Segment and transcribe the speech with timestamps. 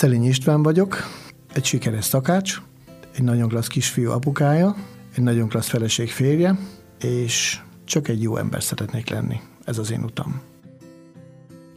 [0.00, 0.96] Szelény István vagyok,
[1.52, 2.62] egy sikeres szakács,
[3.14, 4.76] egy nagyon klassz kisfiú apukája,
[5.16, 6.58] egy nagyon klassz feleség férje,
[7.00, 9.40] és csak egy jó ember szeretnék lenni.
[9.64, 10.40] Ez az én utam.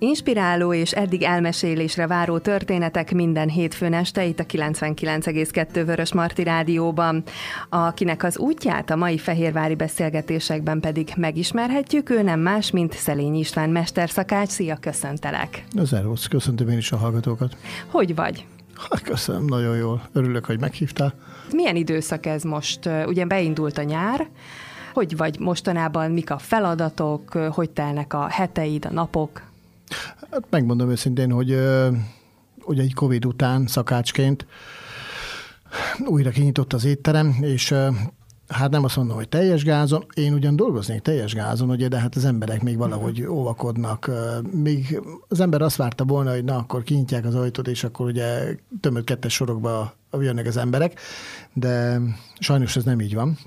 [0.04, 7.24] Inspiráló és eddig elmesélésre váró történetek minden hétfőn este itt a 99,2 Vörös Marti Rádióban.
[7.70, 13.70] Akinek az útját a mai fehérvári beszélgetésekben pedig megismerhetjük, ő nem más, mint Szelény István
[13.70, 14.50] mesterszakács.
[14.50, 15.64] Szia, köszöntelek!
[15.84, 17.58] Szervusz, köszöntöm én is a hallgatókat.
[17.88, 18.46] Hogy vagy?
[18.76, 20.02] Ha, köszönöm, nagyon jól.
[20.14, 21.14] Örülök, hogy meghívtál.
[21.52, 22.90] Milyen időszak ez most?
[23.06, 24.28] Ugye beindult a nyár,
[24.94, 29.52] hogy vagy mostanában, mik a feladatok, hogy telnek a heteid, a napok?
[30.32, 31.50] Hát megmondom őszintén, hogy
[32.66, 34.46] ugye egy Covid után szakácsként
[36.06, 37.76] újra kinyitott az étterem, és
[38.48, 42.16] hát nem azt mondom, hogy teljes gázon, én ugyan dolgoznék teljes gázon, ugye, de hát
[42.16, 43.32] az emberek még valahogy mhm.
[43.32, 44.12] óvakodnak.
[44.52, 48.56] Még az ember azt várta volna, hogy na, akkor kinyitják az ajtót, és akkor ugye
[48.82, 51.00] tömött kettes sorokba jönnek az emberek,
[51.54, 52.02] de
[52.40, 53.38] sajnos ez nem így van.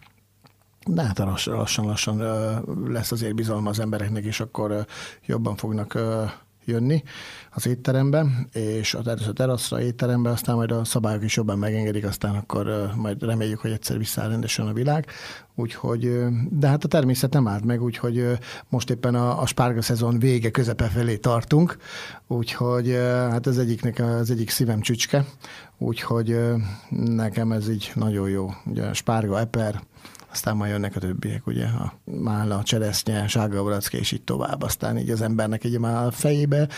[0.87, 2.23] De hát lassan-lassan
[2.89, 4.87] lesz azért bizalma az embereknek, és akkor
[5.27, 5.99] jobban fognak
[6.67, 7.03] jönni
[7.51, 12.91] az étterembe, és a teraszra étterembe, aztán majd a szabályok is jobban megengedik, aztán akkor
[12.97, 15.07] majd reméljük, hogy egyszer visszáll rendesen a világ.
[15.55, 20.19] Úgyhogy, de hát a természet nem állt meg, úgyhogy most éppen a, a spárga szezon
[20.19, 21.77] vége, közepe felé tartunk,
[22.27, 22.91] úgyhogy
[23.31, 25.25] hát ez egyiknek az egyik szívem csücske,
[25.79, 26.39] úgyhogy
[26.91, 28.51] nekem ez így nagyon jó.
[28.67, 29.83] Ugye a spárga, eper,
[30.37, 34.63] aztán majd jönnek a többiek, ugye, a mála, a cseresznye, sárga baracka, és így tovább.
[34.63, 36.69] Aztán így az embernek egy már a fejébe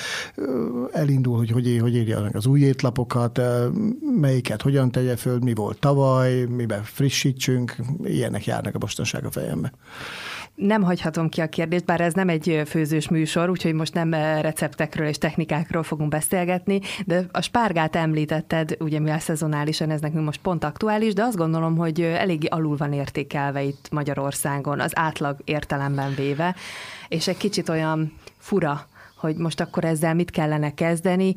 [0.92, 3.41] elindul, hogy hogy, hogy írja az új étlapokat,
[4.20, 9.73] melyiket hogyan tegye föl, mi volt tavaly, miben frissítsünk, ilyenek járnak a mostanság a fejembe.
[10.59, 15.06] Nem hagyhatom ki a kérdést, bár ez nem egy főzős műsor, úgyhogy most nem receptekről
[15.06, 20.64] és technikákról fogunk beszélgetni, de a spárgát említetted, ugye mivel szezonálisan ez nekünk most pont
[20.64, 26.55] aktuális, de azt gondolom, hogy eléggé alul van értékelve itt Magyarországon, az átlag értelemben véve,
[27.08, 28.86] és egy kicsit olyan fura,
[29.17, 31.35] hogy most akkor ezzel mit kellene kezdeni,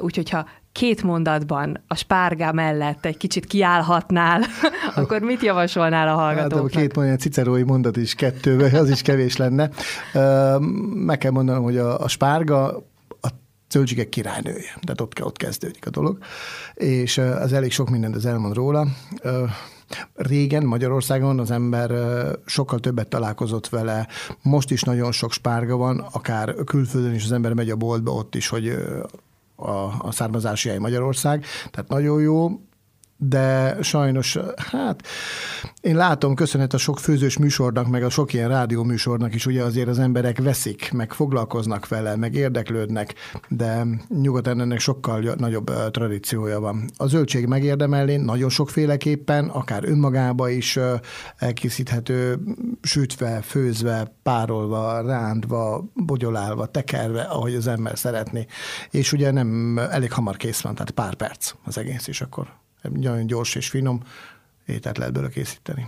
[0.00, 4.42] úgyhogy ha két mondatban a spárga mellett egy kicsit kiállhatnál,
[4.94, 6.72] akkor mit javasolnál a hallgatóknak?
[6.72, 9.70] Hát, a két olyan cicerói mondat is kettőben, az is kevés lenne.
[10.94, 12.76] Meg kell mondanom, hogy a, a spárga
[13.20, 13.28] a
[13.70, 16.18] zöldségek királynője, tehát ott, ott kezdődik a dolog,
[16.74, 18.86] és az elég sok mindent az elmond róla.
[20.14, 21.90] Régen Magyarországon az ember
[22.46, 24.08] sokkal többet találkozott vele,
[24.42, 28.34] most is nagyon sok spárga van, akár külföldön is az ember megy a boltba, ott
[28.34, 28.76] is, hogy
[29.56, 32.60] a, a származási hely Magyarország, tehát nagyon jó,
[33.16, 35.06] de sajnos, hát
[35.80, 39.62] én látom, köszönhet a sok főzős műsornak, meg a sok ilyen rádió műsornak is, ugye
[39.62, 43.14] azért az emberek veszik, meg foglalkoznak vele, meg érdeklődnek,
[43.48, 46.84] de nyugaton ennek sokkal nagyobb tradíciója van.
[46.96, 50.78] A zöldség megérdemelni nagyon sokféleképpen, akár önmagába is
[51.36, 52.38] elkészíthető,
[52.82, 58.46] sütve, főzve, párolva, rántva, bogyolálva, tekerve, ahogy az ember szeretné.
[58.90, 63.26] És ugye nem elég hamar kész van, tehát pár perc az egész, és akkor nagyon
[63.26, 64.02] gyors és finom
[64.66, 65.86] ételt lehet belőle készíteni.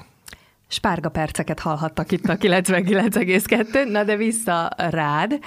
[0.71, 5.39] Spárga perceket hallhattak itt a 99,2, na de vissza rád,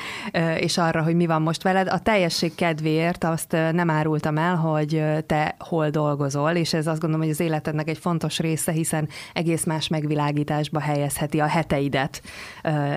[0.57, 1.87] és arra, hogy mi van most veled.
[1.87, 7.25] A teljesség kedvéért azt nem árultam el, hogy te hol dolgozol, és ez azt gondolom,
[7.25, 12.21] hogy az életednek egy fontos része, hiszen egész más megvilágításba helyezheti a heteidet,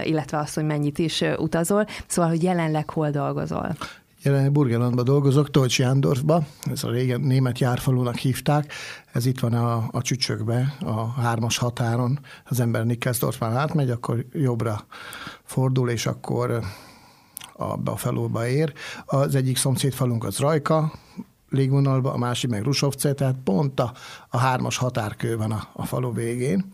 [0.03, 1.87] illetve azt, hogy mennyit is utazol.
[2.07, 3.77] Szóval, hogy jelenleg hol dolgozol?
[4.25, 8.73] Jelenleg Burgenlandban dolgozok, Tolcs Jándorfba, ez a régen német járfalúnak hívták,
[9.13, 14.87] ez itt van a, a csücsökbe, a hármas határon, az ember Nikkelsdorfban átmegy, akkor jobbra
[15.43, 16.61] fordul, és akkor
[17.85, 18.73] a faluba ér.
[19.05, 20.93] Az egyik szomszéd falunk az Rajka,
[21.51, 23.93] légvonalba, a másik meg Rusovce, tehát pont a,
[24.29, 26.73] a hármas határkő van a, a falu végén,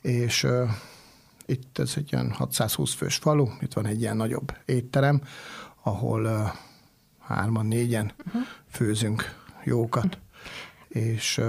[0.00, 0.68] és uh,
[1.46, 5.20] itt ez egy olyan 620 fős falu, itt van egy ilyen nagyobb étterem,
[5.82, 6.48] ahol uh,
[7.26, 8.42] hárman, négyen uh-huh.
[8.68, 9.34] főzünk
[9.64, 10.04] jókat.
[10.04, 11.12] Uh-huh.
[11.12, 11.40] És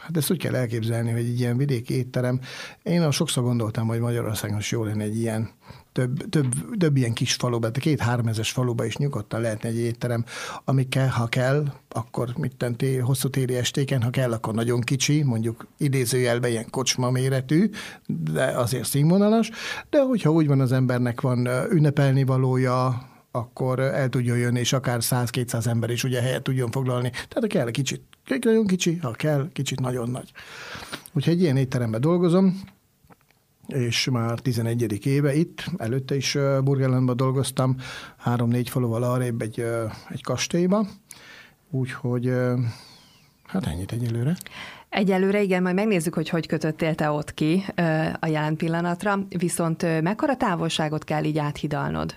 [0.00, 2.40] hát ezt úgy kell elképzelni, hogy egy ilyen vidéki étterem.
[2.82, 5.50] Én a sokszor gondoltam, hogy Magyarországon is jó lenne egy ilyen
[5.92, 10.24] több, több, több ilyen kis faluba, de két-háromezes faluba is nyugodtan lehetne egy étterem,
[10.64, 15.66] amikkel, ha kell, akkor mit tenté, hosszú téli estéken, ha kell, akkor nagyon kicsi, mondjuk
[15.76, 17.70] idézőjelben ilyen kocsma méretű,
[18.06, 19.50] de azért színvonalas,
[19.90, 23.02] de hogyha úgy van az embernek van ünnepelni valója,
[23.36, 27.10] akkor el tudjon jönni, és akár 100-200 ember is ugye helyet tudjon foglalni.
[27.10, 28.02] Tehát kell kicsit,
[28.40, 30.30] nagyon kicsi, ha kell, kicsit nagyon nagy.
[31.12, 32.60] Úgyhogy egy ilyen étteremben dolgozom,
[33.66, 35.06] és már 11.
[35.06, 37.76] éve itt, előtte is Burgerlandban dolgoztam,
[38.16, 39.64] három-négy faluval arrébb egy,
[40.08, 40.86] egy kastélyba,
[41.70, 42.32] Úgyhogy
[43.46, 44.36] hát ennyit egyelőre.
[44.88, 47.64] Egyelőre igen, majd megnézzük, hogy hogy kötöttél te ott ki
[48.20, 52.14] a jelen pillanatra, viszont mekkora távolságot kell így áthidalnod?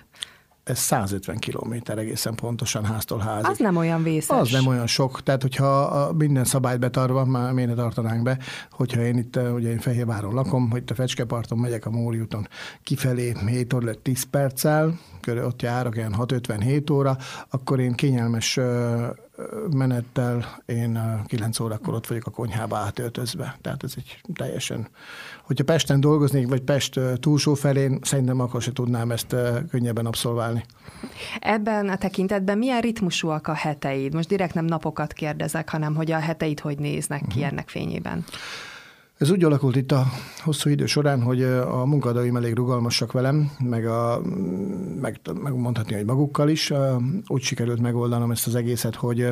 [0.70, 3.50] Ez 150 kilométer egészen pontosan háztól házig.
[3.50, 4.40] Az nem olyan vészes.
[4.40, 8.38] Az nem olyan sok, tehát hogyha minden szabályt betarva, már miért ne tartanánk be,
[8.70, 12.48] hogyha én itt, ugye én Fehérváron lakom, hogy a Fecskeparton megyek a Móri úton
[12.82, 17.16] kifelé 7 óra 10 perccel, ott járok ilyen 6-57 óra,
[17.50, 18.58] akkor én kényelmes
[19.70, 23.58] menettel én 9 órakor ott vagyok a konyhába átöltözve.
[23.60, 24.88] Tehát ez egy teljesen...
[25.50, 29.36] Hogyha Pesten dolgoznék, vagy Pest túlsó felén, szerintem akkor se tudnám ezt
[29.70, 30.64] könnyebben abszolválni.
[31.40, 34.14] Ebben a tekintetben milyen ritmusúak a heteid?
[34.14, 37.46] Most direkt nem napokat kérdezek, hanem hogy a heteid hogy néznek ki uh-huh.
[37.46, 38.24] ennek fényében?
[39.18, 40.06] Ez úgy alakult itt a
[40.38, 44.20] hosszú idő során, hogy a munkadóim elég rugalmasak velem, meg, a,
[45.00, 46.72] meg, meg mondhatni, hogy magukkal is.
[47.26, 49.28] Úgy sikerült megoldanom ezt az egészet, hogy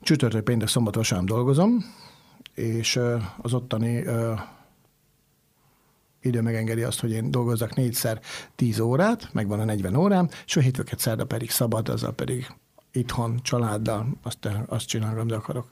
[0.00, 1.84] csütörtök, péntek, szombat, vasárnap dolgozom,
[2.54, 3.00] és
[3.42, 4.04] az ottani
[6.24, 8.20] idő megengedi azt, hogy én dolgozzak négyszer
[8.54, 12.46] tíz órát, megvan a 40 órám, és a hétfőket szerda pedig szabad, azzal pedig
[12.92, 15.66] itthon, családdal azt, azt csinálom, amit akarok.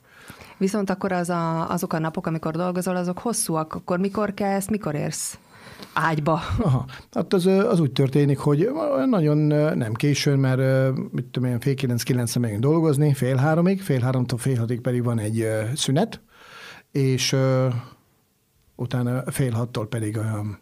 [0.57, 4.95] Viszont akkor az a, azok a napok, amikor dolgozol, azok hosszúak, akkor mikor kezd, mikor
[4.95, 5.39] érsz
[5.93, 6.41] ágyba?
[6.59, 8.71] Aha, hát az, az úgy történik, hogy
[9.07, 9.37] nagyon
[9.77, 14.39] nem későn, mert mit tudom én, fél kilenc, kilencre megyünk dolgozni, fél háromig, fél háromtól
[14.39, 16.21] fél hatig pedig van egy szünet,
[16.93, 17.37] és
[18.75, 20.61] utána fél hattól pedig olyan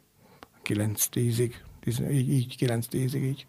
[0.63, 1.63] kilenc tízig,
[2.11, 3.47] így, így kilenc tízig, így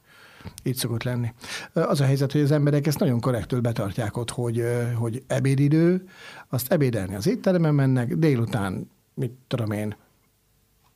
[0.63, 1.33] így szokott lenni.
[1.73, 4.63] Az a helyzet, hogy az emberek ezt nagyon korrektül betartják ott, hogy,
[4.95, 6.07] hogy ebédidő,
[6.49, 9.95] azt ebédelni az étteremben mennek, délután, mit tudom én,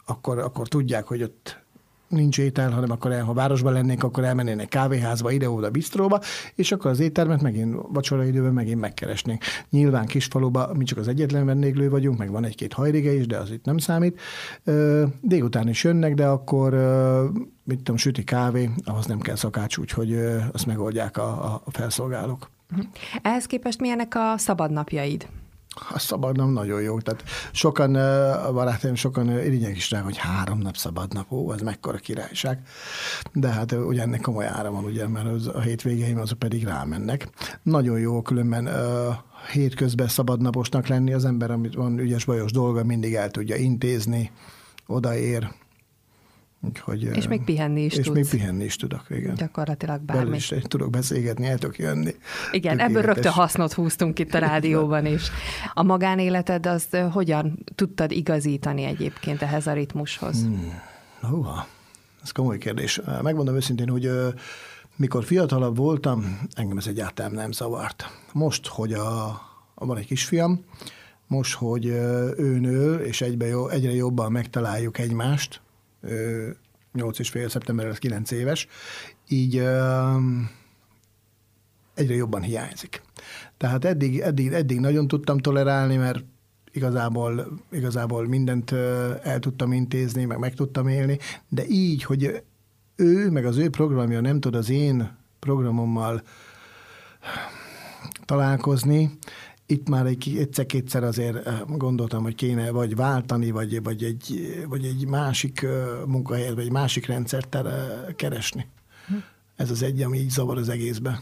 [0.06, 1.64] akkor, akkor tudják, hogy ott
[2.08, 6.20] nincs étel, hanem akkor el, ha városban lennénk, akkor elmennének kávéházba, ide-oda, bistróba,
[6.56, 9.44] és akkor az éttermet megint vacsora időben megint megkeresnénk.
[9.70, 13.52] Nyilván kisfaluba mi csak az egyetlen vendéglő vagyunk, meg van egy-két hajrige is, de az
[13.52, 14.20] itt nem számít.
[15.22, 16.74] Délután is jönnek, de akkor
[17.64, 20.18] mit tudom, süti kávé, ahhoz nem kell szakács, úgyhogy
[20.52, 22.50] azt megoldják a, a felszolgálók.
[23.22, 25.28] Ehhez képest milyenek a szabadnapjaid?
[25.90, 27.00] A szabad nap nagyon jó.
[27.00, 27.96] Tehát sokan,
[28.46, 32.60] a barátaim sokan irigyek is rá, hogy három nap szabad nap, ó, ez mekkora királyság.
[33.34, 37.30] De hát ugye ennek komoly ára van, ugye, mert az, a hétvégeim azok pedig rámennek.
[37.64, 38.70] Nagyon jó különben
[39.52, 44.32] hétközben szabadnaposnak lenni, az ember, amit van ügyes bajos dolga, mindig el tudja intézni,
[44.88, 45.52] odaér,
[46.68, 48.16] Úgyhogy, és még pihenni is És tudsz.
[48.16, 49.36] még pihenni is tudok, igen.
[49.36, 50.36] Gyakorlatilag bármi.
[50.36, 52.16] is tudok beszélgetni, el tudok jönni.
[52.52, 55.30] Igen, ebből rögtön hasznot húztunk itt a rádióban is.
[55.74, 60.42] A magánéleted az hogyan tudtad igazítani egyébként ehhez a ritmushoz?
[60.42, 60.82] Hmm.
[61.22, 61.68] Húha,
[62.24, 63.02] ez komoly kérdés.
[63.22, 64.12] Megmondom őszintén, hogy
[64.96, 68.10] mikor fiatalabb voltam, engem ez egyáltalán nem zavart.
[68.34, 69.42] Most, hogy a,
[69.76, 70.66] van egy kisfiam,
[71.28, 71.86] most, hogy
[72.38, 75.62] ő nő, és egybe jó, egyre jobban megtaláljuk egymást,
[76.94, 78.68] 8 és fél szeptemberre lesz 9 éves,
[79.28, 79.56] így
[81.94, 83.02] egyre jobban hiányzik.
[83.58, 86.24] Tehát eddig, eddig, eddig nagyon tudtam tolerálni, mert
[86.72, 88.72] igazából, igazából mindent
[89.22, 91.20] el tudtam intézni, meg meg tudtam élni,
[91.50, 92.44] de így, hogy
[92.96, 96.22] ő, meg az ő programja nem tud az én programommal
[98.26, 99.18] találkozni,
[99.66, 104.86] itt már egy, egyszer-kétszer azért eh, gondoltam, hogy kéne vagy váltani, vagy, vagy, egy, vagy
[104.86, 105.72] egy másik eh,
[106.06, 107.58] munkahelyet, vagy egy másik rendszert
[108.16, 108.68] keresni.
[109.08, 109.14] Hm.
[109.56, 111.22] Ez az egy, ami így zavar az egészbe.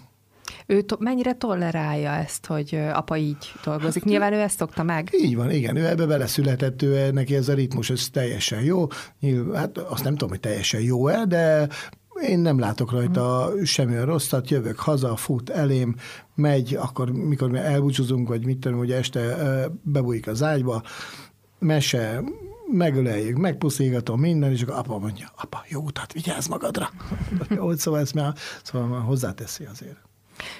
[0.65, 4.01] Ő to- mennyire tolerálja ezt, hogy apa így dolgozik?
[4.01, 5.09] Hát, Nyilván ő ezt szokta meg.
[5.11, 5.75] Így van, igen.
[5.75, 8.87] Ő ebbe beleszületett, ő neki ez a ritmus, ez teljesen jó.
[9.19, 11.67] Nyilván, hát azt nem tudom, hogy teljesen jó-e, de
[12.27, 13.63] én nem látok rajta hmm.
[13.63, 15.95] semmi rosszat, jövök haza, fut elém,
[16.35, 19.35] megy, akkor mikor mi elbúcsúzunk, vagy mit tudom, hogy este
[19.81, 20.83] bebújik az ágyba,
[21.59, 22.23] mese,
[22.71, 26.89] megöleljük, megpuszígatom minden, és akkor apa mondja, apa, jó utat, vigyázz magadra.
[27.55, 29.97] jó, szóval ezt már, szóval már hozzáteszi azért.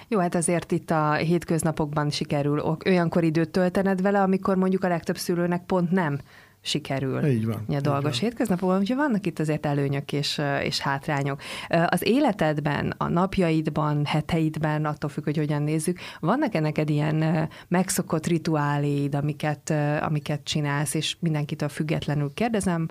[0.07, 5.17] Jó, hát azért itt a hétköznapokban sikerül olyankor időt töltened vele, amikor mondjuk a legtöbb
[5.17, 6.19] szülőnek pont nem
[6.65, 11.41] sikerül így van, a dolgos hétköznapokban, úgyhogy vannak itt azért előnyök és, és hátrányok.
[11.67, 19.15] Az életedben, a napjaidban, heteidben, attól függ, hogy hogyan nézzük, vannak-e neked ilyen megszokott rituáléid,
[19.15, 22.87] amiket, amiket csinálsz, és mindenkitől függetlenül kérdezem,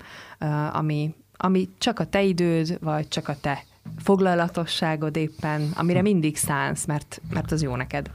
[0.71, 3.63] ami, ami csak a te időd, vagy csak a te
[3.97, 8.11] foglalatosságod éppen, amire mindig szánsz, mert, mert az jó neked.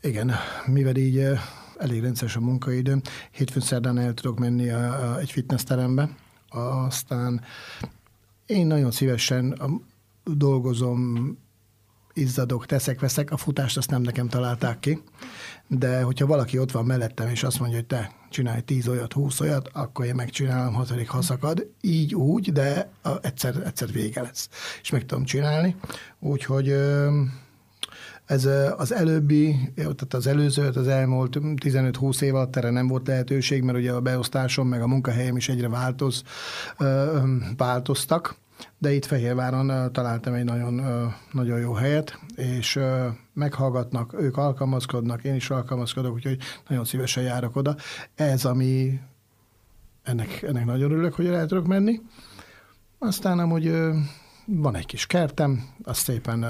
[0.00, 0.32] Igen,
[0.66, 1.28] mivel így
[1.78, 3.02] elég rendszeres a munkaidőm.
[3.30, 6.08] Hétfőn szerdán el tudok menni a, a, egy fitnessterembe,
[6.48, 7.40] aztán
[8.46, 9.58] én nagyon szívesen
[10.24, 11.36] dolgozom
[12.16, 15.02] izzadok, teszek, veszek, a futást azt nem nekem találták ki,
[15.66, 19.40] de hogyha valaki ott van mellettem, és azt mondja, hogy te csinálj tíz olyat, húsz
[19.40, 22.90] olyat, akkor én megcsinálom, hatodik ha szakad, így úgy, de
[23.22, 24.48] egyszer, egyszer vége lesz,
[24.82, 25.76] és meg tudom csinálni.
[26.20, 26.74] Úgyhogy
[28.26, 33.62] ez az előbbi, tehát az előző, az elmúlt 15-20 év alatt erre nem volt lehetőség,
[33.62, 36.22] mert ugye a beosztásom meg a munkahelyem is egyre változ,
[37.56, 38.36] változtak,
[38.78, 40.82] de itt Fehérváron találtam egy nagyon,
[41.32, 42.78] nagyon jó helyet, és
[43.32, 47.76] meghallgatnak, ők alkalmazkodnak, én is alkalmazkodok, úgyhogy nagyon szívesen járok oda.
[48.14, 49.00] Ez, ami
[50.02, 52.00] ennek, ennek nagyon örülök, hogy el tudok menni.
[52.98, 53.72] Aztán amúgy
[54.46, 56.44] van egy kis kertem, azt szépen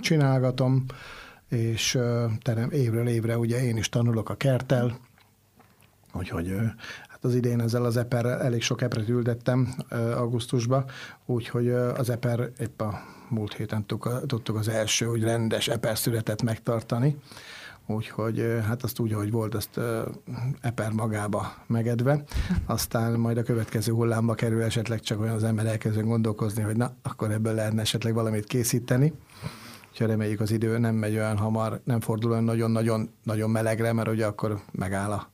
[0.00, 0.84] csinálgatom,
[1.48, 1.98] és
[2.42, 4.98] terem évről évre ugye én is tanulok a kertel,
[6.12, 6.54] úgyhogy
[7.08, 10.84] hát az idén ezzel az eperrel elég sok epret ültettem augusztusban,
[11.24, 13.86] úgyhogy az eper épp a múlt héten
[14.26, 17.16] tudtuk az első, hogy rendes eper születet megtartani,
[17.86, 19.80] úgyhogy hát azt úgy, hogy volt, azt
[20.60, 22.24] eper magába megedve,
[22.66, 26.92] aztán majd a következő hullámba kerül esetleg csak olyan az ember elkezdő gondolkozni, hogy na,
[27.02, 29.12] akkor ebből lehetne esetleg valamit készíteni.
[29.90, 34.08] Úgyhogy reméljük az idő nem megy olyan hamar, nem fordul olyan nagyon-nagyon nagyon melegre, mert
[34.08, 35.30] ugye akkor megáll a,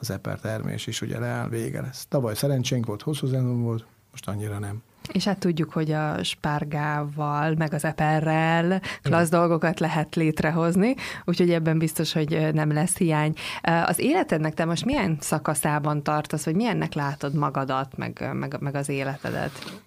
[0.00, 2.06] az eper termés is, ugye leáll, vége lesz.
[2.08, 3.28] Tavaly szerencsénk volt, hosszú
[3.62, 4.82] volt, most annyira nem.
[5.12, 10.94] És hát tudjuk, hogy a spárgával, meg az eperrel klassz dolgokat lehet létrehozni,
[11.24, 13.34] úgyhogy ebben biztos, hogy nem lesz hiány.
[13.62, 18.88] Az életednek te most milyen szakaszában tartasz, vagy milyennek látod magadat, meg, meg, meg az
[18.88, 19.82] életedet?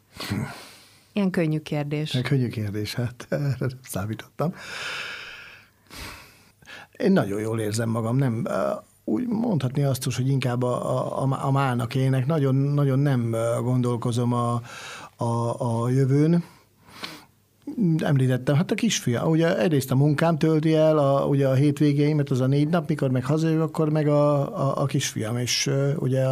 [1.14, 2.14] Ilyen könnyű kérdés.
[2.14, 4.54] Ilyen könnyű kérdés, hát erre számítottam.
[6.98, 8.48] Én nagyon jól érzem magam, nem
[9.10, 12.26] úgy mondhatni azt is, hogy inkább a, a, a mának ének.
[12.26, 14.62] Nagyon, nagyon nem gondolkozom a,
[15.20, 16.44] a, a jövőn.
[17.98, 22.40] Említettem, hát a kisfia, ugye egyrészt a munkám tölti el, a, ugye a hétvégéimet, az
[22.40, 26.26] a négy nap, mikor meg hazajövök, akkor meg a, a, a kisfiam, és uh, ugye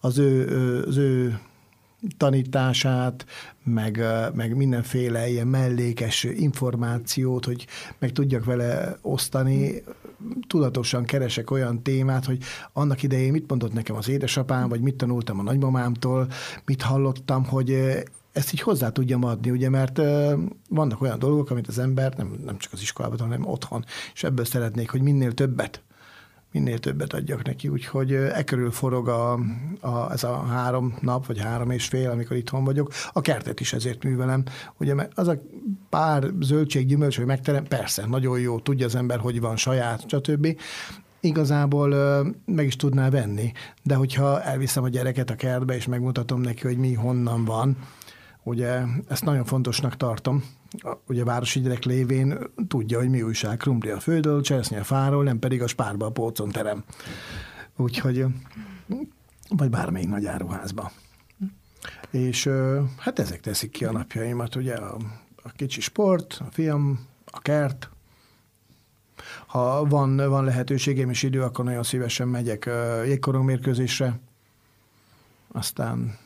[0.00, 0.46] az ő,
[0.86, 1.40] az ő
[2.16, 3.26] tanítását,
[3.64, 7.66] meg, meg mindenféle ilyen mellékes információt, hogy
[7.98, 9.82] meg tudjak vele osztani.
[10.48, 12.38] Tudatosan keresek olyan témát, hogy
[12.72, 16.28] annak idején mit mondott nekem az édesapám, vagy mit tanultam a nagymamámtól,
[16.64, 18.02] mit hallottam, hogy
[18.40, 20.00] ezt így hozzá tudjam adni, ugye, mert
[20.68, 24.44] vannak olyan dolgok, amit az ember nem, nem csak az iskolában, hanem otthon, és ebből
[24.44, 25.82] szeretnék, hogy minél többet
[26.52, 29.32] minél többet adjak neki, úgyhogy e körül forog a,
[29.80, 32.92] a, ez a három nap, vagy három és fél, amikor itthon vagyok.
[33.12, 34.42] A kertet is ezért művelem.
[34.76, 35.40] Ugye mert az a
[35.88, 40.56] pár zöldség, gyümölcs, hogy megterem, persze, nagyon jó, tudja az ember, hogy van saját, stb
[41.20, 41.88] igazából
[42.44, 43.52] meg is tudná venni.
[43.82, 47.76] De hogyha elviszem a gyereket a kertbe, és megmutatom neki, hogy mi honnan van,
[48.42, 50.44] Ugye ezt nagyon fontosnak tartom.
[51.06, 55.38] Ugye városi gyerek lévén tudja, hogy mi újság, krumpli a földről, cseresznyi a fáról, nem
[55.38, 56.84] pedig a spárba a polcon terem.
[57.76, 58.24] Úgyhogy,
[59.48, 60.90] vagy bármelyik nagy áruházba.
[62.10, 62.50] És
[62.98, 64.96] hát ezek teszik ki a napjaimat, ugye a,
[65.42, 67.90] a kicsi sport, a fiam, a kert,
[69.46, 72.70] ha van, van lehetőségem és idő, akkor nagyon szívesen megyek
[73.04, 74.20] jégkorong mérkőzésre,
[75.52, 76.18] aztán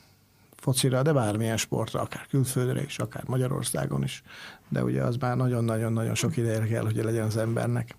[0.65, 4.23] focira, de bármilyen sportra, akár külföldre is, akár Magyarországon is.
[4.69, 7.97] De ugye az már nagyon-nagyon-nagyon sok ideje kell, hogy legyen az embernek.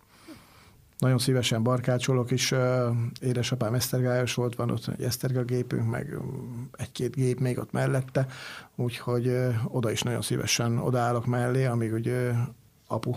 [0.97, 2.53] Nagyon szívesen barkácsolok is.
[3.21, 6.17] Édesapám esztergályos volt, van ott egy eszterga gépünk, meg
[6.71, 8.27] egy-két gép még ott mellette,
[8.75, 12.31] úgyhogy oda is nagyon szívesen odaállok mellé, amíg ugye
[12.87, 13.11] apu,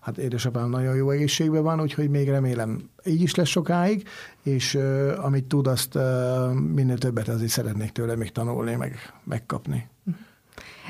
[0.00, 4.08] hát édesapám nagyon jó egészségben van, úgyhogy még remélem így is lesz sokáig,
[4.42, 9.88] és uh, amit tud, azt uh, minél többet azért szeretnék tőle még tanulni, meg megkapni.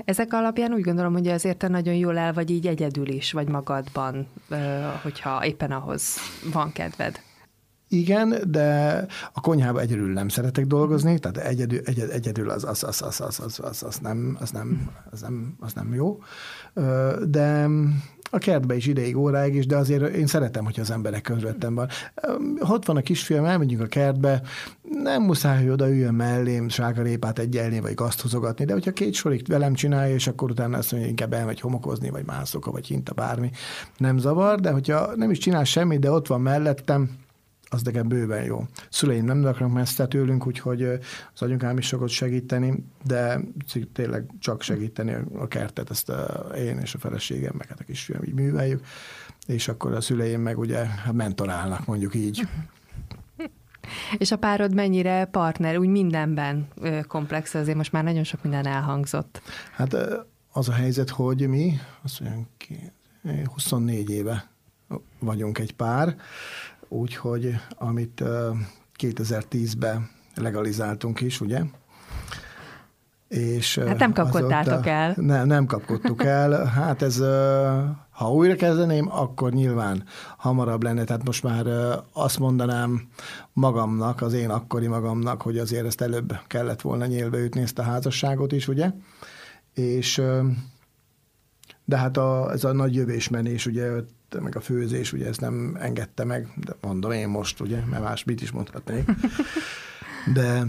[0.05, 3.49] Ezek alapján úgy gondolom, hogy azért te nagyon jól el vagy így egyedül is, vagy
[3.49, 4.27] magadban,
[5.03, 6.17] hogyha éppen ahhoz
[6.53, 7.21] van kedved.
[7.89, 13.03] Igen, de a konyhában egyedül nem szeretek dolgozni, tehát egyedül, egyedül, egyedül az, az, az,
[13.03, 16.23] az, az, az, az, az, nem, az, nem, az, nem, az nem jó.
[17.27, 17.69] De
[18.35, 21.89] a kertbe is ideig, óráig is, de azért én szeretem, hogy az emberek közöttem van.
[22.59, 24.43] Ott van a kisfiam, elmegyünk a kertbe,
[25.03, 29.47] nem muszáj, hogy oda üljön mellém sárgarépát egyelni, vagy gaszt húzogatni, de hogyha két sorig
[29.47, 33.51] velem csinálja, és akkor utána azt mondja, inkább elmegy homokozni, vagy mászok, vagy hinta bármi,
[33.97, 37.11] nem zavar, de hogyha nem is csinál semmit, de ott van mellettem,
[37.69, 38.67] az nekem bőven jó.
[38.91, 40.83] Szüleim nem laknak messze tőlünk, úgyhogy
[41.35, 43.41] az anyukám is sokat segíteni, de
[43.93, 48.23] tényleg csak segíteni a kertet, ezt a, én és a feleségem, meg hát a kisfiam
[48.23, 48.85] így műveljük,
[49.47, 52.43] és akkor a szüleim meg ugye hát mentorálnak, mondjuk így.
[54.19, 56.69] És a párod mennyire partner, úgy mindenben
[57.07, 59.41] komplex, azért most már nagyon sok minden elhangzott.
[59.73, 59.97] Hát
[60.53, 62.49] az a helyzet, hogy mi, azt mondjam,
[63.53, 64.49] 24 éve
[65.19, 66.17] vagyunk egy pár,
[66.95, 68.23] úgyhogy amit
[68.99, 71.63] 2010-ben legalizáltunk is, ugye?
[73.29, 75.15] És hát nem kapkodtátok el.
[75.17, 76.65] Nem, nem kapkodtuk el.
[76.65, 77.19] Hát ez,
[78.11, 80.05] ha újra kezdeném, akkor nyilván
[80.37, 81.05] hamarabb lenne.
[81.05, 81.67] Tehát most már
[82.13, 83.09] azt mondanám
[83.53, 87.83] magamnak, az én akkori magamnak, hogy azért ezt előbb kellett volna nyílbe ütni ezt a
[87.83, 88.91] házasságot is, ugye?
[89.75, 90.23] És
[91.85, 93.91] de hát a, ez a nagy jövésmenés, ugye,
[94.41, 98.25] meg a főzés, ugye ezt nem engedte meg, de mondom én most, ugye, mert más
[98.25, 99.11] mit is mondhatnék.
[100.35, 100.67] De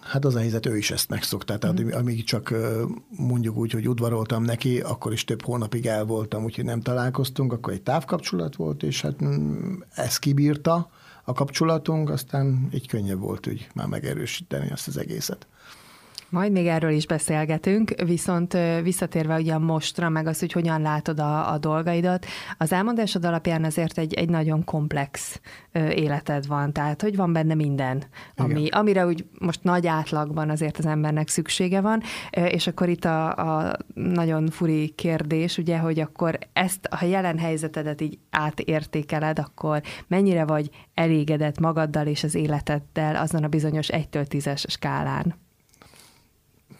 [0.00, 1.58] Hát az a helyzet, ő is ezt megszokta.
[1.58, 1.90] Tehát mm.
[1.90, 2.54] amíg csak
[3.08, 7.72] mondjuk úgy, hogy udvaroltam neki, akkor is több hónapig el voltam, úgyhogy nem találkoztunk, akkor
[7.72, 10.90] egy távkapcsolat volt, és hát mm, ez kibírta
[11.24, 15.46] a kapcsolatunk, aztán így könnyebb volt úgy már megerősíteni azt az egészet.
[16.34, 21.52] Majd még erről is beszélgetünk, viszont visszatérve ugye mostra, meg az, hogy hogyan látod a,
[21.52, 22.26] a dolgaidat,
[22.58, 25.40] az elmondásod alapján azért egy, egy nagyon komplex
[25.72, 28.04] életed van, tehát hogy van benne minden,
[28.36, 33.30] ami, amire úgy most nagy átlagban azért az embernek szüksége van, és akkor itt a,
[33.36, 40.44] a nagyon furi kérdés, ugye, hogy akkor ezt, a jelen helyzetedet így átértékeled, akkor mennyire
[40.44, 45.43] vagy elégedett magaddal és az életeddel azon a bizonyos 1-től 10-es skálán?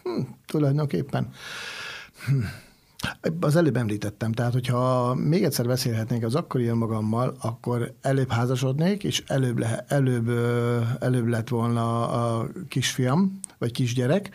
[0.04, 1.30] Hm, tulajdonképpen.
[2.26, 2.38] Hm.
[3.40, 9.22] Az előbb említettem, tehát hogyha még egyszer beszélhetnénk az akkori önmagammal, akkor előbb házasodnék, és
[9.26, 10.28] előbb, le, előbb,
[11.00, 14.30] előbb lett volna a kisfiam, vagy kisgyerek.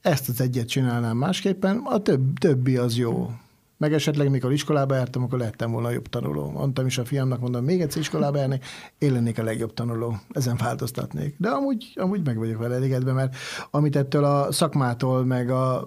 [0.00, 3.30] Ezt az egyet csinálnám másképpen, a több, többi az jó.
[3.78, 6.50] Meg esetleg, mikor iskolába jártam, akkor lettem volna jobb tanuló.
[6.50, 8.60] Mondtam is a fiamnak, mondom, még egyszer iskolába járni,
[8.98, 10.16] én lennék a legjobb tanuló.
[10.30, 11.34] Ezen változtatnék.
[11.38, 13.36] De amúgy, amúgy meg vagyok vele elégedve, mert
[13.70, 15.86] amit ettől a szakmától meg a,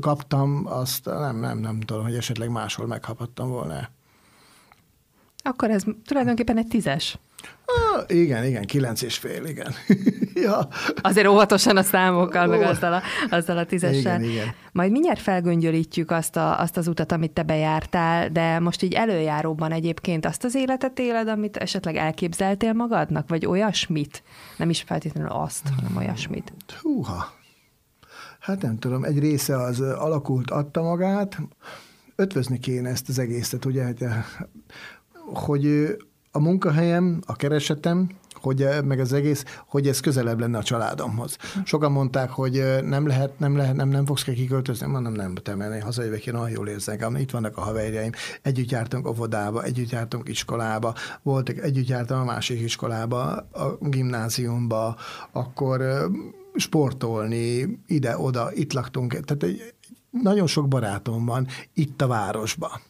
[0.00, 3.88] kaptam, azt nem, nem, nem tudom, hogy esetleg máshol megkaphattam volna.
[5.42, 7.18] Akkor ez tulajdonképpen egy tízes.
[7.66, 9.72] Ah, igen, igen, kilenc és fél, igen.
[10.44, 10.68] ja.
[11.02, 14.20] Azért óvatosan a számokkal, meg azzal a, azzal a tízessel.
[14.20, 14.54] Igen, igen.
[14.72, 19.72] Majd mindjárt felgöngyölítjük azt, a, azt az utat, amit te bejártál, de most így előjáróban
[19.72, 24.22] egyébként azt az életet éled, amit esetleg elképzeltél magadnak, vagy olyasmit?
[24.56, 26.52] Nem is feltétlenül azt, hanem olyasmit.
[26.80, 27.32] Húha.
[28.40, 31.38] Hát nem tudom, egy része az alakult, adta magát,
[32.16, 34.04] ötvözni kéne ezt az egészet, ugye, hogy,
[35.14, 35.96] hogy
[36.36, 38.08] a munkahelyem, a keresetem,
[38.44, 41.36] hogy eh, meg az egész, hogy ez közelebb lenne a családomhoz.
[41.64, 44.86] Sokan mondták, hogy eh, nem lehet, nem lehet, nem, nem fogsz kiköltözni.
[44.86, 47.06] Mondom, nem, te menni, hazajövök, én olyan jól érzek.
[47.16, 48.10] Itt vannak a haverjaim,
[48.42, 54.96] együtt jártunk óvodába, együtt jártunk iskolába, voltak, együtt jártam a másik iskolába, a gimnáziumba,
[55.32, 56.02] akkor eh,
[56.54, 59.10] sportolni, ide-oda, itt laktunk.
[59.12, 59.74] Tehát egy,
[60.10, 62.80] nagyon sok barátom van itt a városban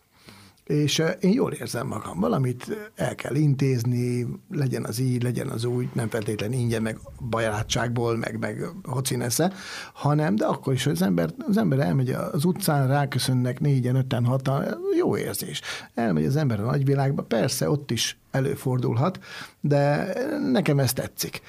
[0.65, 5.89] és én jól érzem magam, valamit el kell intézni, legyen az így, legyen az úgy,
[5.93, 6.99] nem feltétlen ingyen, meg
[7.31, 9.53] barátságból, meg, meg hocinesze,
[9.93, 14.25] hanem, de akkor is, hogy az ember, az ember elmegy az utcán, ráköszönnek négyen, öten,
[14.25, 14.65] hatan,
[14.97, 15.61] jó érzés.
[15.95, 19.19] Elmegy az ember a nagyvilágba, persze ott is előfordulhat,
[19.61, 20.13] de
[20.53, 21.41] nekem ez tetszik.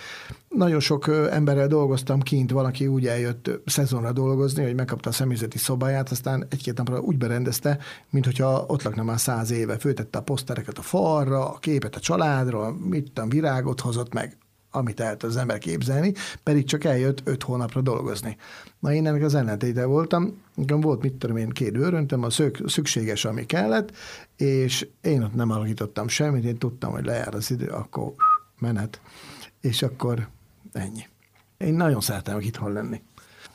[0.56, 6.10] Nagyon sok emberrel dolgoztam kint, valaki úgy eljött szezonra dolgozni, hogy megkapta a személyzeti szobáját,
[6.10, 7.78] aztán egy-két napra úgy berendezte,
[8.10, 9.78] mint hogyha ott lakna már száz éve.
[9.78, 14.38] Főtette a posztereket a falra, a képet a családról, mit tudom, virágot hozott meg,
[14.72, 16.14] amit el az ember képzelni,
[16.44, 18.38] pedig csak eljött öt hónapra dolgozni.
[18.80, 22.58] Na én ennek az ellentéte voltam, nekem volt, mit tudom én, két őröntem, a szök,
[22.66, 23.92] szükséges, ami kellett,
[24.36, 28.14] és én ott nem alakítottam semmit, én tudtam, hogy lejár az idő, akkor
[28.60, 29.02] menet,
[29.62, 30.28] és akkor
[30.76, 31.08] ennyi.
[31.58, 33.02] Én nagyon szeretem itthon lenni.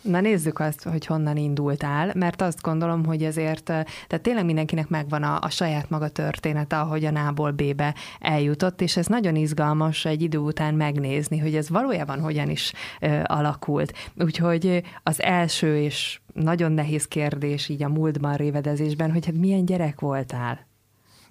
[0.03, 5.23] Na nézzük azt, hogy honnan indultál, mert azt gondolom, hogy ezért, tehát tényleg mindenkinek megvan
[5.23, 10.23] a, a saját maga története, ahogy a nából B-be eljutott, és ez nagyon izgalmas egy
[10.23, 13.93] idő után megnézni, hogy ez valójában hogyan is ö, alakult.
[14.17, 20.01] Úgyhogy az első és nagyon nehéz kérdés így a múltban révedezésben, hogy hát milyen gyerek
[20.01, 20.67] voltál?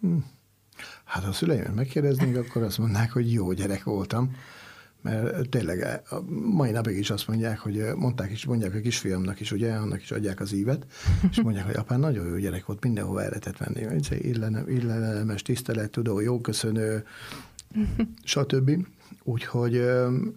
[0.02, 0.17] Hm.
[1.04, 4.32] Hát ha a szüleimet megkérdeznék, akkor azt mondnák, hogy jó gyerek voltam
[5.01, 6.21] mert tényleg a
[6.53, 10.12] mai napig is azt mondják, hogy mondták is, mondják a kisfiamnak is, ugye, annak is
[10.12, 10.85] adják az ívet,
[11.29, 14.01] és mondják, hogy apám nagyon jó gyerek volt, mindenhova el lehetett venni.
[14.67, 17.03] Illenemes, tisztelet, tudó, jóköszönő,
[18.23, 18.71] stb.
[19.23, 19.73] Úgyhogy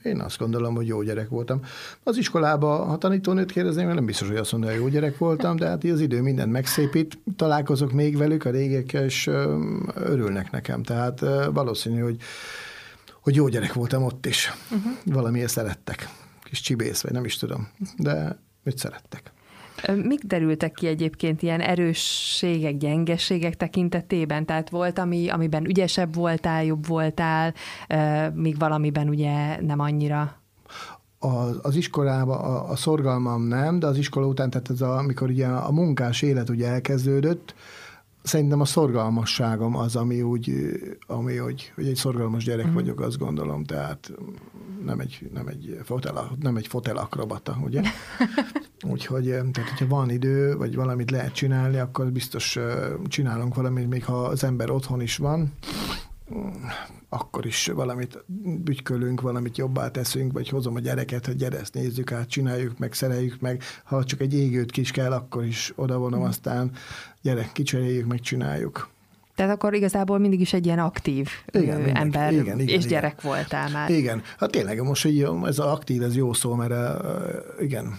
[0.03, 1.61] én azt gondolom, hogy jó gyerek voltam.
[2.03, 5.67] Az iskolába, ha tanítónőt kérdezném, nem biztos, hogy azt mondja, hogy jó gyerek voltam, de
[5.67, 9.31] hát az idő mindent megszépít, találkozok még velük, a régekkel, és
[9.95, 10.83] örülnek nekem.
[10.83, 11.21] Tehát
[11.53, 12.17] valószínű, hogy
[13.23, 14.53] hogy jó gyerek voltam ott is.
[14.71, 14.93] Uh-huh.
[15.05, 16.09] Valamiért szerettek.
[16.43, 17.69] Kis csibész, vagy nem is tudom.
[17.97, 19.33] De mit szerettek.
[19.95, 24.45] Mik derültek ki egyébként ilyen erősségek, gyengeségek tekintetében?
[24.45, 27.55] Tehát volt, ami, amiben ügyesebb voltál, jobb voltál,
[28.35, 30.41] míg valamiben ugye nem annyira?
[31.23, 35.29] az, az iskolába a, a szorgalmam nem, de az iskola után, tehát ez a, amikor
[35.29, 37.55] ugye a munkás élet ugye elkezdődött,
[38.23, 40.53] szerintem a szorgalmasságom az, ami úgy,
[41.07, 42.81] ami úgy, hogy egy szorgalmas gyerek uh-huh.
[42.81, 44.13] vagyok, azt gondolom, tehát
[44.85, 47.83] nem egy, nem egy, fotel, nem egy fotelakrobata, ugye?
[48.93, 52.59] Úgyhogy, tehát hogyha van idő, vagy valamit lehet csinálni, akkor biztos
[53.07, 55.53] csinálunk valamit, még ha az ember otthon is van,
[57.09, 58.25] akkor is valamit
[58.65, 62.93] bütykölünk, valamit jobbá teszünk, vagy hozom a gyereket, hogy gyere, ezt nézzük át, csináljuk meg,
[62.93, 63.63] szereljük meg.
[63.85, 66.25] Ha csak egy égőt kis kell, akkor is odavonom, mm.
[66.25, 66.71] aztán
[67.23, 68.91] gyere, kicseréljük, meg csináljuk.
[69.35, 73.33] Tehát akkor igazából mindig is egy ilyen aktív igen, ember igen, igen, és gyerek igen.
[73.33, 73.91] voltál már.
[73.91, 77.03] Igen, hát tényleg most így, ez az aktív, ez jó szó, mert
[77.61, 77.99] igen,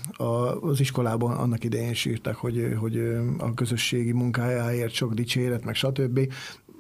[0.62, 2.98] az iskolában annak idején sírtak, hogy, hogy
[3.38, 6.34] a közösségi munkájáért sok dicséret, meg stb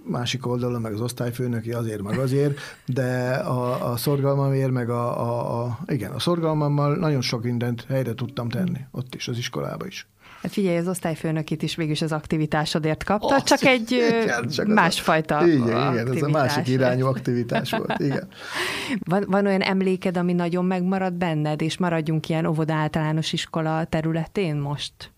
[0.04, 5.62] másik oldalon, meg az osztályfőnöki azért, meg azért, de a, a szorgalmamért, meg a, a,
[5.64, 10.08] a, igen, a szorgalmammal nagyon sok mindent helyre tudtam tenni, ott is, az iskolába is.
[10.42, 15.38] Hát figyelj, az osztályfőnökit is végül az aktivitásodért kapta, oh, csak egy igen, csak másfajta
[15.38, 18.28] a, Igen, igen, ez a másik irányú aktivitás volt, igen.
[19.10, 24.56] Van, van olyan emléked, ami nagyon megmarad benned, és maradjunk ilyen óvoda általános iskola területén
[24.56, 25.13] most?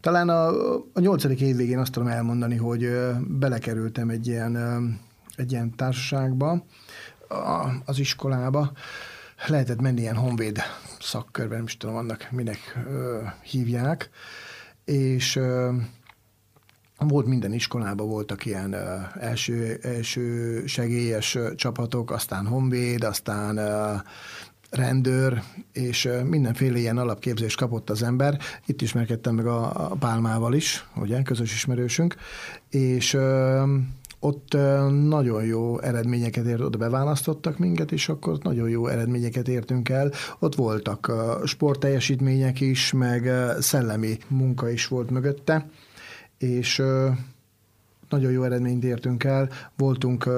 [0.00, 0.48] Talán a,
[0.92, 2.90] a nyolcadik év végén azt tudom elmondani, hogy
[3.28, 4.56] belekerültem egy ilyen,
[5.36, 6.64] egy ilyen társaságba,
[7.84, 8.72] az iskolába,
[9.46, 10.62] lehetett menni ilyen honvéd
[11.00, 12.58] szakkörben, nem is tudom annak minek
[12.88, 14.10] ö, hívják,
[14.84, 15.72] és ö,
[16.98, 23.94] volt minden iskolában voltak ilyen ö, első, első segélyes csapatok, aztán honvéd, aztán ö,
[24.76, 28.38] rendőr, és mindenféle ilyen alapképzést kapott az ember.
[28.66, 32.14] Itt ismerkedtem meg a, a Pálmával is, ugye, közös ismerősünk,
[32.70, 33.18] és
[34.20, 34.56] ott
[35.08, 40.12] nagyon jó eredményeket ért, oda beválasztottak minket, és akkor nagyon jó eredményeket értünk el.
[40.38, 41.12] Ott voltak
[41.44, 45.68] sportteljesítmények is, meg szellemi munka is volt mögötte,
[46.38, 46.82] és
[48.08, 49.48] nagyon jó eredményt értünk el.
[49.76, 50.28] Voltunk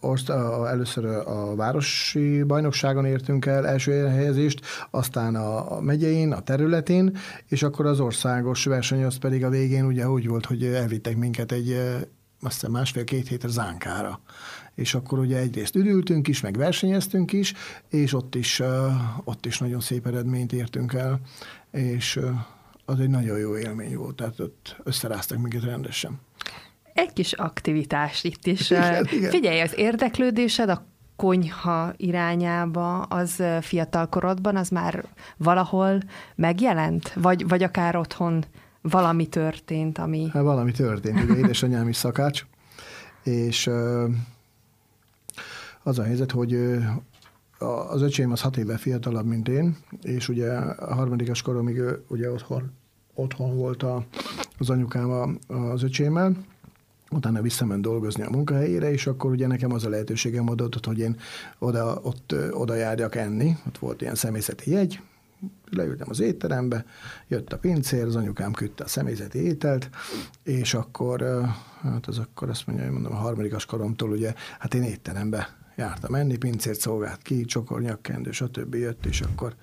[0.00, 7.16] a, először a városi bajnokságon értünk el első helyezést, aztán a megyei, a területén,
[7.48, 11.52] és akkor az országos verseny az pedig a végén ugye úgy volt, hogy elvittek minket
[11.52, 11.76] egy
[12.40, 14.20] azt hiszem másfél-két hétre zánkára.
[14.74, 17.54] És akkor ugye egyrészt üdültünk is, meg versenyeztünk is,
[17.88, 18.62] és ott is,
[19.24, 21.20] ott is nagyon szép eredményt értünk el,
[21.70, 22.20] és
[22.84, 26.20] az egy nagyon jó élmény volt, tehát ott összeráztak minket rendesen
[26.98, 28.70] egy kis aktivitás itt is.
[28.70, 29.30] Igen, igen.
[29.30, 35.04] Figyelj, az érdeklődésed a konyha irányába, az fiatal korodban, az már
[35.36, 36.00] valahol
[36.34, 37.12] megjelent?
[37.14, 38.44] Vagy, vagy akár otthon
[38.82, 40.28] valami történt, ami...
[40.32, 41.22] Hát valami történt.
[41.22, 42.46] Ugye édesanyám is szakács,
[43.22, 43.70] és
[45.82, 46.78] az a helyzet, hogy
[47.90, 52.72] az öcsém az hat éve fiatalabb, mint én, és ugye a harmadikas koromig ugye otthon,
[53.14, 54.04] otthon volt a,
[54.58, 56.36] az anyukám az öcsémmel,
[57.10, 61.16] utána visszament dolgozni a munkahelyére, és akkor ugye nekem az a lehetőségem adott, hogy én
[61.58, 65.00] oda, ott, oda járjak enni, ott volt ilyen személyzeti jegy,
[65.70, 66.84] leültem az étterembe,
[67.28, 69.90] jött a pincér, az anyukám küldte a személyzeti ételt,
[70.42, 71.46] és akkor,
[71.82, 76.14] hát az akkor azt mondja, hogy mondom, a harmadikas koromtól ugye, hát én étterembe jártam
[76.14, 78.74] enni, pincért szolgált ki, csokornyak, kendő, stb.
[78.74, 79.54] jött, és akkor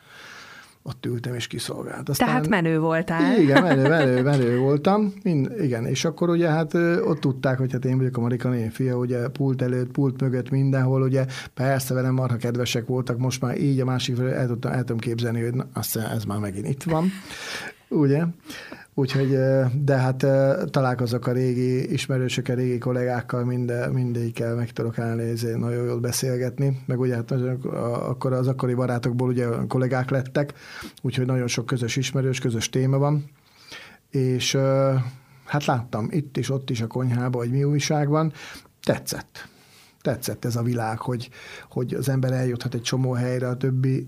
[0.87, 2.09] ott ültem és kiszolgált.
[2.09, 3.39] Aztán, Tehát menő voltál.
[3.39, 5.13] Igen, menő, menő, menő voltam.
[5.23, 8.69] Mind, igen, és akkor ugye hát ott tudták, hogy hát én vagyok a Marika én
[8.69, 13.57] fia, ugye pult előtt, pult mögött mindenhol, ugye persze velem marha kedvesek voltak, most már
[13.57, 16.83] így a másik el, tudtam, el tudom képzelni, hogy na, azt ez már megint itt
[16.83, 17.11] van,
[17.89, 18.23] ugye?
[18.97, 19.38] Úgyhogy,
[19.84, 20.25] de hát
[20.71, 26.81] találkozok a régi ismerősök, a régi kollégákkal, minden, mindegyikkel meg tudok állni, nagyon jól beszélgetni,
[26.86, 27.31] meg ugye hát
[28.10, 30.53] akkor az akkori barátokból ugye kollégák lettek,
[31.01, 33.29] úgyhogy nagyon sok közös ismerős, közös téma van,
[34.10, 34.58] és
[35.45, 38.34] hát láttam itt is, ott is a konyhában, hogy mi újság van,
[38.84, 39.47] tetszett.
[40.01, 41.29] Tetszett ez a világ, hogy,
[41.69, 44.08] hogy az ember eljuthat egy csomó helyre, a többi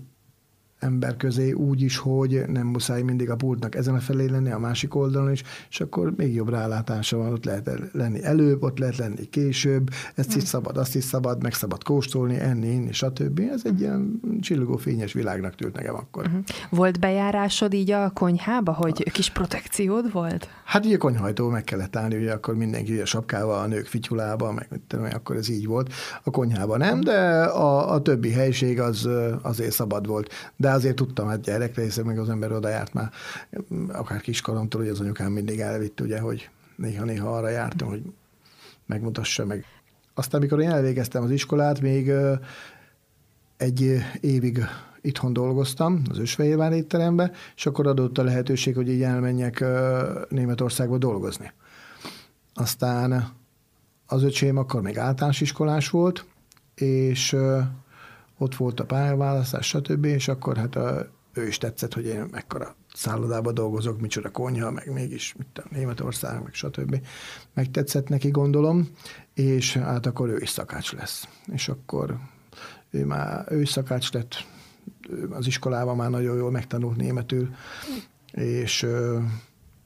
[0.78, 4.58] ember közé úgy is, hogy nem muszáj mindig a pultnak ezen a felé lenni, a
[4.58, 8.96] másik oldalon is, és akkor még jobb rálátása van, ott lehet lenni előbb, ott lehet
[8.96, 13.40] lenni később, ezt is szabad, azt is szabad, meg szabad kóstolni, enni, inni, stb.
[13.52, 16.26] Ez egy ilyen csillogó fényes világnak tűnt nekem akkor.
[16.26, 16.44] Uh-huh.
[16.70, 19.10] Volt bejárásod így a konyhába, hogy a...
[19.10, 20.48] kis protekciód volt?
[20.64, 24.54] Hát ugye a konyhajtó meg kellett állni, ugye akkor mindenki ugye sapkával, a nők fityulában,
[24.54, 25.92] meg mit tudom, akkor ez így volt.
[26.22, 29.08] A konyhában nem, de a, a többi helység az
[29.42, 30.32] azért szabad volt.
[30.56, 33.10] De de azért tudtam egy gyerekre, hiszen meg az ember oda járt már,
[33.88, 38.02] akár kiskoromtól, hogy az anyukám mindig elvitt, ugye, hogy néha-néha arra jártam, hogy
[38.86, 39.64] megmutassa meg.
[40.14, 42.12] Aztán, amikor én elvégeztem az iskolát, még
[43.56, 44.64] egy évig
[45.00, 49.64] itthon dolgoztam, az Ösfehérvár étterembe, és akkor adott a lehetőség, hogy így elmenjek
[50.28, 51.52] Németországba dolgozni.
[52.54, 53.32] Aztán
[54.06, 56.24] az öcsém akkor még általános iskolás volt,
[56.74, 57.36] és
[58.38, 62.74] ott volt a pályaválasztás, stb., és akkor hát a, ő is tetszett, hogy én mekkora
[62.94, 67.00] szállodába dolgozok, micsoda konyha, meg mégis mit a Németország, meg stb.
[67.54, 68.88] Megtetszett neki, gondolom,
[69.34, 71.28] és hát akkor ő is szakács lesz.
[71.52, 72.18] És akkor
[72.90, 74.46] ő már ő is szakács lett,
[75.30, 77.50] az iskolában már nagyon jól megtanult németül,
[78.32, 78.86] és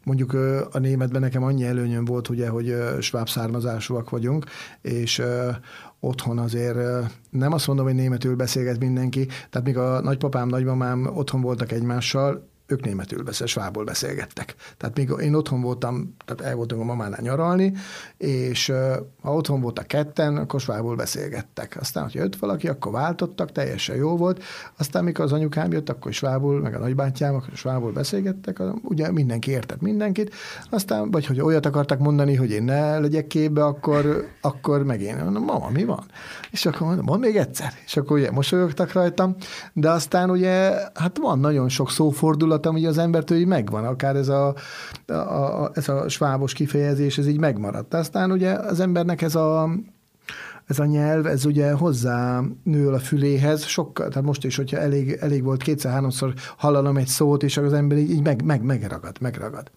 [0.05, 0.33] mondjuk
[0.73, 4.45] a németben nekem annyi előnyöm volt, ugye, hogy sváb származásúak vagyunk,
[4.81, 5.23] és
[6.01, 6.79] otthon azért
[7.31, 12.51] nem azt mondom, hogy németül beszélget mindenki, tehát még a nagypapám, nagymamám otthon voltak egymással,
[12.73, 14.55] ők németül beszél, svából beszélgettek.
[14.77, 17.73] Tehát még én otthon voltam, tehát el voltunk a mamánál nyaralni,
[18.17, 18.73] és
[19.23, 21.77] ha otthon voltak ketten, akkor svából beszélgettek.
[21.81, 24.43] Aztán, hogyha jött valaki, akkor váltottak, teljesen jó volt.
[24.79, 29.51] Aztán, mikor az anyukám jött, akkor svából, meg a nagybátyám, akkor svából beszélgettek, ugye mindenki
[29.51, 30.35] értett mindenkit.
[30.71, 35.17] Aztán, vagy hogy olyat akartak mondani, hogy én ne legyek képbe, akkor, akkor meg én
[35.17, 36.05] mondom, mama, mi van?
[36.51, 37.73] És akkor mondom, mond még egyszer.
[37.85, 39.37] És akkor ugye mosolyogtak rajtam,
[39.73, 44.17] de aztán ugye, hát van nagyon sok szófordulat, tapasztalatom, hogy az embertől így megvan, akár
[44.17, 44.55] ez a,
[45.07, 47.95] a, a, ez a svábos kifejezés, ez így megmaradt.
[47.95, 49.71] Aztán ugye az embernek ez a
[50.67, 55.19] ez a nyelv, ez ugye hozzá nő a füléhez, sokkal, tehát most is, hogyha elég,
[55.21, 59.71] elég volt kétszer-háromszor hallanom egy szót, és az ember így, így meg, meg, megragad, megragad.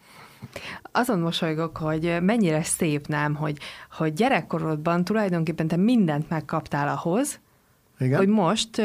[0.91, 3.57] Azon mosolygok, hogy mennyire szép nem, hogy,
[3.91, 7.39] hogy gyerekkorodban tulajdonképpen te mindent megkaptál ahhoz,
[7.99, 8.17] Igen?
[8.17, 8.81] hogy most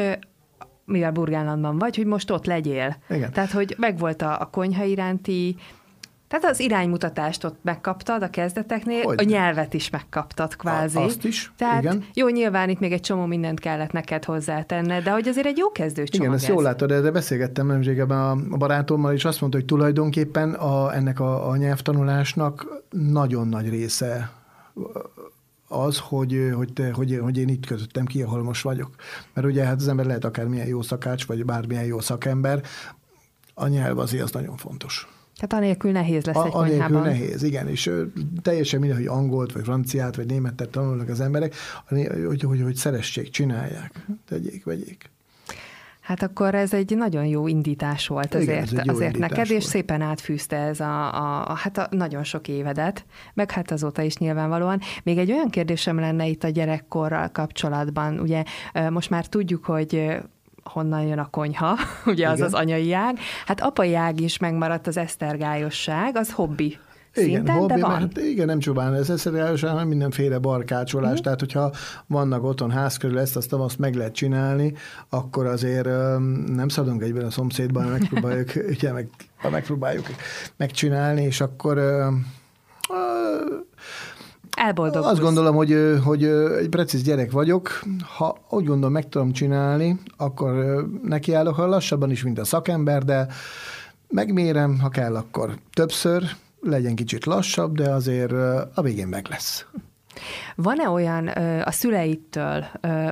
[0.91, 2.97] mivel Burgánlandban vagy, hogy most ott legyél.
[3.09, 3.31] Igen.
[3.31, 5.55] Tehát, hogy megvolt a, a konyha iránti
[6.31, 10.97] tehát az iránymutatást ott megkaptad a kezdeteknél, hogy a nyelvet is megkaptad kvázi.
[10.97, 12.05] A, azt is, Tehát igen.
[12.13, 15.71] jó, nyilván itt még egy csomó mindent kellett neked hozzátenned, de hogy azért egy jó
[15.71, 16.49] kezdő csomag Igen, ezt ez.
[16.49, 18.17] jól látod, de beszélgettem nemrégeben
[18.51, 24.31] a barátommal, és azt mondta, hogy tulajdonképpen a, ennek a, a nyelvtanulásnak nagyon nagy része
[25.71, 28.95] az, hogy, hogy, te, hogy, hogy én itt közöttem ki, ahol most vagyok.
[29.33, 32.61] Mert ugye hát az ember lehet akár milyen jó szakács, vagy bármilyen jó szakember,
[33.53, 35.07] a nyelv azért az nagyon fontos.
[35.35, 37.07] Tehát anélkül nehéz lesz a, egy Anélkül konyhában.
[37.07, 38.03] nehéz, igen, és ö,
[38.41, 41.55] teljesen mindegy, hogy angolt, vagy franciát, vagy németet tanulnak az emberek,
[41.87, 45.10] hogy, hogy, hogy szeressék, csinálják, tegyék, vegyék.
[46.01, 49.49] Hát akkor ez egy nagyon jó indítás volt azért, Igen, azért neked, volt.
[49.49, 51.13] és szépen átfűzte ez a,
[51.49, 54.79] a, hát a nagyon sok évedet, meg hát azóta is nyilvánvalóan.
[55.03, 58.19] Még egy olyan kérdésem lenne itt a gyerekkorral kapcsolatban.
[58.19, 58.43] Ugye
[58.89, 60.19] most már tudjuk, hogy
[60.63, 62.47] honnan jön a konyha, ugye az Igen.
[62.47, 63.17] az anyai ág.
[63.45, 66.77] Hát apai ág is megmaradt az esztergályosság, az hobbi
[67.13, 67.99] igen, szinten, hobbi, de van.
[67.99, 71.19] Mert, igen, nem csupán ez egyszerűen, hanem mindenféle barkácsolás.
[71.19, 71.23] Mm.
[71.23, 71.71] Tehát, hogyha
[72.07, 74.73] vannak otthon ház körül ezt, azt azt meg lehet csinálni,
[75.09, 75.85] akkor azért
[76.47, 79.09] nem szaladunk egyben a szomszédban, megpróbáljuk, ugye, meg,
[79.51, 80.05] megpróbáljuk
[80.57, 81.77] megcsinálni, és akkor
[84.57, 85.11] Elboldogulsz.
[85.11, 86.23] Azt gondolom, hogy, hogy
[86.59, 87.81] egy precíz gyerek vagyok.
[88.17, 93.27] Ha úgy gondolom, meg tudom csinálni, akkor nekiállok, ha lassabban is, mint a szakember, de
[94.07, 96.23] megmérem, ha kell, akkor többször,
[96.61, 98.31] legyen kicsit lassabb, de azért
[98.73, 99.65] a végén meg lesz.
[100.55, 101.27] Van-e olyan
[101.63, 102.65] a szüleittől,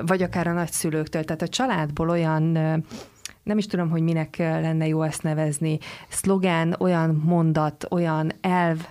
[0.06, 2.42] vagy akár a nagyszülőktől, tehát a családból olyan
[3.42, 8.86] nem is tudom, hogy minek lenne jó ezt nevezni, szlogán, olyan mondat, olyan elv,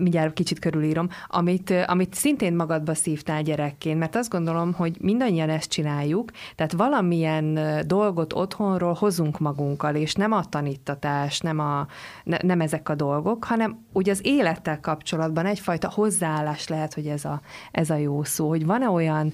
[0.00, 5.70] mindjárt kicsit körülírom, amit, amit szintén magadba szívtál gyerekként, mert azt gondolom, hogy mindannyian ezt
[5.70, 11.86] csináljuk, tehát valamilyen dolgot otthonról hozunk magunkkal, és nem a tanítatás, nem, a,
[12.24, 17.24] ne, nem ezek a dolgok, hanem úgy az élettel kapcsolatban egyfajta hozzáállás lehet, hogy ez
[17.24, 19.32] a, ez a jó szó, hogy van-e olyan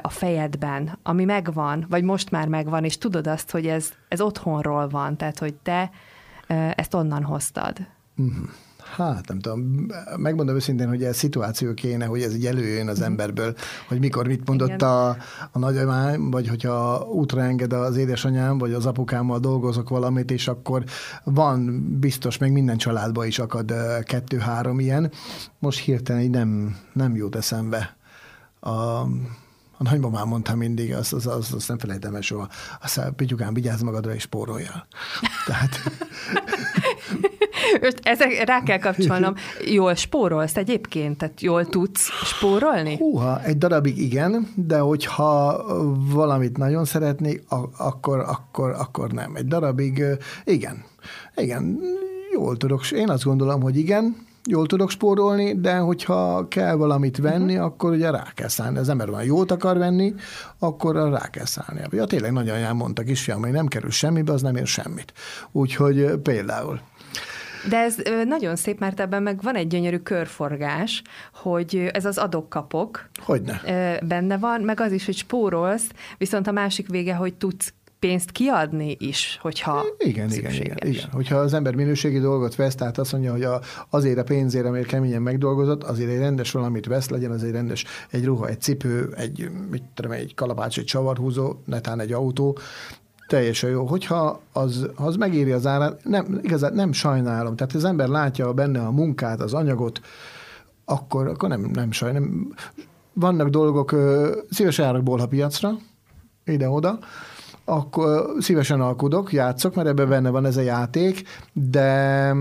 [0.00, 4.88] a fejedben, ami megvan, vagy most már megvan, és tudod azt, hogy ez, ez otthonról
[4.88, 5.90] van, tehát hogy te
[6.74, 7.76] ezt onnan hoztad.
[8.16, 8.48] Uh-huh.
[8.94, 13.06] Hát nem tudom, megmondom őszintén, hogy ez szituáció kéne, hogy ez így előjön az mhm.
[13.06, 13.54] emberből,
[13.88, 15.08] hogy mikor mit mondott a,
[15.52, 20.84] a nagyanyám, vagy hogyha útra enged az édesanyám, vagy az apukámmal dolgozok valamit, és akkor
[21.24, 25.10] van biztos, meg minden családban is akad kettő-három ilyen.
[25.58, 27.96] Most hirtelen így nem, nem jut eszembe.
[28.60, 28.70] A,
[29.78, 32.48] a nagymamám mondta mindig, azt, azt, azt, azt nem felejtem el soha,
[32.82, 34.86] azt Pityukám, vigyázz magadra és spóroljál.
[35.46, 35.80] Tehát
[38.02, 39.34] ezek rá kell kapcsolnom.
[39.64, 41.18] Jól spórolsz egyébként?
[41.18, 42.96] Tehát jól tudsz spórolni?
[42.96, 45.64] Húha, egy darabig igen, de hogyha
[46.12, 47.44] valamit nagyon szeretnék,
[47.76, 49.34] akkor, akkor, akkor nem.
[49.34, 50.02] Egy darabig
[50.44, 50.84] igen.
[51.36, 51.80] Igen,
[52.32, 52.90] jól tudok.
[52.90, 54.16] Én azt gondolom, hogy igen,
[54.48, 57.66] jól tudok spórolni, de hogyha kell valamit venni, uh-huh.
[57.66, 58.78] akkor ugye rá kell szállni.
[58.78, 60.14] Az ember van jót akar venni,
[60.58, 61.80] akkor rá kell szállni.
[61.90, 65.12] Ja, tényleg nagyon mondtak is, hogy nem kerül semmibe, az nem ér semmit.
[65.52, 66.80] Úgyhogy például
[67.68, 71.02] de ez nagyon szép, mert ebben meg van egy gyönyörű körforgás,
[71.34, 73.08] hogy ez az adok-kapok.
[73.24, 73.60] Hogyne.
[74.06, 75.88] Benne van, meg az is, hogy spórolsz,
[76.18, 81.08] viszont a másik vége, hogy tudsz pénzt kiadni is, hogyha igen, igen, igen, igen.
[81.12, 84.86] Hogyha az ember minőségi dolgot vesz, tehát azt mondja, hogy a, azért a pénzért, amért
[84.86, 89.14] keményen megdolgozott, azért egy rendes valamit vesz, legyen az egy rendes, egy ruha, egy cipő,
[89.16, 92.58] egy, mit tudom, egy kalapács, egy csavarhúzó, netán egy autó,
[93.26, 93.84] teljesen jó.
[93.84, 97.56] Hogyha az, az megéri az árát, nem, igazán nem sajnálom.
[97.56, 100.00] Tehát az ember látja benne a munkát, az anyagot,
[100.84, 102.54] akkor, akkor nem, nem sajnálom.
[103.12, 103.94] Vannak dolgok,
[104.50, 105.72] szívesen járok a piacra,
[106.44, 106.98] ide-oda,
[107.64, 112.32] akkor szívesen alkudok, játszok, mert ebben benne van ez a játék, de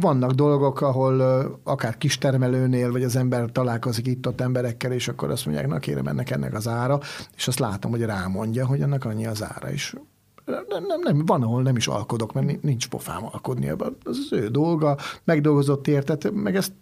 [0.00, 1.20] vannak dolgok, ahol
[1.64, 6.30] akár kistermelőnél, vagy az ember találkozik itt-ott emberekkel, és akkor azt mondják, na kérem, ennek
[6.30, 7.00] ennek az ára,
[7.36, 9.94] és azt látom, hogy rámondja, hogy annak annyi az ára is.
[10.44, 13.68] Nem, nem, nem, van, ahol nem is alkodok, mert nincs pofám alkodni.
[13.68, 16.72] Az az ő dolga, megdolgozott értet, meg ezt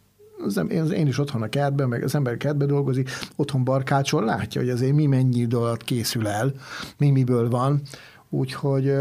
[0.44, 4.70] az, én is otthon a kertben, meg az ember kertben dolgozik, otthon barkácsol, látja, hogy
[4.70, 6.52] azért mi mennyi idő alatt készül el,
[6.96, 7.82] mi miből van,
[8.28, 8.94] úgyhogy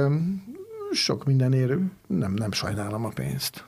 [0.92, 3.66] sok mindenért nem, nem sajnálom a pénzt.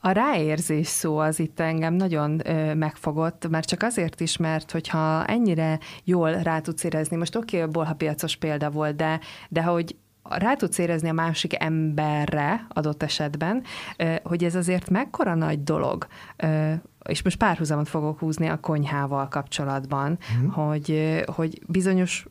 [0.00, 5.24] A ráérzés szó az itt engem nagyon ö, megfogott, mert csak azért is, mert hogyha
[5.24, 9.96] ennyire jól rá tudsz érezni, most oké, okay, a bolhapiacos példa volt, de, de hogy
[10.22, 13.62] rá tudsz érezni a másik emberre adott esetben,
[14.22, 16.06] hogy ez azért mekkora nagy dolog,
[17.08, 20.50] és most párhuzamot fogok húzni a konyhával kapcsolatban, hmm.
[20.50, 22.26] hogy, hogy bizonyos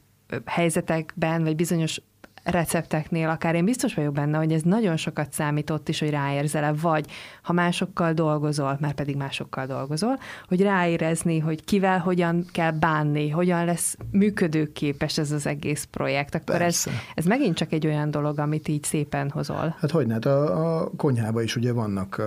[0.45, 2.01] helyzetekben, vagy bizonyos
[2.47, 7.05] recepteknél, akár én biztos vagyok benne, hogy ez nagyon sokat számított is, hogy ráérzel vagy
[7.41, 13.65] ha másokkal dolgozol, már pedig másokkal dolgozol, hogy ráérezni, hogy kivel hogyan kell bánni, hogyan
[13.65, 18.67] lesz működőképes ez az egész projekt, akkor ez, ez megint csak egy olyan dolog, amit
[18.67, 19.75] így szépen hozol.
[19.79, 22.21] Hát hogy hát a, a konyhában is ugye vannak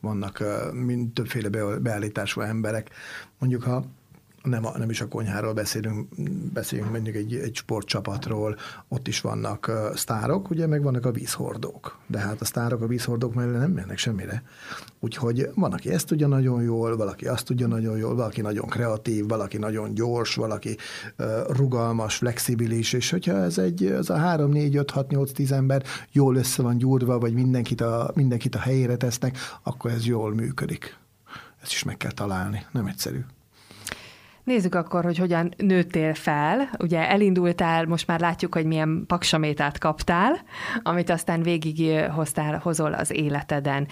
[0.00, 0.42] vannak
[0.72, 2.90] mind többféle beállítású emberek.
[3.38, 3.84] Mondjuk, ha
[4.48, 6.08] nem, a, nem is a konyháról beszélünk,
[6.52, 8.56] beszélünk mondjuk egy, egy sportcsapatról,
[8.88, 11.98] ott is vannak uh, sztárok, ugye, meg vannak a vízhordók.
[12.06, 14.42] De hát a sztárok a vízhordók mellé nem mennek semmire.
[15.00, 19.28] Úgyhogy van, aki ezt tudja nagyon jól, valaki azt tudja nagyon jól, valaki nagyon kreatív,
[19.28, 20.76] valaki nagyon gyors, valaki
[21.18, 25.52] uh, rugalmas, flexibilis, és hogyha ez egy, ez a 3, 4, 5, 6, 8, 10
[25.52, 25.82] ember
[26.12, 30.96] jól össze van gyúrva, vagy mindenkit a, mindenkit a helyére tesznek, akkor ez jól működik.
[31.62, 33.24] Ezt is meg kell találni, nem egyszerű.
[34.48, 36.70] Nézzük akkor, hogy hogyan nőttél fel.
[36.78, 40.40] Ugye elindultál, most már látjuk, hogy milyen paksamétát kaptál,
[40.82, 43.86] amit aztán végig hoztál, hozol az életeden.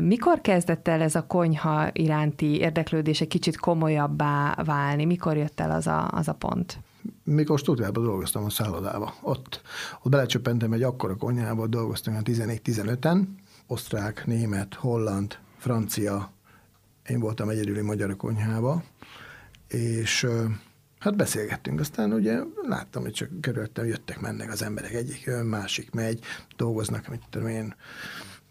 [0.00, 5.04] Mikor kezdett el ez a konyha iránti érdeklődés egy kicsit komolyabbá válni?
[5.04, 6.78] Mikor jött el az a, az a pont?
[7.24, 9.14] mikor Stuttgartban dolgoztam a szállodába.
[9.20, 9.62] Ott,
[10.02, 13.22] ott belecsöppentem egy akkora konyhába, dolgoztam 14-15-en,
[13.66, 16.32] osztrák, német, holland, francia,
[17.08, 18.82] én voltam egyedüli magyar a konyhába,
[19.74, 20.26] és
[20.98, 25.90] hát beszélgettünk, aztán ugye láttam, hogy csak körülöttem jöttek, mennek az emberek, egyik jön, másik
[25.90, 26.20] megy,
[26.56, 27.74] dolgoznak, mit tudom én,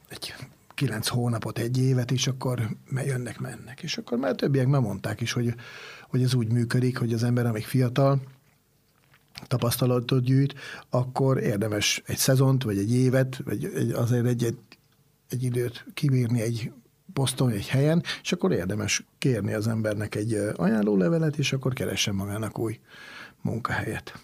[0.08, 0.34] egy
[0.76, 3.84] kilenc hónapot, egy évet, és akkor jönnek, mennek.
[3.84, 5.56] És akkor már többiek már mondták is, hogy,
[6.10, 8.22] hogy ez úgy működik, hogy az ember, amíg fiatal,
[9.48, 10.54] tapasztalatot gyűjt,
[10.90, 14.58] akkor érdemes egy szezont, vagy egy évet, vagy azért egy, egy,
[15.30, 16.72] egy időt kivírni egy
[17.14, 22.60] posztolni egy helyen, és akkor érdemes kérni az embernek egy ajánlólevelet, és akkor keressen magának
[22.60, 22.80] új
[23.42, 24.20] munkahelyet.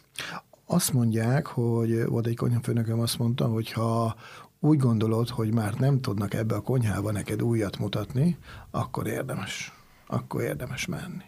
[0.66, 4.16] Azt mondják, hogy volt egy konyhafőnököm azt mondta, hogy ha
[4.60, 8.38] úgy gondolod, hogy már nem tudnak ebbe a konyhába neked újat mutatni,
[8.72, 9.74] akkor érdemes.
[10.08, 11.24] Akkor érdemes menni.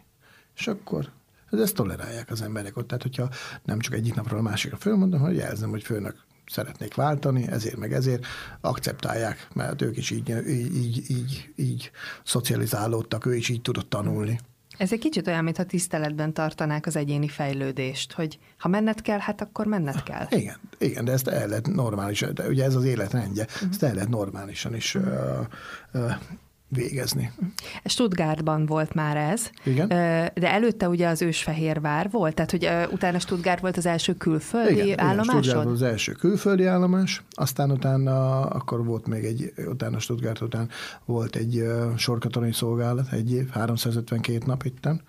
[0.55, 1.11] És akkor
[1.49, 2.87] ezt tolerálják az emberek ott.
[2.87, 3.29] Tehát, hogyha
[3.63, 6.15] nem csak egyik napról a másikra fölmondom, hogy jelzem, hogy főnök
[6.45, 8.25] szeretnék váltani, ezért meg ezért
[8.61, 11.91] akceptálják, mert ők is így, így, így, így, így
[12.23, 14.39] szocializálódtak, ő is így tudott tanulni.
[14.77, 19.41] Ez egy kicsit olyan, mintha tiszteletben tartanák az egyéni fejlődést, hogy ha menned kell, hát
[19.41, 20.25] akkor menned kell.
[20.29, 23.69] Igen, igen de ezt el lehet normálisan, de ugye ez az életrendje, uh-huh.
[23.69, 25.03] ezt el lehet normálisan is uh,
[25.93, 26.11] uh,
[26.71, 27.31] végezni.
[27.85, 29.87] Stuttgartban volt már ez, Igen.
[30.33, 34.99] de előtte ugye az Ősfehérvár volt, tehát hogy utána Stuttgart volt az első külföldi igen,
[34.99, 35.43] állomásod?
[35.43, 40.69] Igen, volt az első külföldi állomás, aztán utána akkor volt még egy, utána Stuttgart után
[41.05, 41.63] volt egy
[41.97, 45.01] sorkatonai szolgálat, egy év, 352 nap itten,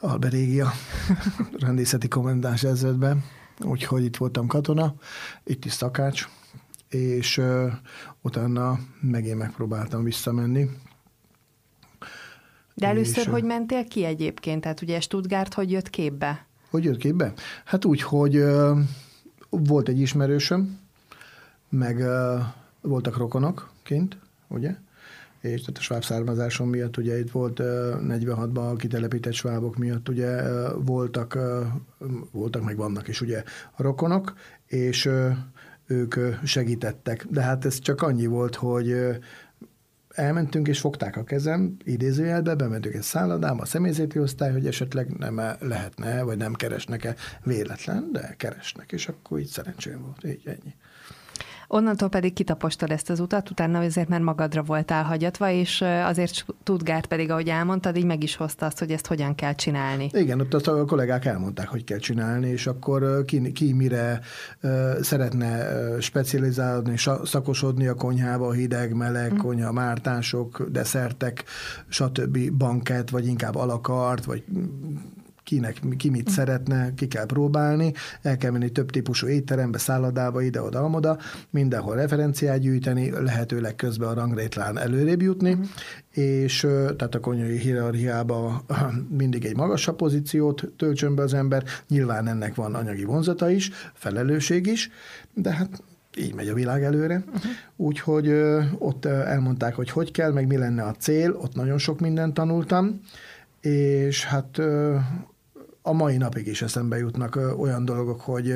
[0.00, 0.72] Alberégia,
[1.66, 3.24] rendészeti kommendáns ezredben,
[3.60, 4.94] úgyhogy itt voltam katona,
[5.44, 6.28] itt is szakács,
[6.94, 7.72] és uh,
[8.20, 10.70] utána meg én megpróbáltam visszamenni.
[12.74, 14.60] De először és, hogy mentél ki egyébként?
[14.60, 16.46] Tehát ugye Stuttgart hogy jött képbe?
[16.70, 17.32] Hogy jött képbe?
[17.64, 18.78] Hát úgy, hogy uh,
[19.50, 20.78] volt egy ismerősöm,
[21.68, 22.40] meg uh,
[22.80, 24.16] voltak rokonok kint,
[24.48, 24.74] ugye?
[25.44, 30.42] és tehát a sváb származásom miatt ugye itt volt 46-ban kitelepített svábok miatt ugye
[30.74, 31.38] voltak,
[32.30, 33.42] voltak meg vannak is ugye
[33.76, 34.34] a rokonok,
[34.66, 35.10] és
[35.86, 36.14] ők
[36.44, 37.26] segítettek.
[37.30, 38.96] De hát ez csak annyi volt, hogy
[40.08, 45.40] elmentünk és fogták a kezem, idézőjelbe, bementünk egy szállodába, a személyzeti osztály, hogy esetleg nem
[45.60, 50.74] lehetne, vagy nem keresnek-e véletlen, de keresnek, és akkor így szerencsém volt, így ennyi.
[51.68, 57.06] Onnantól pedig kitapostad ezt az utat, utána azért már magadra voltál hagyatva, és azért Stuttgart
[57.06, 60.10] pedig, ahogy elmondtad, így meg is hozta azt, hogy ezt hogyan kell csinálni.
[60.12, 64.20] Igen, ott a kollégák elmondták, hogy kell csinálni, és akkor ki, ki mire
[65.00, 65.68] szeretne
[66.00, 69.36] specializálni, szakosodni a konyhába, hideg, meleg, mm.
[69.36, 71.44] konyha, mártások, deszertek,
[71.88, 72.50] stb.
[72.52, 74.44] banket, vagy inkább alakart, vagy
[75.44, 77.92] kinek, ki mit szeretne, ki kell próbálni,
[78.22, 81.18] el kell menni több típusú étterembe, szállodába, ide-oda, amoda,
[81.50, 85.66] mindenhol referenciát gyűjteni, lehetőleg közben a rangrétlán előrébb jutni, uh-huh.
[86.10, 86.60] és
[86.96, 88.64] tehát a konyai hierarchiába
[89.08, 94.66] mindig egy magasabb pozíciót töltsön be az ember, nyilván ennek van anyagi vonzata is, felelősség
[94.66, 94.90] is,
[95.34, 95.82] de hát
[96.16, 97.16] így megy a világ előre.
[97.16, 97.42] Uh-huh.
[97.76, 98.28] Úgyhogy
[98.78, 103.00] ott elmondták, hogy hogy kell, meg mi lenne a cél, ott nagyon sok mindent tanultam,
[103.60, 104.60] és hát
[105.86, 108.54] a mai napig is eszembe jutnak olyan dolgok, hogy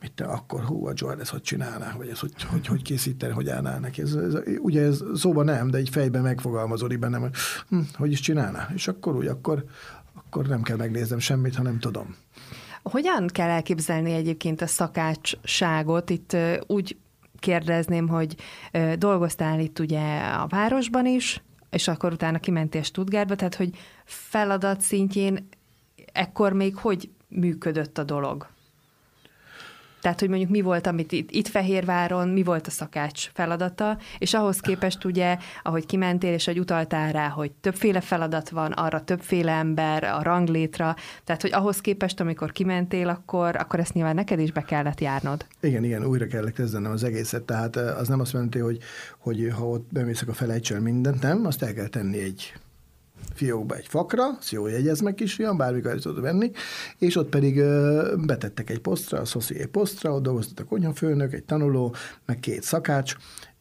[0.00, 3.32] mit te akkor, hú, a Joel ezt hogy csinálná, vagy ez hogy, hogy, hogy készíteni,
[3.32, 4.02] hogy állná neki.
[4.02, 7.34] Ez, ez, ugye ez szóba nem, de egy fejben megfogalmazódik bennem, hogy
[7.68, 8.68] hm, hogy is csinálná.
[8.74, 9.64] És akkor úgy, akkor,
[10.14, 12.16] akkor nem kell megnéznem semmit, ha nem tudom.
[12.82, 16.10] Hogyan kell elképzelni egyébként a szakácsságot?
[16.10, 16.96] Itt úgy
[17.38, 18.36] kérdezném, hogy
[18.98, 23.70] dolgoztál itt ugye a városban is, és akkor utána kimentél Stuttgartba, tehát hogy
[24.04, 25.48] feladat szintjén
[26.18, 28.46] ekkor még hogy működött a dolog?
[30.00, 34.34] Tehát, hogy mondjuk mi volt, amit itt, itt Fehérváron, mi volt a szakács feladata, és
[34.34, 39.52] ahhoz képest ugye, ahogy kimentél, és hogy utaltál rá, hogy többféle feladat van, arra többféle
[39.52, 44.52] ember, a ranglétra, tehát, hogy ahhoz képest, amikor kimentél, akkor, akkor ezt nyilván neked is
[44.52, 45.46] be kellett járnod.
[45.60, 48.78] Igen, igen, újra kellett kezdenem az egészet, tehát az nem azt jelenti, hogy,
[49.18, 52.52] hogy ha ott bemészek a felejtsel mindent, nem, azt el kell tenni egy
[53.38, 56.50] fiókba egy fakra, azt jól jegyez meg kisfiam, bármikor el tudod venni,
[56.98, 57.62] és ott pedig
[58.26, 61.94] betettek egy posztra, a szoszi egy posztra, ott dolgozott a konyhafőnök, egy tanuló,
[62.26, 63.16] meg két szakács,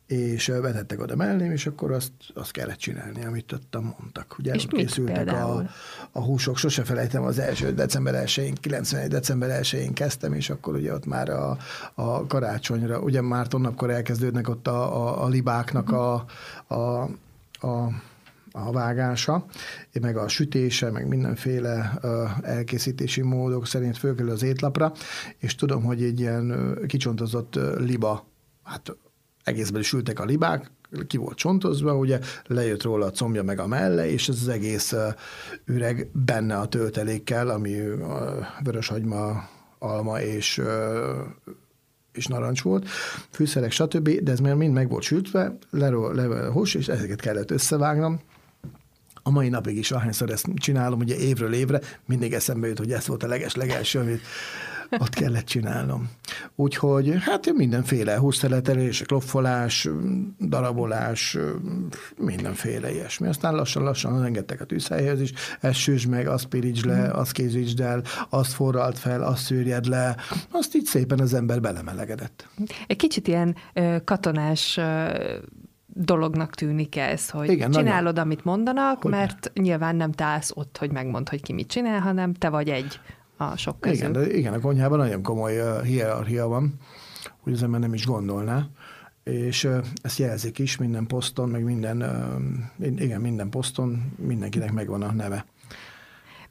[0.08, 4.36] és vetettek oda mellém, és akkor azt, azt kellett csinálni, amit ott mondtak.
[4.40, 5.70] Ugye és készültek a,
[6.12, 9.10] a húsok, sose felejtem, az első december 1-én, 91.
[9.10, 11.58] december 1-én kezdtem, és akkor ugye ott már a,
[11.94, 16.26] a karácsonyra, ugye már onnapkor elkezdődnek ott a, a, a libáknak a,
[16.68, 17.02] a,
[17.68, 17.90] a
[18.66, 19.46] a vágása,
[20.02, 22.00] meg a sütése, meg mindenféle
[22.42, 24.92] elkészítési módok szerint fölkerül az étlapra,
[25.38, 28.28] és tudom, hogy egy ilyen kicsontozott liba,
[28.64, 28.98] hát
[29.44, 30.72] egészben is ültek a libák,
[31.08, 34.96] ki volt csontozva, ugye lejött róla a combja meg a melle, és ez az egész
[35.66, 37.76] üreg benne a töltelékkel, ami
[38.64, 39.50] vöröshagyma,
[39.80, 40.62] alma és
[42.12, 42.88] és narancs volt,
[43.32, 47.52] fűszerek, stb., de ez már mind meg volt sültve, leró, le, hús, és ezeket kellett
[47.52, 48.20] összevágnom,
[49.28, 53.08] a mai napig is, ahányszor ezt csinálom, ugye évről évre, mindig eszembe jut, hogy ez
[53.08, 54.22] volt a leges legelső, amit
[54.98, 56.10] ott kellett csinálnom.
[56.56, 59.90] Úgyhogy hát mindenféle húszteletelés, kloffolás,
[60.40, 61.38] darabolás,
[62.18, 63.28] mindenféle ilyesmi.
[63.28, 68.04] Aztán lassan-lassan engedtek a tűzhelyhez is, ezt süsd meg, azt pirítsd le, azt készítsd el,
[68.30, 70.16] azt forralt fel, azt szűrjed le,
[70.52, 72.48] azt így szépen az ember belemelegedett.
[72.88, 73.56] Egy kicsit ilyen
[74.04, 74.80] katonás
[75.98, 78.24] dolognak tűnik ez, hogy Igen, csinálod, nagyon.
[78.24, 79.62] amit mondanak, hogy mert ne?
[79.62, 83.00] nyilván nem te állsz ott, hogy megmond, hogy ki mit csinál, hanem te vagy egy
[83.38, 83.98] a sok közül.
[83.98, 86.74] Igen, de igen, a konyhában nagyon komoly uh, hierarchia van,
[87.40, 88.66] hogy az ember nem is gondolná,
[89.24, 92.02] és uh, ezt jelzik is minden poszton, meg minden,
[92.78, 95.46] uh, igen, minden poszton mindenkinek megvan a neve.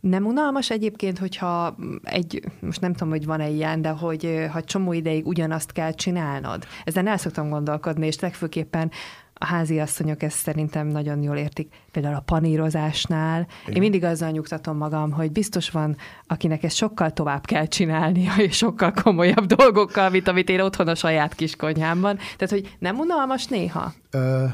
[0.00, 4.92] Nem unalmas egyébként, hogyha egy, most nem tudom, hogy van-e ilyen, de hogy ha csomó
[4.92, 6.66] ideig ugyanazt kell csinálnod.
[6.84, 8.90] Ezen el szoktam gondolkodni, és legfőképpen
[9.38, 11.72] a házi asszonyok ezt szerintem nagyon jól értik.
[11.92, 13.46] Például a panírozásnál.
[13.62, 13.74] Igen.
[13.74, 18.56] Én mindig azzal nyugtatom magam, hogy biztos van, akinek ezt sokkal tovább kell csinálnia, és
[18.56, 22.16] sokkal komolyabb dolgokkal, mint amit én otthon a saját kis konyhámban.
[22.16, 23.92] Tehát, hogy nem unalmas néha?
[24.10, 24.44] Ö,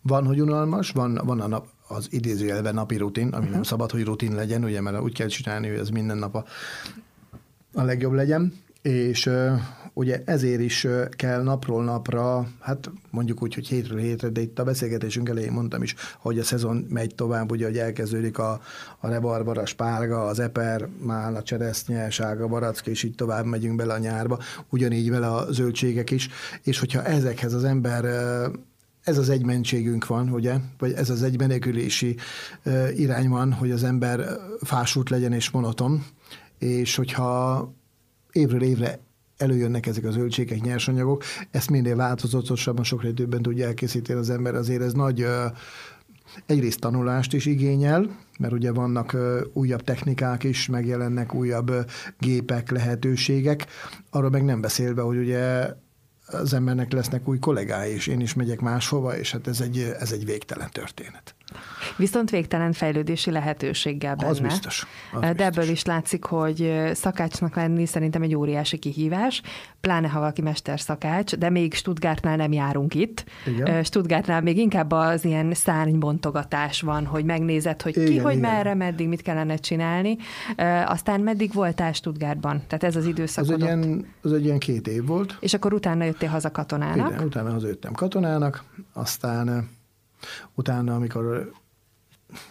[0.00, 3.52] van, hogy unalmas, van, van a nap, az idézőjelben napi rutin, ami uh-huh.
[3.52, 6.44] nem szabad, hogy rutin legyen, ugye, mert úgy kell csinálni, hogy ez minden nap a,
[7.74, 8.52] a legjobb legyen
[8.82, 9.30] és
[9.92, 14.64] ugye ezért is kell napról napra, hát mondjuk úgy, hogy hétről hétre, de itt a
[14.64, 18.60] beszélgetésünk elején mondtam is, hogy a szezon megy tovább, ugye, hogy elkezdődik a,
[18.98, 23.76] a rebarbar, a spárga, az eper, mál, a cseresznye, sárga barack, és így tovább megyünk
[23.76, 24.38] bele a nyárba,
[24.68, 26.28] ugyanígy vele a zöldségek is,
[26.62, 28.04] és hogyha ezekhez az ember
[29.04, 32.16] ez az egymentségünk van, ugye, vagy ez az egymenekülési
[32.96, 34.20] irány van, hogy az ember
[34.60, 36.04] fásult legyen és monoton,
[36.58, 37.72] és hogyha
[38.32, 38.98] évről évre
[39.40, 44.82] előjönnek ezek a zöldségek, nyersanyagok, ezt minél változatosabban, sokkal többen tudja elkészíteni az ember, azért
[44.82, 45.26] ez nagy
[46.46, 49.16] egyrészt tanulást is igényel, mert ugye vannak
[49.52, 51.72] újabb technikák is, megjelennek újabb
[52.18, 53.66] gépek, lehetőségek,
[54.10, 55.66] arról meg nem beszélve, hogy ugye
[56.26, 60.12] az embernek lesznek új kollégái, és én is megyek máshova, és hát ez egy, ez
[60.12, 61.34] egy végtelen történet.
[61.96, 64.30] Viszont végtelen fejlődési lehetőséggel benne.
[64.30, 64.86] Az biztos.
[65.12, 65.46] Az De biztos.
[65.46, 69.42] ebből is látszik, hogy szakácsnak lenni szerintem egy óriási kihívás,
[69.80, 73.24] pláne ha valaki mesterszakács, de még Stuttgartnál nem járunk itt.
[73.46, 73.84] Igen.
[73.84, 78.50] Stuttgartnál még inkább az ilyen szárnybontogatás van, hogy megnézed, hogy igen, ki, hogy igen.
[78.50, 80.16] merre, meddig, mit kellene csinálni.
[80.86, 82.62] Aztán meddig voltál Stuttgartban?
[82.66, 83.44] Tehát ez az időszak.
[83.44, 85.36] Az egy, ilyen, az egy ilyen két év volt.
[85.40, 87.10] És akkor utána jöttél haza katonának?
[87.10, 89.68] Igen, utána hazajöttem katonának, aztán
[90.54, 91.52] Utána, amikor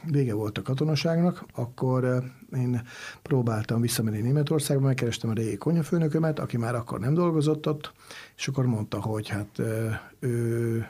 [0.03, 2.23] vége volt a katonaságnak, akkor eh,
[2.59, 2.81] én
[3.21, 7.93] próbáltam visszamenni Németországba, megkerestem a régi konyafőnökömet, aki már akkor nem dolgozott ott,
[8.37, 10.87] és akkor mondta, hogy hát eh, ő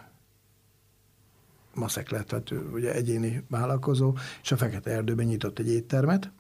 [1.74, 6.32] maszek lett, tehát ő ugye egyéni vállalkozó, és a Fekete Erdőben nyitott egy éttermet,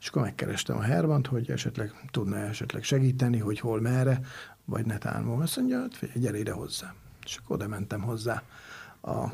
[0.00, 4.20] és akkor megkerestem a Hermant, hogy esetleg tudna esetleg segíteni, hogy hol, merre,
[4.64, 5.26] vagy netán.
[5.26, 6.94] Azt mondja, hát gyere ide hozzá.
[7.24, 8.42] És akkor oda mentem hozzá
[9.02, 9.28] a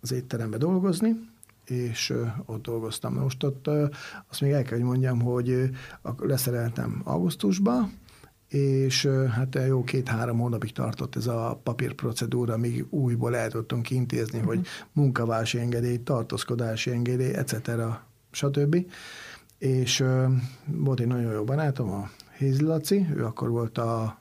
[0.00, 1.28] az étterembe dolgozni,
[1.64, 2.14] és
[2.46, 3.14] ott dolgoztam.
[3.14, 3.70] Most ott
[4.28, 5.70] azt még el kell, hogy mondjam, hogy
[6.18, 7.88] leszereltem augusztusba,
[8.48, 14.54] és hát jó két-három hónapig tartott ez a papírprocedúra, amíg újból el tudtunk intézni, uh-huh.
[14.54, 17.70] hogy munkavási engedély, tartózkodási engedély, etc.
[18.30, 18.86] stb.
[19.58, 20.04] És
[20.66, 22.10] volt egy nagyon jó barátom, a
[22.58, 24.18] Laci, ő akkor volt a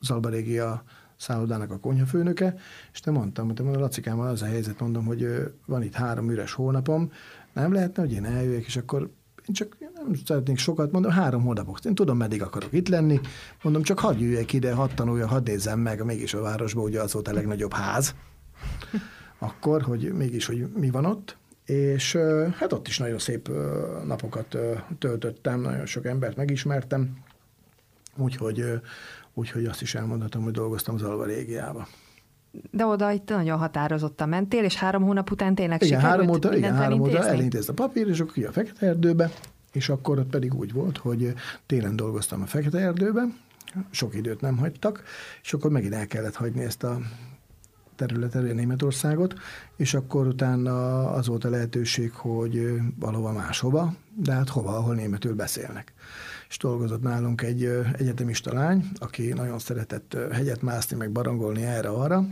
[0.00, 0.82] Zalba Régia
[1.18, 2.54] szállodának a konyhafőnöke,
[2.92, 6.52] és te mondtam, hogy mondom, Lacikám, az a helyzet, mondom, hogy van itt három üres
[6.52, 7.12] hónapom,
[7.52, 9.10] nem lehetne, hogy én eljöjjek, és akkor
[9.46, 11.84] én csak nem szeretnék sokat, mondom, három hónapok.
[11.84, 13.20] Én tudom, meddig akarok itt lenni.
[13.62, 17.12] Mondom, csak hadd jöjjek ide, hadd tanuljak, hadd nézzem meg, mégis a városban ugye az
[17.12, 18.14] volt a legnagyobb ház.
[19.38, 21.36] Akkor, hogy mégis, hogy mi van ott.
[21.64, 22.18] És
[22.54, 23.50] hát ott is nagyon szép
[24.06, 24.56] napokat
[24.98, 27.16] töltöttem, nagyon sok embert megismertem.
[28.16, 28.80] Úgyhogy
[29.38, 31.88] úgyhogy azt is elmondhatom, hogy dolgoztam az Alva régiába.
[32.70, 36.56] De oda itt nagyon határozottan mentél, és három hónap után tényleg igen, sikerült három óta,
[36.56, 39.30] igen, három óta elintézte a papír, és akkor ki a Fekete Erdőbe,
[39.72, 41.34] és akkor ott pedig úgy volt, hogy
[41.66, 43.24] télen dolgoztam a Fekete Erdőbe,
[43.90, 45.02] sok időt nem hagytak,
[45.42, 46.98] és akkor megint el kellett hagyni ezt a
[47.96, 49.34] területet, Németországot,
[49.76, 55.34] és akkor utána az volt a lehetőség, hogy valahova máshova, de hát hova, ahol németül
[55.34, 55.92] beszélnek
[56.48, 57.64] és dolgozott nálunk egy
[57.98, 62.24] egyetemista lány, aki nagyon szeretett hegyet mászni, meg barangolni erre-arra,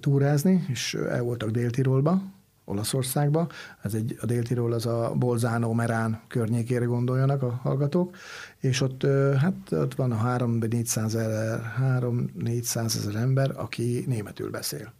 [0.00, 2.22] túrázni, és el voltak Dél-Tirolba,
[2.64, 3.48] Olaszországba.
[3.82, 8.16] Ez egy, a Dél-Tirol az a Bolzánó, Merán környékére gondoljanak a hallgatók,
[8.58, 9.06] és ott,
[9.38, 14.92] hát ott van a 3-400 ezer, 3-400 ezer ember, aki németül beszél.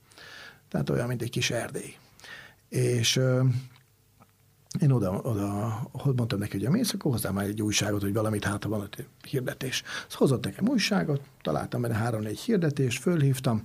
[0.69, 1.95] Tehát olyan, mint egy kis erdély.
[2.69, 3.21] És
[4.79, 8.45] én oda, oda mondtam neki, hogy a mész, akkor hozzám már egy újságot, hogy valamit
[8.45, 9.83] hát, van ott hirdetés.
[10.07, 13.65] Azt hozott nekem újságot, találtam benne három-négy hirdetést, fölhívtam,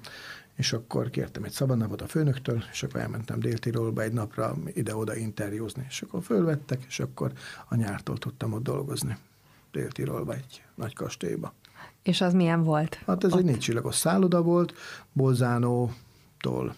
[0.56, 5.86] és akkor kértem egy szabadnapot a főnöktől, és akkor elmentem Dél-Tirolba egy napra ide-oda interjúzni.
[5.90, 7.32] És akkor fölvettek, és akkor
[7.70, 9.18] a nyártól tudtam ott dolgozni.
[9.72, 11.54] Dél-Tirolba egy nagy kastélyba.
[12.04, 13.00] És az milyen volt?
[13.06, 13.40] Hát ez ott?
[13.40, 14.74] egy négy csillagos szálloda volt,
[15.14, 16.76] Bolzánótól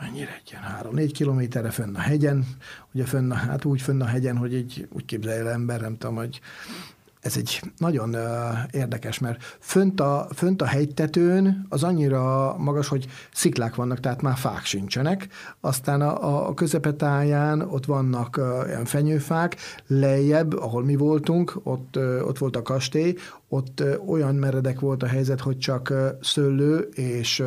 [0.00, 2.46] mennyire egy ilyen három-négy kilométerre fönn a hegyen,
[2.92, 5.96] ugye fönn a, hát úgy fönn a hegyen, hogy egy, úgy képzelje el ember, nem
[5.98, 6.40] tudom, hogy
[7.24, 8.16] ez egy nagyon
[8.70, 14.36] érdekes, mert fönt a, fönt a hegytetőn az annyira magas, hogy sziklák vannak, tehát már
[14.36, 15.28] fák sincsenek.
[15.60, 19.56] Aztán a, a közepetáján ott vannak olyan fenyőfák,
[19.86, 23.14] lejjebb, ahol mi voltunk, ott, ott volt a kastély,
[23.48, 27.42] ott olyan meredek volt a helyzet, hogy csak szőlő és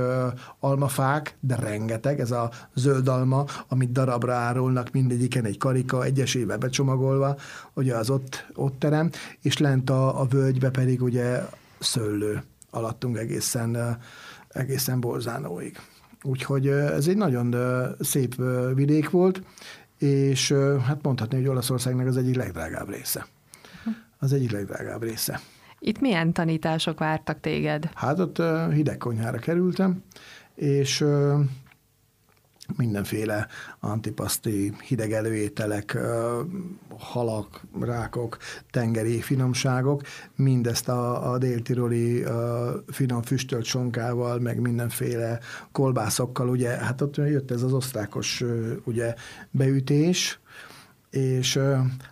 [0.59, 7.35] almafák, de rengeteg, ez a zöld alma, amit darabra árulnak, mindegyiken egy karika, egyesével becsomagolva,
[7.73, 9.09] ugye az ott, ott terem,
[9.41, 11.41] és lent a, a völgybe pedig ugye
[11.79, 13.97] szőlő alattunk egészen,
[14.49, 15.79] egészen Borzánóig.
[16.23, 17.55] Úgyhogy ez egy nagyon
[17.99, 18.35] szép
[18.73, 19.41] vidék volt,
[19.97, 20.51] és
[20.85, 23.25] hát mondhatni, hogy Olaszországnak az egyik legdrágább része.
[24.19, 25.39] Az egyik legdrágább része.
[25.79, 27.89] Itt milyen tanítások vártak téged?
[27.93, 28.41] Hát ott
[28.71, 30.03] hideg konyhára kerültem,
[30.55, 31.05] és
[32.75, 33.47] mindenféle
[33.79, 35.97] antipaszti hideg előételek,
[36.97, 38.37] halak, rákok,
[38.71, 40.01] tengeri finomságok,
[40.35, 42.23] mindezt a, a déltiroli
[42.87, 45.39] finom füstölt sonkával, meg mindenféle
[45.71, 48.43] kolbászokkal, ugye, hát ott jött ez az osztrákos
[48.83, 49.13] ugye
[49.51, 50.39] beütés,
[51.09, 51.59] és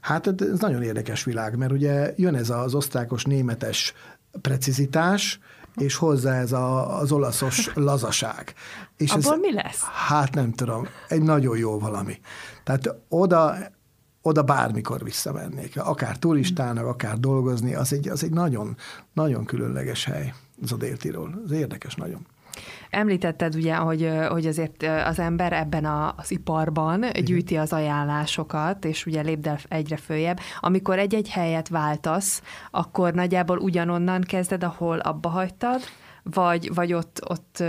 [0.02, 3.94] hát ez nagyon érdekes világ, mert ugye jön ez az osztrákos németes
[4.42, 5.40] precizitás,
[5.76, 8.54] és hozzá ez a, az olaszos lazaság.
[8.98, 9.84] És Abból ez, mi lesz?
[10.08, 12.20] Hát nem tudom, egy nagyon jó valami.
[12.64, 13.56] Tehát oda,
[14.22, 18.78] oda bármikor visszamennék, akár turistának, akár dolgozni, az egy, az egy nagyon,
[19.14, 21.42] nagyon különleges hely, az a Dél-Tirol.
[21.46, 22.28] Ez érdekes nagyon.
[22.90, 27.24] Említetted ugye, hogy, hogy azért az ember ebben a, az iparban Igen.
[27.24, 30.40] gyűjti az ajánlásokat, és ugye lépd el egyre följebb.
[30.60, 32.42] Amikor egy-egy helyet váltasz,
[32.72, 35.82] akkor nagyjából ugyanonnan kezded, ahol abba hagytad,
[36.24, 37.64] vagy, vagy ott, ott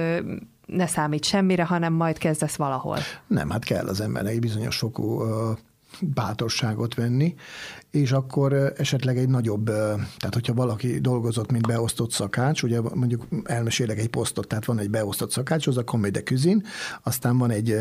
[0.66, 2.99] ne számít semmire, hanem majd kezdesz valahol.
[3.26, 5.22] Nem, hát kell az embernek egy bizonyos fokú
[6.01, 7.35] bátorságot venni,
[7.91, 13.99] és akkor esetleg egy nagyobb, tehát hogyha valaki dolgozott, mint beosztott szakács, ugye mondjuk elmesélek
[13.99, 16.63] egy posztot, tehát van egy beosztott szakács, az a comedy cuisine,
[17.03, 17.77] aztán van egy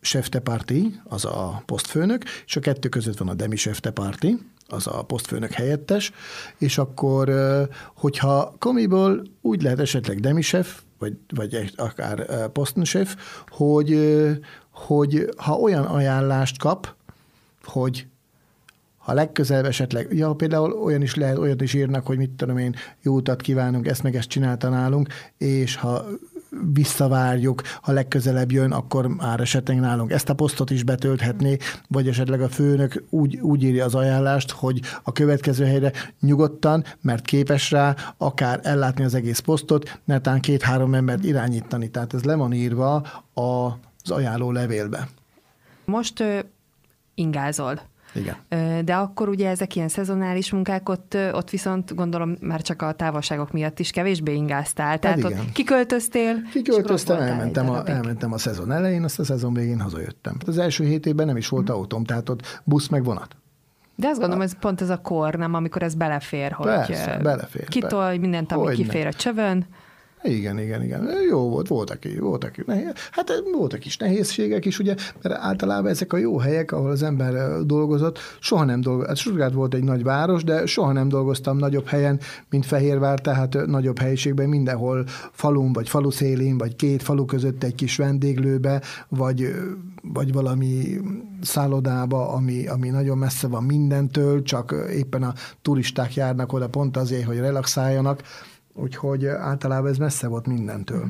[0.00, 3.90] chef de parti, az a posztfőnök, és a kettő között van a demi chef de
[3.90, 4.38] parti,
[4.68, 6.12] az a posztfőnök helyettes,
[6.58, 7.32] és akkor,
[7.94, 13.16] hogyha komiból úgy lehet esetleg demichef, vagy, vagy akár posztenchef,
[13.48, 13.98] hogy,
[14.70, 16.96] hogy ha olyan ajánlást kap,
[17.68, 18.06] hogy
[19.08, 22.74] ha legközelebb esetleg, ja, például olyan is lehet, olyat is írnak, hogy mit tudom én,
[23.02, 26.04] jó utat kívánunk, ezt meg ezt csinálta nálunk, és ha
[26.72, 31.56] visszavárjuk, ha legközelebb jön, akkor már esetleg nálunk ezt a posztot is betölthetné,
[31.88, 37.24] vagy esetleg a főnök úgy, úgy írja az ajánlást, hogy a következő helyre nyugodtan, mert
[37.24, 41.90] képes rá, akár ellátni az egész posztot, netán két-három embert irányítani.
[41.90, 45.08] Tehát ez le van írva az ajánló levélbe.
[45.84, 46.24] Most
[47.18, 47.80] ingázol.
[48.14, 48.36] Igen.
[48.84, 53.52] De akkor ugye ezek ilyen szezonális munkák, ott, ott viszont gondolom már csak a távolságok
[53.52, 54.86] miatt is kevésbé ingáztál.
[54.86, 55.38] Hát Tehát igen.
[55.38, 56.42] ott kiköltöztél?
[56.50, 60.36] Kiköltöztem, elmentem a, elmentem a szezon elején, azt a szezon végén hazajöttem.
[60.46, 61.76] Az első hét évben nem is volt hmm.
[61.76, 63.36] autóm, tehát ott busz meg vonat.
[63.94, 67.68] De azt gondolom, ez pont ez a kor, nem, amikor ez belefér, hogy Persze, belefér,
[67.68, 69.66] kitolj mindent, ami kifér a csövön.
[70.22, 71.08] Igen, igen, igen.
[71.30, 76.16] Jó volt, voltak, voltak, nehéz, hát voltak is nehézségek is, ugye, mert általában ezek a
[76.16, 79.08] jó helyek, ahol az ember dolgozott, soha nem dolgozott.
[79.08, 83.66] Hát Stuttgart volt egy nagy város, de soha nem dolgoztam nagyobb helyen, mint Fehérvár, tehát
[83.66, 89.54] nagyobb helyiségben, mindenhol falun, vagy falu szélén, vagy két falu között egy kis vendéglőbe, vagy,
[90.02, 91.00] vagy valami
[91.40, 97.24] szállodába, ami, ami nagyon messze van mindentől, csak éppen a turisták járnak oda pont azért,
[97.24, 98.22] hogy relaxáljanak
[98.78, 101.06] úgyhogy általában ez messze volt mindentől.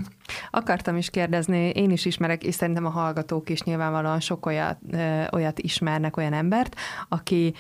[0.51, 4.79] Akartam is kérdezni, én is ismerek, és szerintem a hallgatók is nyilvánvalóan sok olyat,
[5.31, 6.77] olyat ismernek, olyan embert,
[7.09, 7.55] aki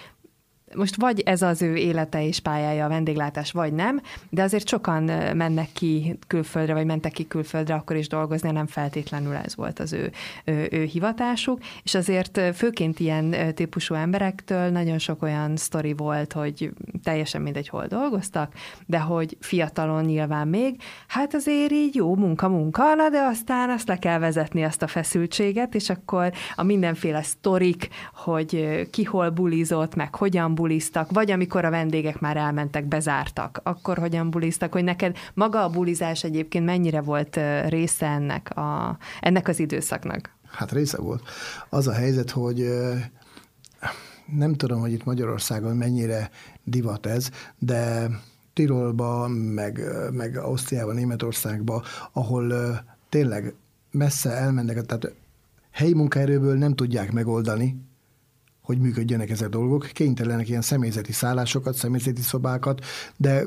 [0.75, 4.01] most vagy ez az ő élete és pályája a vendéglátás, vagy nem,
[4.31, 5.03] de azért sokan
[5.37, 9.93] mennek ki külföldre, vagy mentek ki külföldre akkor is dolgozni, nem feltétlenül ez volt az
[9.93, 10.11] ő,
[10.45, 16.71] ő, ő hivatásuk, és azért főként ilyen típusú emberektől nagyon sok olyan sztori volt, hogy
[17.03, 18.53] teljesen mindegy, hol dolgoztak,
[18.87, 23.99] de hogy fiatalon nyilván még, hát azért így jó munka-munka, na de aztán azt le
[23.99, 30.15] kell vezetni azt a feszültséget, és akkor a mindenféle sztorik, hogy ki hol bulizott, meg
[30.15, 35.63] hogyan buliztak, vagy amikor a vendégek már elmentek, bezártak, akkor hogyan buliztak, hogy neked maga
[35.63, 40.31] a bulizás egyébként mennyire volt része ennek, a, ennek az időszaknak?
[40.51, 41.23] Hát része volt.
[41.69, 42.69] Az a helyzet, hogy
[44.37, 46.31] nem tudom, hogy itt Magyarországon mennyire
[46.65, 48.11] divat ez, de
[48.53, 49.81] Tirolba, meg,
[50.13, 51.83] meg Ausztriába, Németországba,
[52.13, 52.53] ahol
[53.09, 53.55] tényleg
[53.91, 55.15] messze elmennek, tehát
[55.71, 57.88] helyi munkaerőből nem tudják megoldani
[58.69, 59.87] hogy működjenek ezek a dolgok.
[59.93, 62.85] Kénytelenek ilyen személyzeti szállásokat, személyzeti szobákat,
[63.17, 63.45] de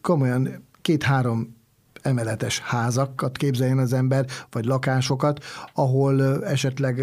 [0.00, 1.56] komolyan két-három
[2.02, 7.02] emeletes házakat képzeljen az ember, vagy lakásokat, ahol esetleg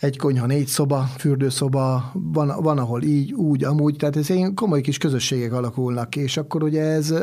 [0.00, 4.80] egy konyha, négy szoba, fürdőszoba, van, van ahol így, úgy, amúgy, tehát ez ilyen komoly
[4.80, 7.14] kis közösségek alakulnak ki, és akkor ugye ez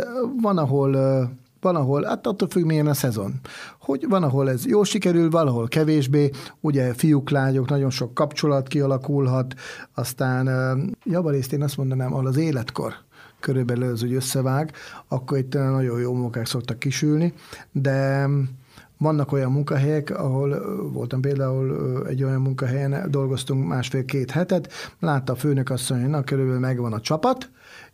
[0.41, 0.95] van, ahol
[1.61, 3.39] van, ahol, hát attól függ, milyen a szezon.
[3.79, 9.53] Hogy van, ahol ez jó sikerül, valahol kevésbé, ugye fiúk, lányok, nagyon sok kapcsolat kialakulhat,
[9.93, 10.49] aztán
[11.03, 12.93] javarészt én azt mondanám, ahol az életkor
[13.39, 14.71] körülbelül az úgy összevág,
[15.07, 17.33] akkor itt nagyon jó munkák szoktak kisülni,
[17.71, 18.27] de
[18.97, 25.69] vannak olyan munkahelyek, ahol voltam például egy olyan munkahelyen, dolgoztunk másfél-két hetet, látta a főnök
[25.69, 27.49] mondja, hogy na, körülbelül megvan a csapat,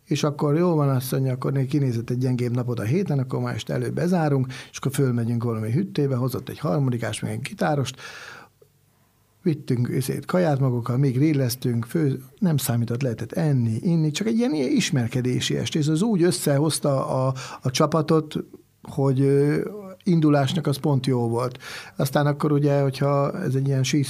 [0.08, 3.52] és akkor jó van mondja, akkor még kinézett egy gyengébb napot a héten, akkor ma
[3.52, 8.00] este előbb bezárunk, és akkor fölmegyünk valami hüttébe, hozott egy harmadikás, meg egy gitárost,
[9.42, 14.54] vittünk ezért kaját magukkal, még grilleztünk, fő, nem számított, lehetett enni, inni, csak egy ilyen,
[14.54, 18.36] ilyen ismerkedési est, és az úgy összehozta a, a csapatot,
[18.82, 19.20] hogy
[20.04, 21.58] indulásnak az pont jó volt.
[21.96, 24.04] Aztán akkor ugye, hogyha ez egy ilyen sí,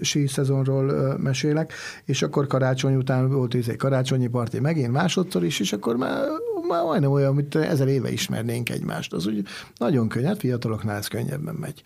[0.00, 1.72] sí szezonról mesélek,
[2.04, 6.24] és akkor karácsony után volt egy karácsonyi parti megint másodszor is, és akkor már,
[6.68, 9.12] már majdnem olyan, mint ezer éve ismernénk egymást.
[9.12, 9.46] Az úgy
[9.76, 11.82] nagyon könnyű, hát fiataloknál ez könnyebben megy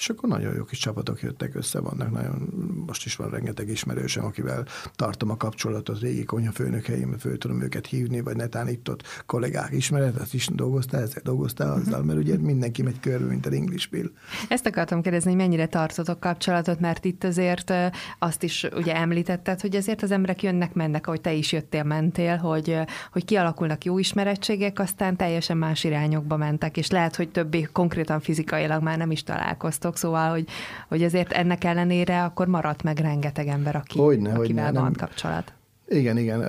[0.00, 2.48] és akkor nagyon jó kis csapatok jöttek össze, vannak nagyon,
[2.86, 8.20] most is van rengeteg ismerősem, akivel tartom a kapcsolatot, régi konyhafőnökeim, föl tudom őket hívni,
[8.20, 12.82] vagy netán itt ott kollégák ismeret, ezt is dolgoztál, ezzel dolgoztál azzal, mert ugye mindenki
[12.82, 14.10] megy körül, mint a English Bill.
[14.48, 17.72] Ezt akartam kérdezni, hogy mennyire tartotok kapcsolatot, mert itt azért
[18.18, 22.36] azt is ugye említetted, hogy azért az emberek jönnek, mennek, ahogy te is jöttél, mentél,
[22.36, 22.78] hogy,
[23.12, 28.82] hogy kialakulnak jó ismerettségek, aztán teljesen más irányokba mentek, és lehet, hogy többé konkrétan fizikailag
[28.82, 30.46] már nem is találkoztok dolgoztok, szóval, hogy,
[30.88, 34.92] hogy azért ennek ellenére akkor maradt meg rengeteg ember, aki, hogyne, akivel hogyne, van nem.
[34.92, 35.52] kapcsolat.
[35.88, 36.40] Igen, igen.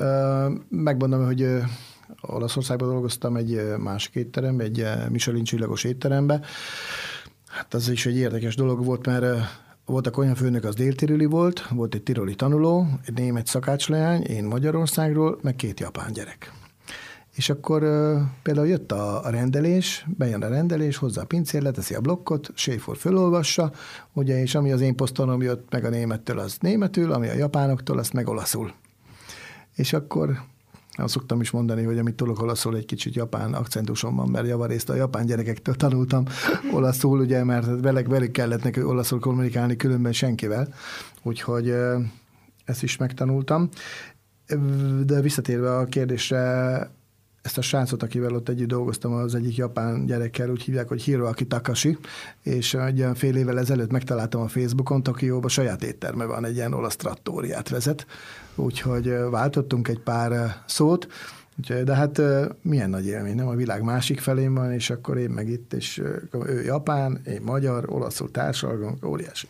[0.69, 1.47] Megmondom, hogy
[2.21, 6.39] Olaszországban dolgoztam egy másik étteremben, egy Michelin csillagos étterembe.
[7.47, 9.25] Hát az is egy érdekes dolog volt, mert
[9.85, 15.37] volt a konyhafőnök, az déltirüli volt, volt egy tiroli tanuló, egy német szakácsleány, én Magyarországról,
[15.41, 16.60] meg két japán gyerek.
[17.41, 17.79] És akkor
[18.43, 23.71] például jött a, rendelés, bejön a rendelés, hozzá a pincér, leteszi a blokkot, Séfor fölolvassa,
[24.13, 27.97] ugye, és ami az én posztonom jött meg a némettől, az németül, ami a japánoktól,
[27.97, 28.73] az meg olaszul.
[29.75, 30.41] És akkor
[30.91, 34.89] azt szoktam is mondani, hogy amit tudok olaszul, egy kicsit japán akcentusom van, mert javarészt
[34.89, 36.23] a japán gyerekektől tanultam
[36.71, 40.73] olaszul, ugye, mert velük, velük kellett neki olaszul kommunikálni, különben senkivel.
[41.23, 41.73] Úgyhogy
[42.65, 43.69] ezt is megtanultam.
[45.05, 46.99] De visszatérve a kérdésre,
[47.41, 51.47] ezt a srácot, akivel ott együtt dolgoztam, az egyik japán gyerekkel, úgy hívják, hogy Hiroaki
[51.47, 51.97] Takashi,
[52.41, 56.73] és egy olyan fél évvel ezelőtt megtaláltam a Facebookon, Tokióban saját étterme van, egy ilyen
[56.73, 58.05] olasz trattóriát vezet,
[58.55, 61.07] úgyhogy váltottunk egy pár szót,
[61.83, 62.21] de hát
[62.61, 63.47] milyen nagy élmény, nem?
[63.47, 65.97] A világ másik felén van, és akkor én meg itt, és
[66.45, 69.47] ő japán, én magyar, olaszul társalgunk, óriási.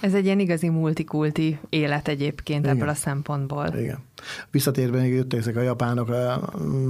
[0.00, 2.76] Ez egy ilyen igazi multikulti élet egyébként Igen.
[2.76, 3.66] ebből a szempontból.
[3.78, 3.98] Igen.
[4.50, 6.08] Visszatérve még jöttek ezek a japánok,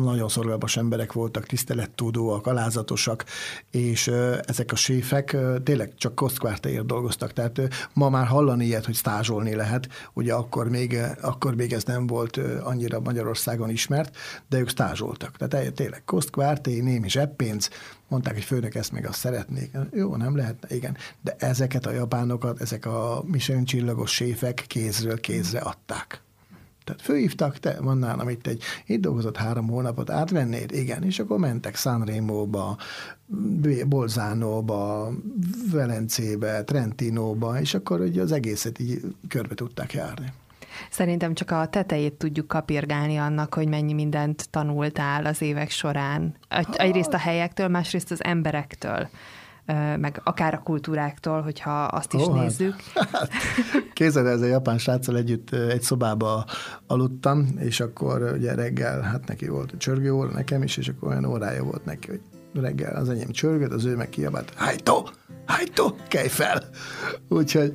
[0.05, 3.25] nagyon szorgalmas emberek voltak, tisztelettudóak, alázatosak,
[3.71, 4.11] és
[4.45, 7.33] ezek a séfek tényleg csak kosztkvártéért dolgoztak.
[7.33, 7.61] Tehát
[7.93, 12.41] ma már hallani ilyet, hogy stázsolni lehet, ugye akkor még, akkor még ez nem volt
[12.63, 14.17] annyira Magyarországon ismert,
[14.49, 15.37] de ők stázsoltak.
[15.37, 17.71] Tehát tényleg kosztkvárté, némi zseppénz,
[18.11, 19.77] mondták, hogy főnök ezt meg azt szeretnék.
[19.93, 20.97] Jó, nem lehetne, igen.
[21.21, 26.23] De ezeket a japánokat, ezek a Michelin csillagos séfek kézről kézre adták.
[26.85, 30.73] Tehát főhívtak, te van nálam itt egy, itt dolgozott három hónapot, átvennéd?
[30.73, 32.77] Igen, és akkor mentek Sanremo-ba,
[33.87, 35.13] Bolzánóba,
[35.71, 40.33] Velencébe, Trentinóba, és akkor ugye az egészet így körbe tudták járni.
[40.91, 46.35] Szerintem csak a tetejét tudjuk kapirgálni annak, hogy mennyi mindent tanultál az évek során.
[46.73, 49.09] Egyrészt a helyektől, másrészt az emberektől
[49.97, 52.75] meg akár a kultúráktól, hogyha azt is oh, nézzük.
[53.13, 53.31] Hát,
[53.93, 56.45] Kézzel ez a japán sráccal együtt egy szobába
[56.87, 61.09] aludtam, és akkor ugye reggel, hát neki volt a csörgő óra, nekem is, és akkor
[61.09, 62.21] olyan órája volt neki, hogy
[62.63, 65.09] reggel az enyém csörgött, az ő meg kiabált, hájtó,
[65.47, 66.63] hájtó, kelj fel!
[67.29, 67.73] Úgyhogy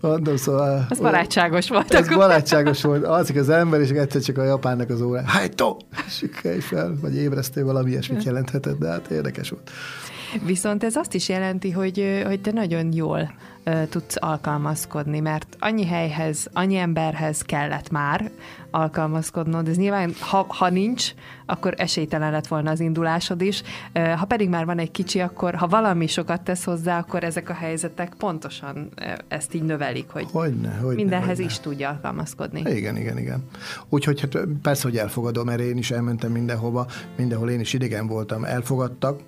[0.00, 0.86] Mondom, szóval...
[0.90, 1.94] Ez barátságos volt.
[1.94, 2.16] Ez akkor.
[2.16, 3.04] barátságos volt.
[3.04, 5.22] Alszik az ember, és egyszer csak a japánnak az óra.
[5.22, 5.80] Hájtó!
[6.42, 9.70] És fel, vagy ébresztő, valami ilyesmit jelenthetett, de hát érdekes volt.
[10.44, 13.32] Viszont ez azt is jelenti, hogy, hogy te nagyon jól
[13.64, 18.30] ö, tudsz alkalmazkodni, mert annyi helyhez, annyi emberhez kellett már
[18.70, 21.14] alkalmazkodnod, ez nyilván, ha, ha nincs,
[21.46, 23.62] akkor esélytelen lett volna az indulásod is,
[24.16, 27.52] ha pedig már van egy kicsi, akkor ha valami sokat tesz hozzá, akkor ezek a
[27.52, 28.88] helyzetek pontosan
[29.28, 31.44] ezt így növelik, hogy hogyne, hogyne, mindenhez hogyne.
[31.44, 32.60] is tudja alkalmazkodni.
[32.60, 33.44] Igen, igen, igen.
[33.88, 38.44] Úgyhogy hát persze, hogy elfogadom, mert én is elmentem mindenhova, mindenhol én is idegen voltam,
[38.44, 39.20] elfogadtak,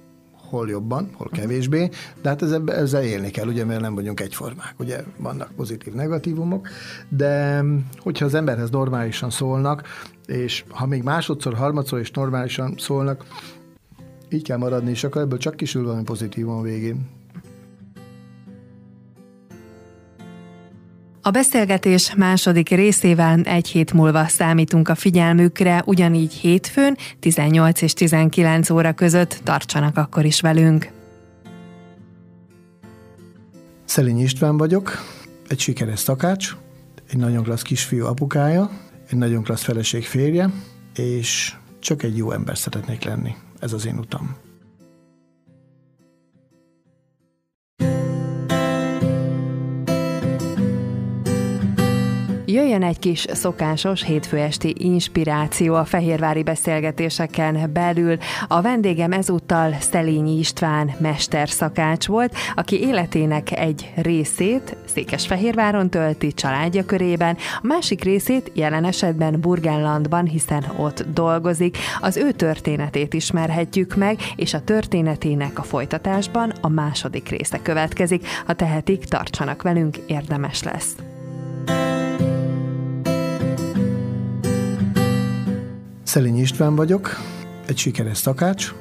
[0.50, 1.88] hol jobban, hol kevésbé,
[2.22, 6.68] de hát ezzel, ezzel élni kell, ugye, mert nem vagyunk egyformák, ugye vannak pozitív, negatívumok,
[7.08, 7.64] de
[7.98, 9.82] hogyha az emberhez normálisan szólnak,
[10.26, 13.24] és ha még másodszor, harmadszor is normálisan szólnak,
[14.30, 17.19] így kell maradni, és akkor ebből csak kisül valami pozitívum végén.
[21.22, 28.70] A beszélgetés második részével egy hét múlva számítunk a figyelmükre, ugyanígy hétfőn 18 és 19
[28.70, 30.90] óra között tartsanak akkor is velünk.
[33.84, 34.98] Szelény István vagyok,
[35.48, 36.56] egy sikeres szakács,
[37.10, 38.70] egy nagyon klassz kisfiú apukája,
[39.08, 40.50] egy nagyon klassz feleség férje,
[40.94, 43.34] és csak egy jó ember szeretnék lenni.
[43.58, 44.36] Ez az én utam.
[52.52, 58.16] Jöjjön egy kis szokásos hétfő esti inspiráció a fehérvári beszélgetéseken belül.
[58.48, 67.36] A vendégem ezúttal Szelényi István mesterszakács volt, aki életének egy részét Székesfehérváron tölti családja körében,
[67.62, 71.76] a másik részét jelen esetben Burgenlandban, hiszen ott dolgozik.
[72.00, 78.26] Az ő történetét ismerhetjük meg, és a történetének a folytatásban a második része következik.
[78.46, 80.96] Ha tehetik, tartsanak velünk, érdemes lesz.
[86.10, 87.16] Szelény István vagyok,
[87.66, 88.74] egy sikeres szakács,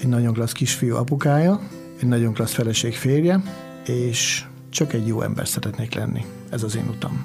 [0.00, 1.60] egy nagyon klassz kisfiú apukája,
[2.00, 3.42] egy nagyon klassz feleség férje,
[3.86, 6.24] és csak egy jó ember szeretnék lenni.
[6.50, 7.22] Ez az én utam.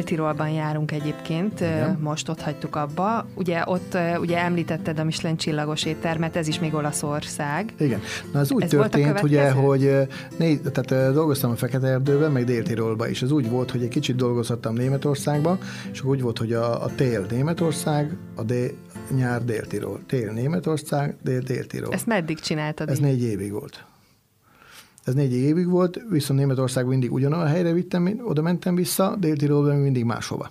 [0.00, 1.98] Dél-Tirolban járunk egyébként, Igen.
[2.00, 3.26] most ott hagytuk abba.
[3.34, 7.72] Ugye ott ugye említetted a Michelin csillagos éttermet, ez is még Olaszország.
[7.78, 8.00] Igen.
[8.32, 13.10] Na ez úgy ez történt, ugye, hogy négy, tehát dolgoztam a Fekete Erdőben, meg Dél-Tirolban
[13.10, 13.22] is.
[13.22, 15.58] Ez úgy volt, hogy egy kicsit dolgozhattam Németországban,
[15.92, 18.70] és úgy volt, hogy a, a tél Németország, a dél,
[19.16, 20.00] nyár Dél-Tirol.
[20.06, 21.92] Tél Németország, dél Dél-Tirol.
[21.92, 22.88] Ezt meddig csináltad?
[22.88, 23.84] Ez négy évig volt.
[25.10, 30.04] Ez négy évig volt, viszont Németország mindig ugyanolyan helyre vittem, oda mentem vissza, Dél-Tirolban mindig
[30.04, 30.50] máshova.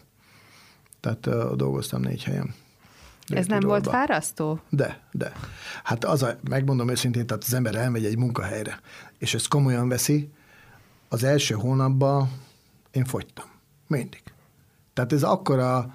[0.99, 2.53] Tehát uh, dolgoztam négy helyen.
[3.27, 4.59] Ez nem volt fárasztó?
[4.69, 5.31] De, de.
[5.83, 8.79] Hát az a, megmondom őszintén, tehát az ember elmegy egy munkahelyre,
[9.17, 10.29] és ezt komolyan veszi,
[11.09, 12.29] az első hónapban
[12.91, 13.45] én fogytam.
[13.87, 14.23] Mindig.
[14.93, 15.93] Tehát ez akkora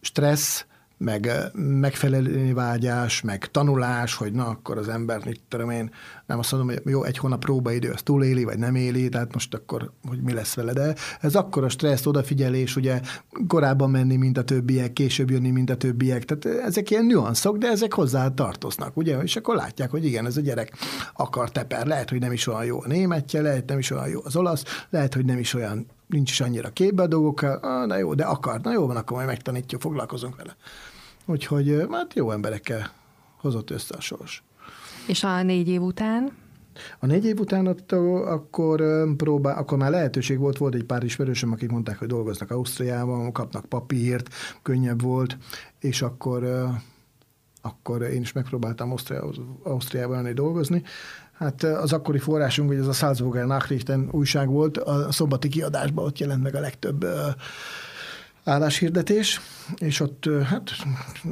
[0.00, 0.66] stressz,
[1.04, 5.90] meg megfelelő vágyás, meg tanulás, hogy na, akkor az ember, mit tudom én,
[6.26, 9.54] nem azt mondom, hogy jó, egy hónap próbaidő, azt túléli, vagy nem éli, tehát most
[9.54, 13.00] akkor, hogy mi lesz vele, de ez akkor a stressz, odafigyelés, ugye
[13.46, 17.68] korábban menni, mint a többiek, később jönni, mint a többiek, tehát ezek ilyen nüanszok, de
[17.68, 20.72] ezek hozzá tartoznak, ugye, és akkor látják, hogy igen, ez a gyerek
[21.16, 24.20] akar teper, lehet, hogy nem is olyan jó a németje, lehet, nem is olyan jó
[24.24, 27.96] az olasz, lehet, hogy nem is olyan nincs is annyira képbe a dolgokkal, ah, na
[27.96, 30.56] jó, de akar, na jó van, akkor majd megtanítjuk, foglalkozunk vele.
[31.30, 32.90] Úgyhogy hát jó emberekkel
[33.36, 34.42] hozott össze a sors.
[35.06, 36.32] És a négy év után?
[36.98, 37.66] A négy év után
[38.26, 38.82] akkor,
[39.16, 43.64] próbál, akkor már lehetőség volt, volt egy pár ismerősöm, akik mondták, hogy dolgoznak Ausztriában, kapnak
[43.64, 44.28] papírt,
[44.62, 45.36] könnyebb volt,
[45.78, 46.68] és akkor,
[47.62, 49.30] akkor én is megpróbáltam Ausztria,
[49.62, 50.82] Ausztriában menni dolgozni.
[51.32, 56.18] Hát az akkori forrásunk, hogy ez a Salzburger Nachrichten újság volt, a szombati kiadásban ott
[56.18, 57.06] jelent meg a legtöbb
[58.44, 59.40] álláshirdetés,
[59.78, 60.70] és ott hát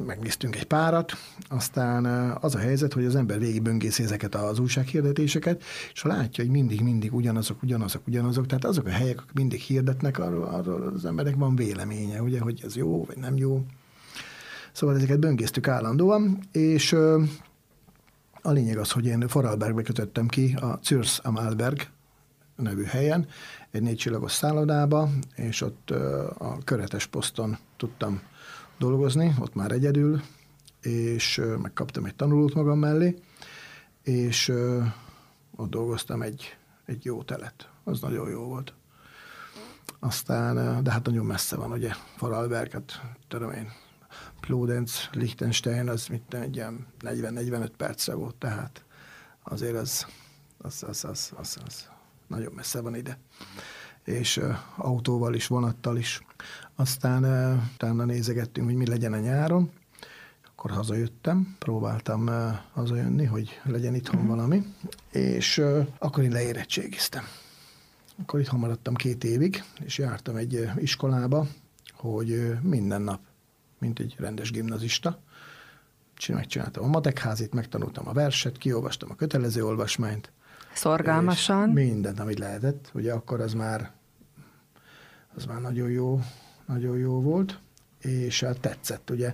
[0.07, 1.13] megnéztünk egy párat,
[1.49, 2.05] aztán
[2.41, 7.15] az a helyzet, hogy az ember végigböngészi ezeket az újsághirdetéseket, és látja, hogy mindig, mindig
[7.15, 11.57] ugyanazok, ugyanazok, ugyanazok, tehát azok a helyek, akik mindig hirdetnek, arról, arról az emberek van
[11.57, 13.65] véleménye, ugye, hogy ez jó, vagy nem jó.
[14.73, 16.93] Szóval ezeket böngésztük állandóan, és
[18.43, 21.87] a lényeg az, hogy én Foralbergbe kötöttem ki a Zürs am Alberg
[22.59, 23.29] nevű helyen,
[23.71, 25.91] egy négy csillagos szállodába, és ott
[26.39, 28.21] a köretes poszton tudtam
[28.79, 30.21] dolgozni, ott már egyedül,
[30.81, 33.19] és megkaptam egy tanulót magam mellé,
[34.03, 34.53] és
[35.57, 37.71] ott dolgoztam egy, egy jó telet.
[37.85, 38.73] Az nagyon jó volt.
[39.99, 43.73] Aztán, de hát nagyon messze van, ugye, Faralberg, hát tudom én,
[44.41, 48.85] Pludenz, Liechtenstein, az mit egy ilyen 40-45 percre volt, tehát
[49.43, 50.07] azért az,
[50.59, 51.89] az, az, az, az, az
[52.29, 53.19] nagyon messze van ide.
[54.05, 56.23] És uh, autóval is, vonattal is.
[56.77, 59.71] Aztán uh, utána nézegettünk, hogy mi legyen a nyáron.
[60.51, 62.31] akkor hazajöttem, próbáltam
[62.73, 64.35] hazajönni, hogy legyen itthon uh-huh.
[64.35, 64.63] valami,
[65.11, 65.63] és
[65.99, 67.25] akkor én leérettségiztem.
[68.23, 71.47] Akkor itt maradtam két évig, és jártam egy iskolába,
[71.93, 73.21] hogy minden nap,
[73.79, 75.21] mint egy rendes gimnazista,
[76.27, 80.33] megcsináltam a matekházit, megtanultam a verset, kiolvastam a kötelező olvasmányt.
[80.79, 81.69] Szorgalmasan.
[81.69, 82.91] Mindent, amit lehetett.
[82.95, 83.91] Ugye akkor az már,
[85.35, 86.21] az már nagyon jó,
[86.67, 87.59] nagyon jó volt,
[88.01, 89.11] és hát tetszett.
[89.11, 89.33] Ugye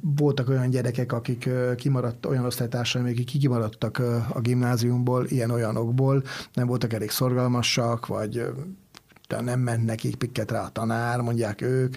[0.00, 3.98] voltak olyan gyerekek, akik kimaradt, olyan osztálytársaim, akik kimaradtak
[4.32, 6.22] a gimnáziumból, ilyen olyanokból,
[6.54, 8.46] nem voltak elég szorgalmasak, vagy
[9.28, 11.96] de nem ment nekik pikket rá a tanár, mondják ők,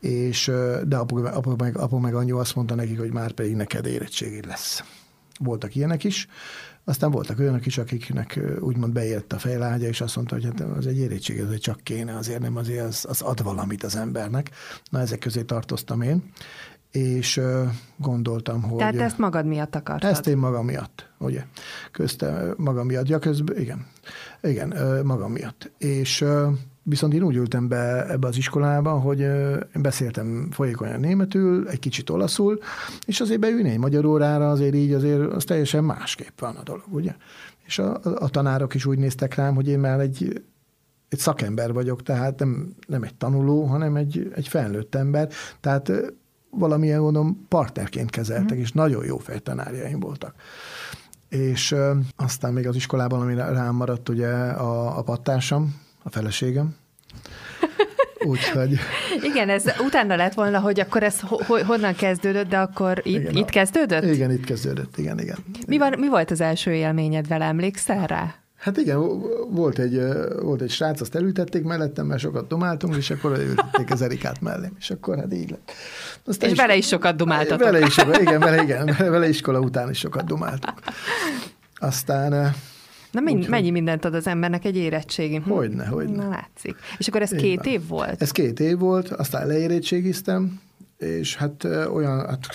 [0.00, 0.50] és,
[0.84, 4.46] de apu, apu, meg, apu meg anyu azt mondta nekik, hogy már pedig neked érettségid
[4.46, 4.84] lesz.
[5.38, 6.28] Voltak ilyenek is,
[6.84, 10.86] aztán voltak olyanok is, akiknek úgymond beért a fejlágya, és azt mondta, hogy hát az
[10.86, 14.50] egy érettség, ez csak kéne, azért nem azért az, az ad valamit az embernek.
[14.90, 16.32] Na, ezek közé tartoztam én,
[16.90, 17.40] és
[17.96, 18.78] gondoltam, hogy...
[18.78, 20.10] Tehát ezt magad miatt akartad?
[20.10, 21.44] Ezt én magam miatt, ugye.
[21.92, 23.86] Közte magam miatt, ja közben, igen.
[24.42, 24.74] Igen,
[25.04, 25.70] magam miatt.
[25.78, 26.24] És
[26.86, 29.26] Viszont én úgy ültem be ebbe az iskolába, hogy
[29.74, 32.58] beszéltem folyékonyan németül, egy kicsit olaszul,
[33.06, 36.84] és azért beülni egy magyar órára azért így azért az teljesen másképp van a dolog,
[36.90, 37.14] ugye?
[37.66, 40.44] És a, a tanárok is úgy néztek rám, hogy én már egy,
[41.08, 45.28] egy szakember vagyok, tehát nem, nem egy tanuló, hanem egy, egy felnőtt ember,
[45.60, 45.92] tehát
[46.50, 48.60] valamilyen módon partnerként kezeltek, mm.
[48.60, 50.34] és nagyon jó fejtanárjaim voltak.
[51.28, 55.74] És ö, aztán még az iskolában, ami rám maradt, ugye a, a pattársam,
[56.04, 56.76] a feleségem.
[58.26, 58.78] Úgyhogy...
[59.30, 63.36] Igen, ez utána lett volna, hogy akkor ez ho- honnan kezdődött, de akkor itt, igen,
[63.36, 64.04] itt kezdődött?
[64.04, 65.36] Igen, itt kezdődött, igen, igen.
[65.66, 68.34] Mi, van, mi volt az első élményed vele, emlékszel rá?
[68.56, 68.98] Hát igen,
[69.50, 70.00] volt egy,
[70.42, 74.72] volt egy srác, azt elültették mellettem, mert sokat dumáltunk, és akkor elültették az Erikát mellém,
[74.78, 75.72] és akkor hát így lett.
[76.24, 77.70] Aztán és is, vele is sokat dumáltatok.
[77.70, 80.80] Vele is, igen, vele, igen, vele iskola után is sokat dumáltunk.
[81.76, 82.54] Aztán
[83.14, 83.50] Na mennyi, Úgyhogy...
[83.50, 85.36] mennyi mindent ad az embernek egy érettségi?
[85.36, 85.50] Hm.
[85.50, 86.16] Hogyne, hogyne.
[86.16, 86.76] Na látszik.
[86.98, 88.22] És akkor ez Én két év volt?
[88.22, 90.60] Ez két év volt, aztán leérettségiztem,
[90.98, 92.48] és hát olyan, hát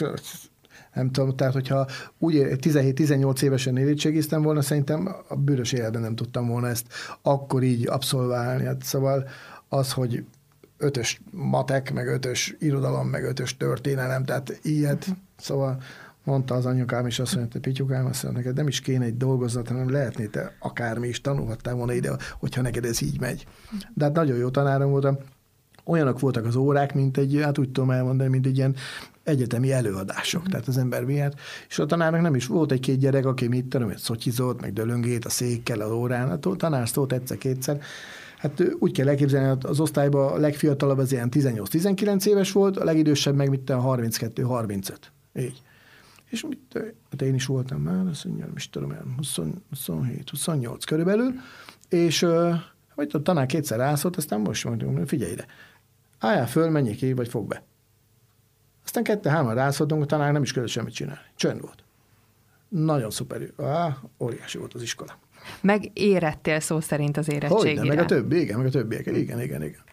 [0.94, 1.88] nem tudom, tehát hogyha
[2.18, 6.86] úgy 17-18 évesen érettségiztem volna, szerintem a bűrös életben nem tudtam volna ezt
[7.22, 8.66] akkor így abszolválni.
[8.66, 9.28] Hát szóval
[9.70, 10.24] az, hogy
[10.78, 15.08] ötös matek, meg ötös irodalom, meg ötös történelem, tehát ilyet,
[15.38, 15.82] szóval
[16.30, 19.18] mondta az anyukám, és azt mondta, hogy Pityukám, azt mondta, neked nem is kéne egy
[19.18, 23.46] dolgozat, hanem lehetné te akármi is tanulhattál volna ide, hogyha neked ez így megy.
[23.94, 25.18] De hát nagyon jó tanárom voltam.
[25.84, 28.76] Olyanok voltak az órák, mint egy, hát úgy tudom elmondani, mint egy ilyen
[29.24, 30.48] egyetemi előadások.
[30.48, 31.40] Tehát az ember miért.
[31.70, 35.26] És a tanárnak nem is volt egy-két gyerek, aki mit tudom, hogy szotyizott, meg dölöngét
[35.26, 36.30] a székkel az órán.
[36.30, 37.80] Hát a tanár szólt egyszer-kétszer.
[38.38, 43.36] Hát úgy kell elképzelni, az osztályban a legfiatalabb az ilyen 18-19 éves volt, a legidősebb
[43.36, 44.96] meg mit 32-35.
[45.40, 45.62] Így.
[46.30, 46.80] És mit,
[47.12, 51.34] hát én is voltam már, azt mondja, is tudom, 20, 27, 28 körülbelül,
[51.90, 52.26] és
[52.96, 55.46] hogy a tanár kétszer rászólt, aztán most mondjuk, figyelj ide,
[56.20, 57.64] álljál föl, menjél ki, vagy fog be.
[58.84, 61.22] Aztán kette hárman rászóltunk, a tanár nem is kellett semmit csinálni.
[61.36, 61.84] Csönd volt.
[62.68, 63.42] Nagyon szuper.
[63.58, 65.18] Á, óriási volt az iskola.
[65.62, 67.80] Meg érettél szó szerint az érettségére.
[67.80, 69.06] Hogyne, meg a többi, igen, meg a többiek.
[69.06, 69.84] Igen, igen, igen.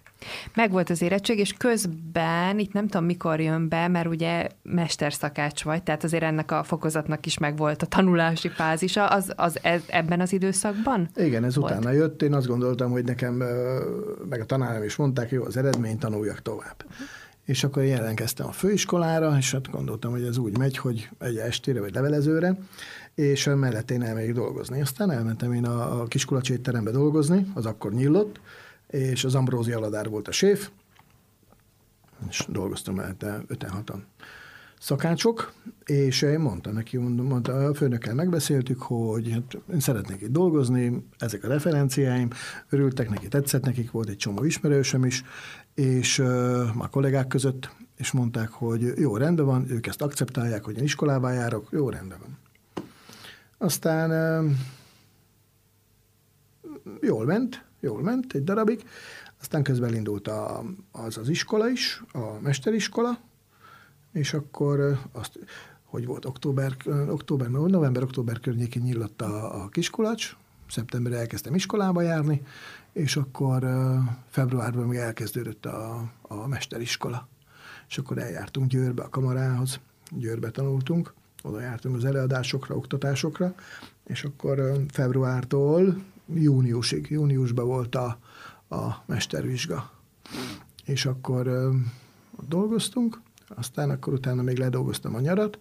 [0.55, 5.65] Meg volt az érettség, és közben, itt nem tudom mikor jön be, mert ugye mesterszakács
[5.65, 9.83] vagy, tehát azért ennek a fokozatnak is meg volt a tanulási fázisa, az, az ez,
[9.87, 11.09] ebben az időszakban?
[11.17, 11.71] Igen, ez volt?
[11.71, 13.43] utána jött, én azt gondoltam, hogy nekem,
[14.29, 16.85] meg a tanárom is mondták, jó, az eredmény, tanuljak tovább.
[16.85, 17.07] Uh-huh.
[17.45, 21.37] És akkor én jelentkeztem a főiskolára, és hát gondoltam, hogy ez úgy megy, hogy egy
[21.37, 22.59] estére vagy levelezőre,
[23.15, 24.81] és mellett én elmegyek dolgozni.
[24.81, 28.41] Aztán elmentem én a, a kiskulacsétterembe dolgozni, az akkor nyílott,
[28.87, 30.71] és az Ambrózi Aladár volt a séf,
[32.29, 33.99] és dolgoztam mellette 5-6-an
[34.81, 35.53] szakácsok,
[35.85, 41.45] és én mondtam neki, mondta, a főnökkel megbeszéltük, hogy hát én szeretnék itt dolgozni, ezek
[41.45, 42.31] a referenciáim,
[42.69, 45.25] örültek neki, tetszett nekik, volt egy csomó ismerősöm is,
[45.75, 50.77] és uh, a kollégák között, és mondták, hogy jó, rendben van, ők ezt akceptálják, hogy
[50.77, 52.39] én iskolába járok, jó, rendben van.
[53.59, 54.11] Aztán
[54.45, 54.51] uh,
[57.01, 58.85] jól ment, jól ment egy darabig,
[59.41, 63.19] aztán közben indult a, az az iskola is, a mesteriskola,
[64.13, 65.39] és akkor azt,
[65.85, 66.77] hogy volt október,
[67.09, 70.37] október november-október környékén nyílott a, a kiskulacs,
[70.71, 72.43] szeptemberre elkezdtem iskolába járni,
[72.93, 73.67] és akkor
[74.29, 77.29] februárban még elkezdődött a, a mesteriskola.
[77.89, 83.55] És akkor eljártunk Győrbe a kamarához, Győrbe tanultunk, oda jártunk az előadásokra, oktatásokra,
[84.07, 86.03] és akkor februártól
[86.35, 88.19] júniusig, júniusban volt a,
[88.69, 89.91] a mestervizsga.
[90.85, 91.49] És akkor
[92.37, 95.59] ott dolgoztunk, Aztán akkor utána még ledolgoztam a nyarat,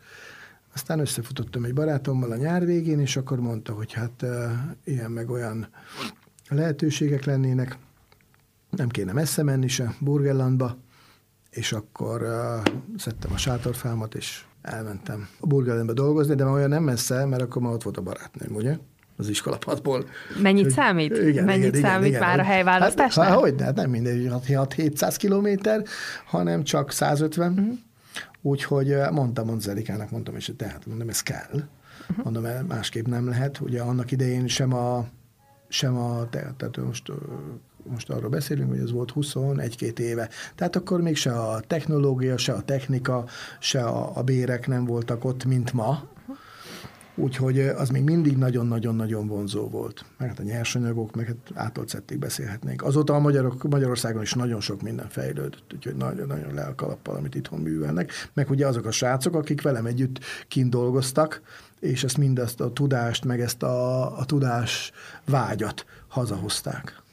[0.73, 4.51] aztán összefutottam egy barátommal a nyár végén, és akkor mondta, hogy hát uh,
[4.83, 5.67] ilyen meg olyan
[6.49, 7.77] lehetőségek lennének,
[8.69, 10.77] nem kéne messze menni se, Burgerlandba,
[11.49, 16.83] és akkor uh, szedtem a sátorfámat, és elmentem a Burgerlandba dolgozni, de már olyan nem
[16.83, 18.77] messze, mert akkor már ott volt a barátnőm, ugye?
[19.17, 20.05] Az iskolapadból.
[20.41, 21.17] Mennyit számít?
[21.17, 22.45] Igen, Mennyit igen, számít igen, már igen.
[22.45, 23.27] a helyválasztásnál?
[23.27, 25.83] Hát, hogy, hát nem mindegy, 6-700 kilométer,
[26.25, 27.49] hanem csak 150.
[27.49, 27.65] Uh-huh.
[27.65, 27.73] Mhm.
[28.41, 31.63] Úgyhogy mondtam Monzelikának, mondtam, és tehát mondom, ez kell.
[32.09, 32.23] Uh-huh.
[32.23, 33.59] Mondom, másképp nem lehet.
[33.59, 35.05] Ugye annak idején sem a,
[35.67, 37.11] sem a tehát most
[37.89, 40.29] most arról beszélünk, hogy ez volt 21-2 éve.
[40.55, 43.25] Tehát akkor még se a technológia, se a technika,
[43.59, 46.03] se a, a bérek nem voltak ott, mint ma.
[47.15, 50.05] Úgyhogy az még mindig nagyon-nagyon-nagyon vonzó volt.
[50.17, 52.83] Meg hát a nyersanyagok, meg hát átolcettig beszélhetnénk.
[52.83, 57.35] Azóta a magyarok, Magyarországon is nagyon sok minden fejlődött, úgyhogy nagyon-nagyon le a kalappal, amit
[57.35, 58.11] itthon művelnek.
[58.33, 61.41] Meg ugye azok a srácok, akik velem együtt kint dolgoztak,
[61.79, 64.91] és ezt mindezt a tudást, meg ezt a, a tudás
[65.25, 67.03] vágyat hazahozták.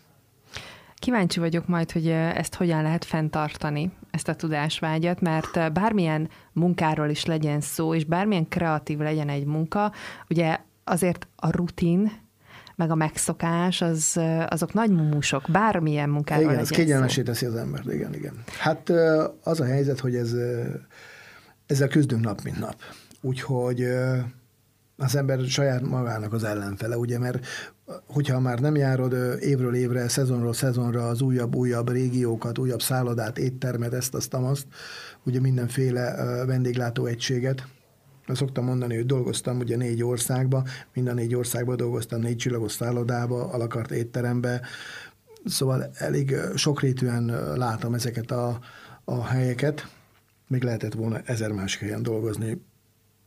[1.02, 7.24] Kíváncsi vagyok majd, hogy ezt hogyan lehet fenntartani, ezt a tudásvágyat, mert bármilyen munkáról is
[7.24, 9.92] legyen szó, és bármilyen kreatív legyen egy munka,
[10.30, 12.12] ugye azért a rutin,
[12.76, 17.92] meg a megszokás, az, azok nagy mumusok, bármilyen munkáról Igen, ez kényelmesé teszi az embert,
[17.92, 18.42] igen, igen.
[18.58, 18.92] Hát
[19.42, 20.34] az a helyzet, hogy ez,
[21.66, 22.76] ezzel küzdünk nap, mint nap.
[23.20, 23.86] Úgyhogy
[25.02, 27.46] az ember saját magának az ellenfele, ugye, mert
[28.06, 34.14] hogyha már nem járod évről évre, szezonról szezonra az újabb-újabb régiókat, újabb szállodát, éttermet, ezt,
[34.14, 34.66] azt, azt,
[35.24, 36.14] ugye mindenféle
[36.46, 37.66] vendéglátó egységet,
[38.26, 43.50] azt szoktam mondani, hogy dolgoztam ugye négy országba, minden négy országba dolgoztam, négy csillagos szállodába,
[43.50, 44.60] alakart étterembe,
[45.44, 47.24] szóval elég sokrétűen
[47.56, 48.58] látom ezeket a,
[49.04, 49.88] a helyeket,
[50.48, 52.60] még lehetett volna ezer másik helyen dolgozni,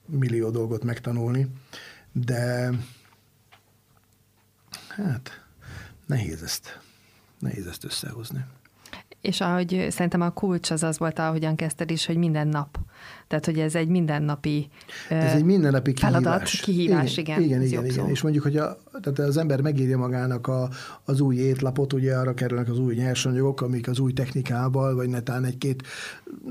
[0.06, 1.48] millió dolgot megtanulni,
[2.12, 2.70] de
[4.88, 5.44] hát
[6.06, 6.80] nehéz ezt,
[7.40, 8.46] nehéz ezt összehozni.
[9.22, 12.78] És ahogy szerintem a kulcs az az volt, ahogyan kezdted is, hogy minden nap.
[13.28, 14.70] Tehát, hogy ez egy mindennapi
[15.10, 16.22] Ez egy mindennapi kihívás.
[16.22, 17.42] Feladat, kihívás, igen.
[17.42, 17.86] Igen, igen, igen.
[17.86, 18.10] igen.
[18.10, 20.70] És mondjuk, hogy a, tehát az ember megírja magának a,
[21.04, 25.44] az új étlapot, ugye arra kerülnek az új nyersanyagok, amik az új technikával, vagy netán
[25.44, 25.84] egy-két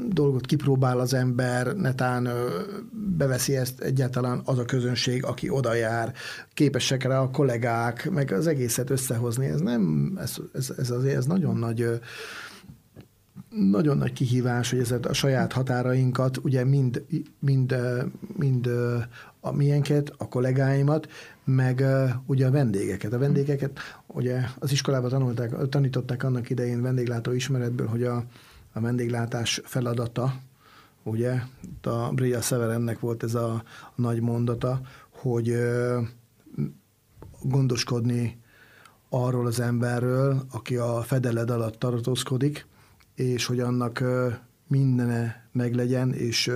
[0.08, 2.28] dolgot kipróbál az ember, netán
[3.16, 6.12] beveszi ezt egyáltalán az a közönség, aki oda jár,
[6.54, 9.46] képesek rá a kollégák, meg az egészet összehozni.
[9.46, 12.00] Ez nem, ez, ez, ez azért ez nagyon nagy
[13.54, 17.04] nagyon nagy kihívás, hogy ezeket a saját határainkat, ugye mind,
[17.38, 17.76] mind,
[18.36, 18.66] mind
[19.40, 21.08] a miénket, a kollégáimat,
[21.44, 21.84] meg
[22.26, 23.12] ugye a vendégeket.
[23.12, 28.24] A vendégeket, ugye az iskolában tanulták, tanították annak idején vendéglátó ismeretből, hogy a,
[28.72, 30.34] a vendéglátás feladata,
[31.02, 31.40] ugye,
[31.82, 33.62] a Bria Severennek volt ez a, a
[33.94, 34.80] nagy mondata,
[35.10, 35.56] hogy
[37.42, 38.38] gondoskodni
[39.08, 42.66] arról az emberről, aki a fedeled alatt tartózkodik,
[43.14, 44.04] és hogy annak
[44.66, 46.50] mindene meglegyen, és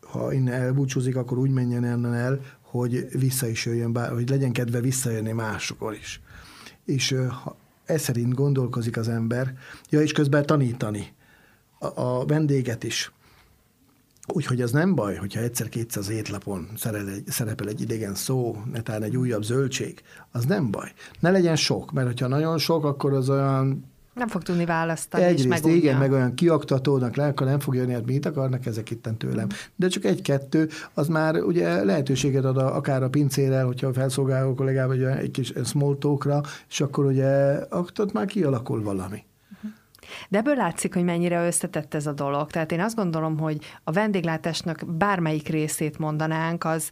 [0.00, 4.52] ha innen elbúcsúzik, akkor úgy menjen innen el, hogy vissza is jöjjön, bár, hogy legyen
[4.52, 6.20] kedve visszajönni máskor is.
[6.84, 9.56] És ha ez szerint gondolkozik az ember,
[9.90, 11.12] ja, és közben tanítani
[11.78, 13.12] a, a vendéget is.
[14.26, 16.68] Úgyhogy az nem baj, hogyha egyszer-kétszer az étlapon
[17.26, 20.92] szerepel egy idegen szó, netán egy újabb zöldség, az nem baj.
[21.20, 25.66] Ne legyen sok, mert hogyha nagyon sok, akkor az olyan nem fog tudni választani, Egyrészt
[25.66, 29.08] és igen, meg olyan kiaktatónak le, akkor nem fog jönni, hát mit akarnak ezek itt
[29.18, 29.46] tőlem.
[29.76, 34.54] De csak egy-kettő, az már ugye lehetőséget ad a, akár a pincérel, hogyha a felszolgáló
[34.54, 39.24] kollégával vagy egy kis small talkra, és akkor ugye ott már kialakul valami.
[40.28, 42.50] De ebből látszik, hogy mennyire összetett ez a dolog.
[42.50, 46.90] Tehát én azt gondolom, hogy a vendéglátásnak bármelyik részét mondanánk, az,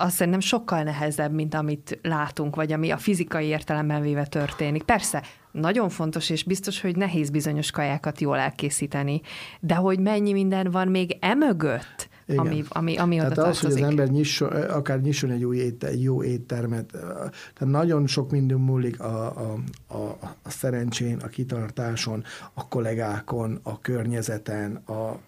[0.00, 4.82] azt szerintem sokkal nehezebb, mint amit látunk, vagy ami a fizikai értelemben véve történik.
[4.82, 9.20] Persze, nagyon fontos, és biztos, hogy nehéz bizonyos kajákat jól elkészíteni,
[9.60, 12.38] de hogy mennyi minden van még emögött, igen.
[12.38, 15.84] ami, ami, ami tehát oda az, hogy az ember nyisson, akár nyisson egy, új ét,
[15.84, 22.24] egy jó éttermet, tehát nagyon sok minden múlik a, a, a, a szerencsén, a kitartáson,
[22.52, 25.20] a kollégákon, a környezeten, a, a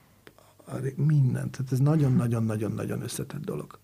[0.97, 1.51] mindent.
[1.51, 3.80] Tehát ez nagyon-nagyon-nagyon-nagyon összetett dolog.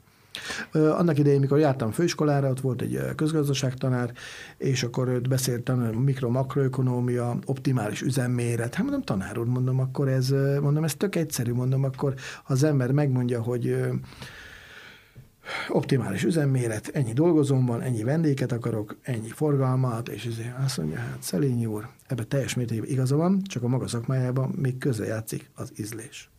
[0.73, 4.13] Annak idején, mikor jártam főiskolára, ott volt egy közgazdaságtanár,
[4.57, 8.75] és akkor őt beszéltem, mikro-makroökonómia, optimális üzemméret.
[8.75, 10.29] Hát mondom, tanár úr, mondom, akkor ez,
[10.61, 12.15] mondom, ez tök egyszerű, mondom, akkor
[12.47, 13.77] az ember megmondja, hogy
[15.69, 21.23] optimális üzemméret, ennyi dolgozom van, ennyi vendéget akarok, ennyi forgalmat, és ezért azt mondja, hát
[21.23, 26.31] Szelényi úr, ebbe teljes mértékben igaza van, csak a maga szakmájában még közrejátszik az ízlés.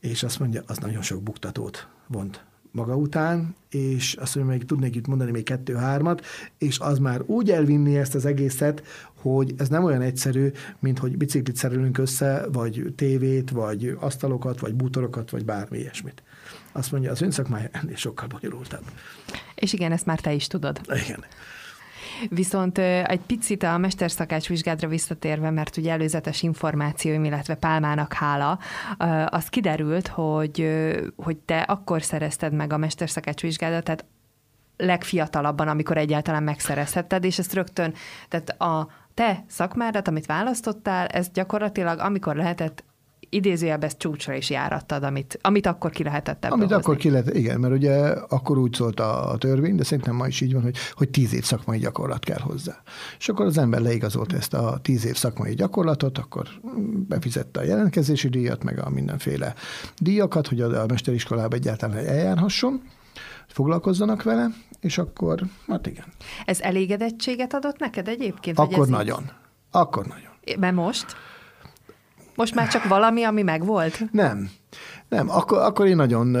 [0.00, 2.44] És azt mondja, az nagyon sok buktatót vont
[2.76, 6.24] maga után, és azt mondja, még tudnék itt mondani még kettő-hármat,
[6.58, 8.82] és az már úgy elvinni ezt az egészet,
[9.14, 14.74] hogy ez nem olyan egyszerű, mint hogy biciklit szerelünk össze, vagy tévét, vagy asztalokat, vagy
[14.74, 16.22] bútorokat, vagy bármi ilyesmit.
[16.72, 18.84] Azt mondja, az ön szakmája ennél sokkal bonyolultabb.
[19.54, 20.80] És igen, ezt már te is tudod.
[21.06, 21.24] Igen.
[22.28, 28.58] Viszont egy picit a mesterszakács vizsgádra visszatérve, mert ugye előzetes információim, illetve Pálmának hála,
[29.26, 30.68] az kiderült, hogy,
[31.16, 34.04] hogy te akkor szerezted meg a mesterszakács vizsgádat, tehát
[34.76, 37.94] legfiatalabban, amikor egyáltalán megszerezhetted, és ezt rögtön,
[38.28, 42.84] tehát a te szakmádat, amit választottál, ez gyakorlatilag, amikor lehetett,
[43.36, 46.82] idézőjelben ezt csúcsra is járattad, amit, amit akkor ki lehetett ebből Amit hozni.
[46.82, 47.96] akkor ki lehet, igen, mert ugye
[48.28, 51.34] akkor úgy szólt a, a törvény, de szerintem ma is így van, hogy, hogy tíz
[51.34, 52.82] év szakmai gyakorlat kell hozzá.
[53.18, 56.48] És akkor az ember leigazolt ezt a tíz év szakmai gyakorlatot, akkor
[57.08, 59.54] befizette a jelentkezési díjat, meg a mindenféle
[59.96, 62.82] díjakat, hogy a, a mesteriskolába egyáltalán eljárhasson,
[63.46, 64.48] foglalkozzanak vele,
[64.80, 66.04] és akkor, hát igen.
[66.44, 68.58] Ez elégedettséget adott neked egyébként?
[68.58, 69.22] Akkor nagyon.
[69.22, 69.30] Így?
[69.70, 70.58] Akkor nagyon.
[70.60, 71.16] Mert most?
[72.36, 74.12] Most már csak valami, ami megvolt?
[74.12, 74.50] Nem.
[75.08, 76.36] Nem, akkor, akkor én nagyon,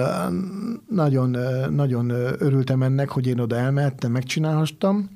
[0.88, 1.36] nagyon,
[1.70, 5.10] nagyon örültem ennek, hogy én oda elmehettem, megcsinálhattam.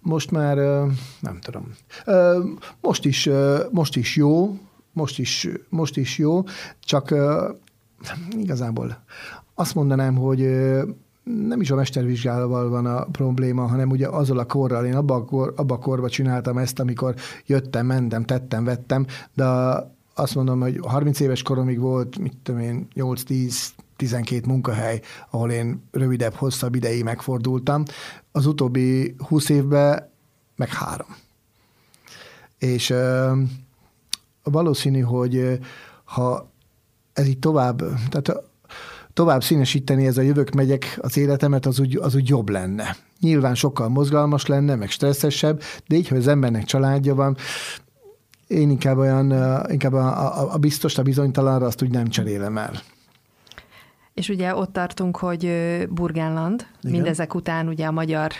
[0.00, 0.56] Most már
[1.20, 1.72] nem tudom.
[2.80, 3.28] Most is,
[3.70, 4.58] most is jó,
[4.92, 6.44] most is, most is jó,
[6.80, 7.14] csak
[8.30, 9.04] igazából
[9.54, 10.40] azt mondanám, hogy
[11.46, 14.84] nem is a mestervizsgálóval van a probléma, hanem ugye azzal a korral.
[14.84, 17.14] Én abba a, abba a korba csináltam ezt, amikor
[17.46, 19.44] jöttem, mentem, tettem, vettem, de
[20.14, 23.54] azt mondom, hogy 30 éves koromig volt, mit tudom én, 8-10
[23.96, 25.00] 12 munkahely,
[25.30, 27.82] ahol én rövidebb, hosszabb ideig megfordultam.
[28.32, 30.10] Az utóbbi 20 évben
[30.56, 31.16] meg három.
[32.58, 33.38] És uh,
[34.42, 35.58] valószínű, hogy
[36.04, 36.50] ha
[37.12, 37.78] ez így tovább,
[38.08, 38.49] tehát
[39.20, 42.96] tovább színesíteni ez a jövök megyek az életemet, az úgy, az úgy jobb lenne.
[43.20, 47.36] Nyilván sokkal mozgalmas lenne, meg stresszesebb, de így, hogy az embernek családja van,
[48.46, 49.24] én inkább olyan,
[49.70, 52.72] inkább a, a, a biztos, a bizonytalanra azt úgy nem cserélem el.
[54.14, 55.52] És ugye ott tartunk, hogy
[55.90, 56.92] Burgenland, Igen.
[56.92, 58.32] mindezek után ugye a magyar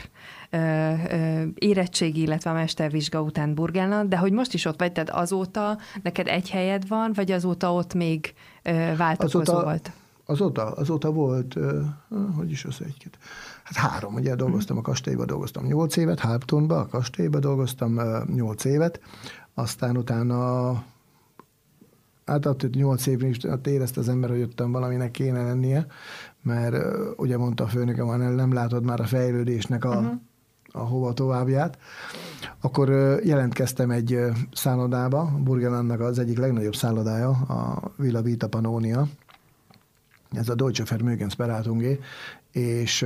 [0.51, 5.11] ö, ö, érettségi, illetve a mestervizsga után Burgenland, de hogy most is ott vagy, tehát
[5.11, 9.93] azóta neked egy helyed van, vagy azóta ott még ö, váltakozó azóta, volt?
[10.31, 11.57] Azóta, azóta volt,
[12.37, 13.11] hogy is az egy
[13.65, 18.01] Hát három, ugye dolgoztam a kastélyban, dolgoztam nyolc évet, Harptonba, a kastélyban dolgoztam
[18.35, 19.01] nyolc évet,
[19.55, 20.71] aztán utána
[22.25, 25.87] hát ott nyolc évig is érezte az ember, hogy jöttem valaminek kéne lennie,
[26.43, 26.77] mert
[27.17, 30.13] ugye mondta a főnökem, hogy nem látod már a fejlődésnek a, uh-huh.
[30.73, 31.79] a hova továbbját.
[32.61, 32.89] Akkor
[33.25, 34.19] jelentkeztem egy
[34.53, 39.09] szállodába, Burgenlandnak az egyik legnagyobb szállodája, a Villa Vita Pannonia,
[40.31, 42.01] ez a Deutsche Vermögensberatungé,
[42.53, 43.05] és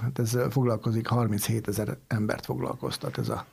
[0.00, 3.46] hát ez foglalkozik, 37 ezer embert foglalkoztat ez a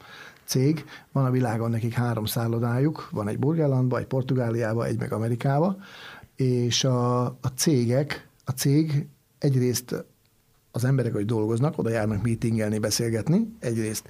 [0.45, 0.85] cég.
[1.11, 5.77] Van a világon nekik három szállodájuk, van egy Burgenlandban, egy Portugáliában, egy meg Amerikába,
[6.35, 9.07] és a, a cégek, a cég
[9.39, 10.05] egyrészt
[10.71, 14.09] az emberek, hogy dolgoznak, oda járnak meetingelni, beszélgetni, egyrészt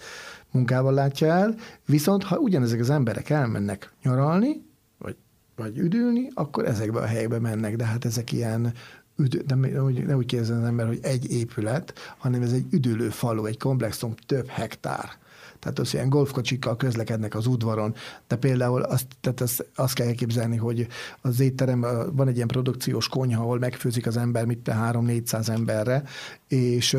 [0.51, 1.55] munkával látja el,
[1.85, 4.65] viszont ha ugyanezek az emberek elmennek nyaralni,
[4.97, 5.15] vagy,
[5.55, 8.73] vagy üdülni, akkor ezekbe a helyekbe mennek, de hát ezek ilyen
[9.21, 13.09] üdő, nem, nem, nem úgy kérdezem az ember, hogy egy épület, hanem ez egy üdülő
[13.09, 15.19] falu, egy komplexum, több hektár.
[15.59, 17.95] Tehát az ilyen golfkocsikkal közlekednek az udvaron,
[18.27, 20.87] de például azt, tehát azt, azt kell elképzelni, hogy
[21.21, 21.81] az étterem,
[22.13, 26.03] van egy ilyen produkciós konyha, ahol megfőzik az ember mit 3-400 emberre,
[26.47, 26.97] és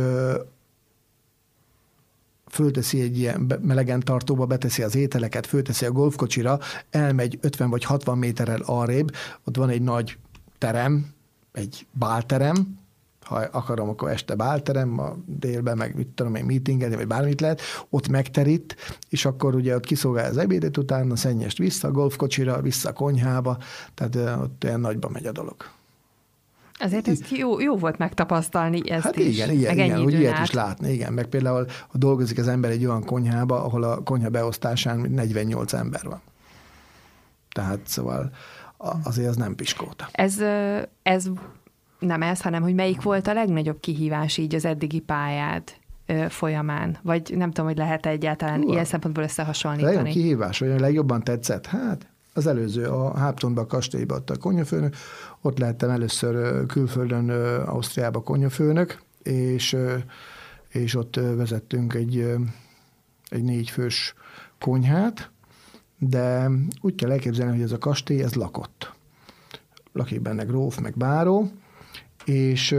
[2.51, 6.59] fölteszi egy ilyen melegen tartóba, beteszi az ételeket, fölteszi a golfkocsira,
[6.91, 9.11] elmegy 50 vagy 60 méterrel arrébb,
[9.45, 10.19] ott van egy nagy
[10.59, 11.07] terem,
[11.53, 12.81] egy bálterem,
[13.23, 17.61] ha akarom, akkor este bálterem, a délben meg mit tudom én, meetingelni, vagy bármit lehet,
[17.91, 18.77] ott megterít,
[19.09, 23.59] és akkor ugye ott kiszolgál az ebédet utána, szennyest vissza a golfkocsira, vissza a konyhába,
[23.95, 25.57] tehát ott olyan nagyba megy a dolog.
[26.79, 29.35] Azért ez jó, jó volt megtapasztalni ezt hát is.
[29.35, 30.47] igen, igen, igen úgy ilyet át.
[30.47, 31.13] is látni, igen.
[31.13, 36.05] Meg például, ha dolgozik az ember egy olyan konyhába, ahol a konyha beosztásán 48 ember
[36.05, 36.21] van.
[37.53, 38.31] Tehát szóval
[39.05, 40.09] azért az nem piskóta.
[40.13, 40.39] Ez,
[41.03, 41.27] ez
[41.99, 45.63] nem ez, hanem hogy melyik volt a legnagyobb kihívás így az eddigi pályád
[46.29, 46.99] folyamán?
[47.03, 49.95] Vagy nem tudom, hogy lehet egyáltalán Hú, ilyen szempontból összehasonlítani.
[49.95, 51.67] Legjobb kihívás, hogy legjobban tetszett?
[51.67, 54.95] Hát Az előző, a Háptonban a kastélyban ott a konyafőnök,
[55.41, 57.31] ott lehettem először külföldön,
[57.67, 59.77] Ausztriába konyafőnök, és,
[60.69, 62.35] és ott vezettünk egy,
[63.29, 64.15] egy négyfős
[64.61, 65.31] konyhát,
[66.09, 66.51] de
[66.81, 68.93] úgy kell elképzelni, hogy ez a kastély, ez lakott.
[69.93, 71.51] Lakik benne gróf, meg báró,
[72.25, 72.73] és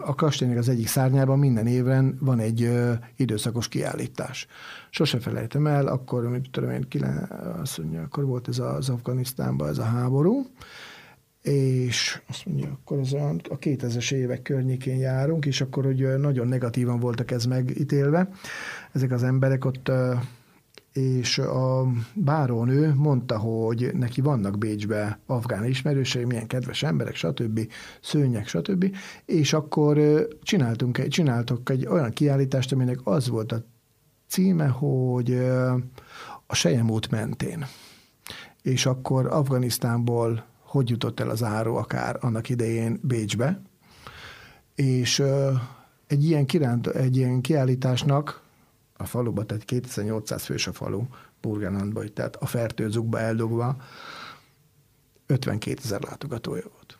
[0.00, 2.70] a kastélynek az egyik szárnyában minden évben van egy
[3.16, 4.46] időszakos kiállítás.
[4.90, 6.86] Sose felejtem el, akkor, mit tudom én,
[7.60, 10.46] azt mondja, akkor volt ez az Afganisztánban ez a háború,
[11.42, 17.00] és azt mondja, akkor az a 2000-es évek környékén járunk, és akkor hogy nagyon negatívan
[17.00, 18.30] voltak ez megítélve.
[18.92, 19.90] Ezek az emberek ott
[20.92, 27.60] és a bárónő mondta, hogy neki vannak Bécsbe afgán ismerősei, milyen kedves emberek, stb.,
[28.00, 33.64] szőnyek, stb., és akkor csináltunk, csináltok egy olyan kiállítást, aminek az volt a
[34.28, 35.34] címe, hogy
[36.46, 37.66] a Sejem út mentén.
[38.62, 43.62] És akkor Afganisztánból hogy jutott el az áru akár annak idején Bécsbe,
[44.74, 45.22] és
[46.06, 48.42] egy ilyen, kiránt, egy ilyen kiállításnak
[49.00, 51.02] a faluba, tehát 2800 fős a falu,
[51.40, 53.76] Burgenlandba, tehát a fertőzukba eldugva,
[55.26, 56.98] 52 ezer látogatója volt.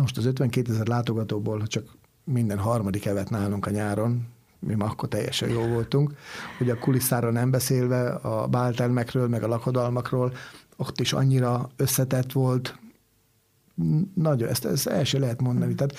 [0.00, 1.88] Most az 52 ezer látogatóból csak
[2.24, 4.26] minden harmadik evet nálunk a nyáron,
[4.58, 6.16] mi ma akkor teljesen jó voltunk,
[6.58, 10.32] hogy a kulisszáról nem beszélve, a báltelmekről, meg a lakodalmakról,
[10.76, 12.78] ott is annyira összetett volt,
[14.14, 15.74] nagyon, ezt, ezt el sem lehet mondani.
[15.74, 15.96] Tehát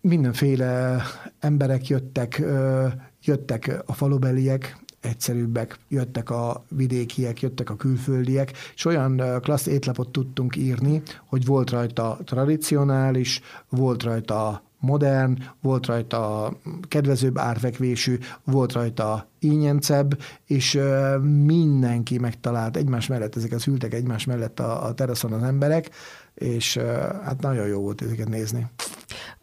[0.00, 1.02] mindenféle
[1.38, 2.42] emberek jöttek,
[3.24, 10.56] jöttek a falubeliek, egyszerűbbek, jöttek a vidékiek, jöttek a külföldiek, és olyan klassz étlapot tudtunk
[10.56, 16.52] írni, hogy volt rajta tradicionális, volt rajta modern, volt rajta
[16.88, 20.78] kedvezőbb árfekvésű, volt rajta ínyencebb, és
[21.44, 22.76] mindenki megtalált.
[22.76, 25.90] Egymás mellett, ezek az ültek egymás mellett a, a teraszon az emberek,
[26.34, 26.76] és
[27.24, 28.66] hát nagyon jó volt ezeket nézni.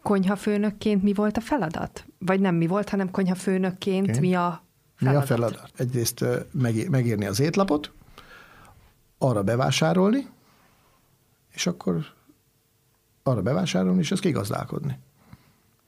[0.02, 2.04] Konyhafőnökként mi volt a feladat?
[2.18, 4.20] Vagy nem mi volt, hanem konyhafőnökként okay.
[4.20, 4.62] mi a
[4.96, 5.18] feladat?
[5.18, 5.70] Mi a feladat?
[5.76, 6.24] Egyrészt
[6.90, 7.92] megírni az étlapot,
[9.18, 10.26] arra bevásárolni,
[11.52, 12.04] és akkor
[13.22, 14.98] arra bevásárolni, és ezt kigazdálkodni.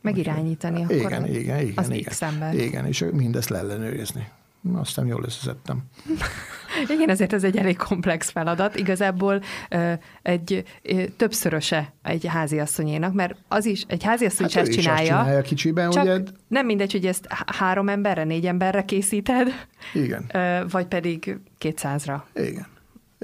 [0.00, 2.54] Megirányítani akkor igen, igen, igen, az igen, X ember.
[2.54, 4.28] Igen, és mindezt leellenőrizni.
[4.74, 5.82] Aztán jól összeszedtem.
[6.94, 8.76] Igen, ezért ez egy elég komplex feladat.
[8.76, 9.42] Igazából
[10.22, 10.64] egy
[11.16, 15.06] többszöröse egy háziasszonyénak, mert az is, egy háziasszony hát is ezt csinálja.
[15.06, 16.18] csinálja kicsiben, csak ugye?
[16.48, 19.48] nem mindegy, hogy ezt három emberre, négy emberre készíted,
[19.92, 20.30] Igen.
[20.70, 22.26] vagy pedig kétszázra.
[22.34, 22.66] Igen.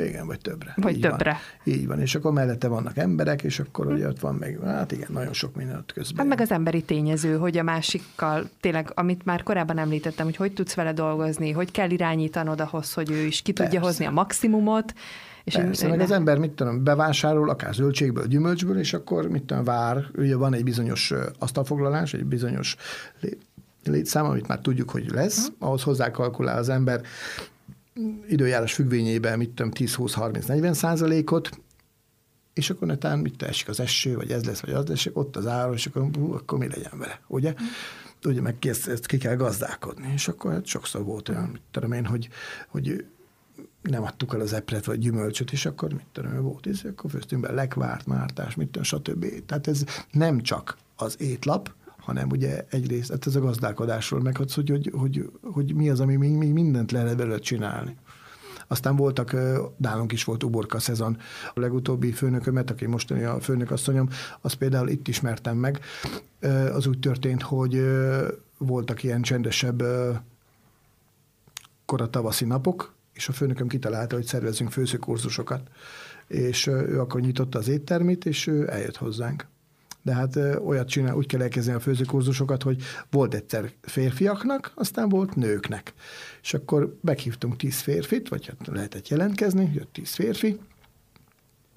[0.06, 0.72] Igen, vagy többre.
[0.76, 1.30] Vagy így többre.
[1.64, 1.74] Van.
[1.74, 3.92] Így van, és akkor mellette vannak emberek, és akkor hm.
[3.92, 6.16] ugye ott van meg, hát igen, nagyon sok mindent közben.
[6.18, 10.52] Hát meg az emberi tényező, hogy a másikkal, tényleg, amit már korábban említettem, hogy hogy
[10.52, 13.70] tudsz vele dolgozni, hogy kell irányítanod ahhoz, hogy ő is ki Persze.
[13.70, 14.94] tudja hozni a maximumot,
[15.44, 16.04] és Persze, én, meg ne...
[16.04, 20.54] az ember, mit tudom, bevásárol, akár zöldségből, gyümölcsből, és akkor, mit tudom, vár, ugye van
[20.54, 22.76] egy bizonyos asztalfoglalás, egy bizonyos
[23.84, 27.00] létszám, amit már tudjuk, hogy lesz, ahhoz hozzákalkulál az ember
[28.28, 31.50] időjárás függvényében, mit tudom, 10-20-30-40 százalékot,
[32.54, 35.46] és akkor netán mit esik az eső, vagy ez lesz, vagy az lesz, ott az
[35.46, 37.50] ára, és akkor, hú, akkor mi legyen vele, ugye?
[37.62, 37.66] Mm.
[38.24, 41.92] Ugye meg ezt, ezt ki kell gazdálkodni, és akkor hát sokszor volt olyan, mit tudom
[41.92, 42.28] én, hogy,
[42.68, 43.04] hogy
[43.82, 47.42] nem adtuk el az epret vagy gyümölcsöt, és akkor mit tudom volt, és akkor főztünk
[47.42, 49.44] be lekvárt, mártás, mit tudom, stb.
[49.46, 51.74] Tehát ez nem csak az étlap,
[52.08, 56.16] hanem ugye egyrészt hát ez a gazdálkodásról meg hogy, hogy, hogy, hogy mi az, ami
[56.16, 57.96] még mindent lehet belőle csinálni.
[58.66, 59.36] Aztán voltak,
[59.76, 61.18] nálunk is volt uborka szezon.
[61.54, 64.08] A legutóbbi főnökömet, aki mostani a főnökasszonyom,
[64.40, 65.80] azt például itt ismertem meg.
[66.72, 67.82] Az úgy történt, hogy
[68.58, 69.82] voltak ilyen csendesebb
[71.84, 75.68] kora tavaszi napok, és a főnököm kitalálta, hogy szervezünk főzőkurzusokat.
[76.26, 79.46] És ő akkor nyitotta az éttermét, és ő eljött hozzánk
[80.08, 85.36] de hát olyat csinál, úgy kell elkezdeni a főzőkurzusokat, hogy volt egyszer férfiaknak, aztán volt
[85.36, 85.92] nőknek.
[86.42, 90.58] És akkor meghívtunk tíz férfit, vagy hát lehetett jelentkezni, jött tíz férfi,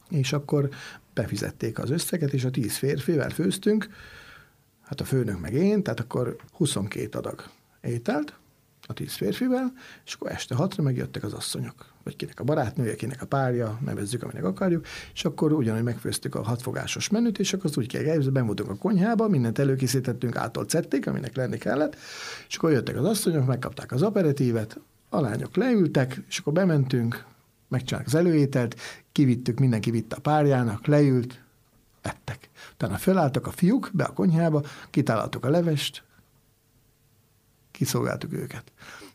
[0.10, 0.70] és akkor
[1.14, 3.88] befizették az összeget, és a tíz férfivel főztünk,
[4.82, 7.44] hát a főnök meg én, tehát akkor 22 adag
[7.82, 8.34] ételt,
[8.92, 9.74] a tíz férfivel,
[10.06, 14.24] és akkor este hatra megjöttek az asszonyok, vagy kinek a barátnője, kinek a párja, nevezzük,
[14.24, 18.32] aminek akarjuk, és akkor ugyanúgy megfőztük a hatfogásos menüt, és akkor az úgy kell elképzelni,
[18.32, 21.96] ben voltunk a konyhába, mindent előkészítettünk, ától cették, aminek lenni kellett,
[22.48, 27.26] és akkor jöttek az asszonyok, megkapták az aperitívet, a lányok leültek, és akkor bementünk,
[27.68, 28.76] megcsinálták az előételt,
[29.12, 31.42] kivittük, mindenki vitte a párjának, leült,
[32.02, 32.50] ettek.
[32.74, 36.04] Utána fölálltak a fiúk be a konyhába, kitállaltuk a levest,
[37.82, 38.64] kiszolgáltuk őket.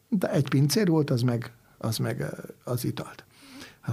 [0.08, 2.24] De egy pincér volt, az meg az, meg
[2.64, 3.24] az italt.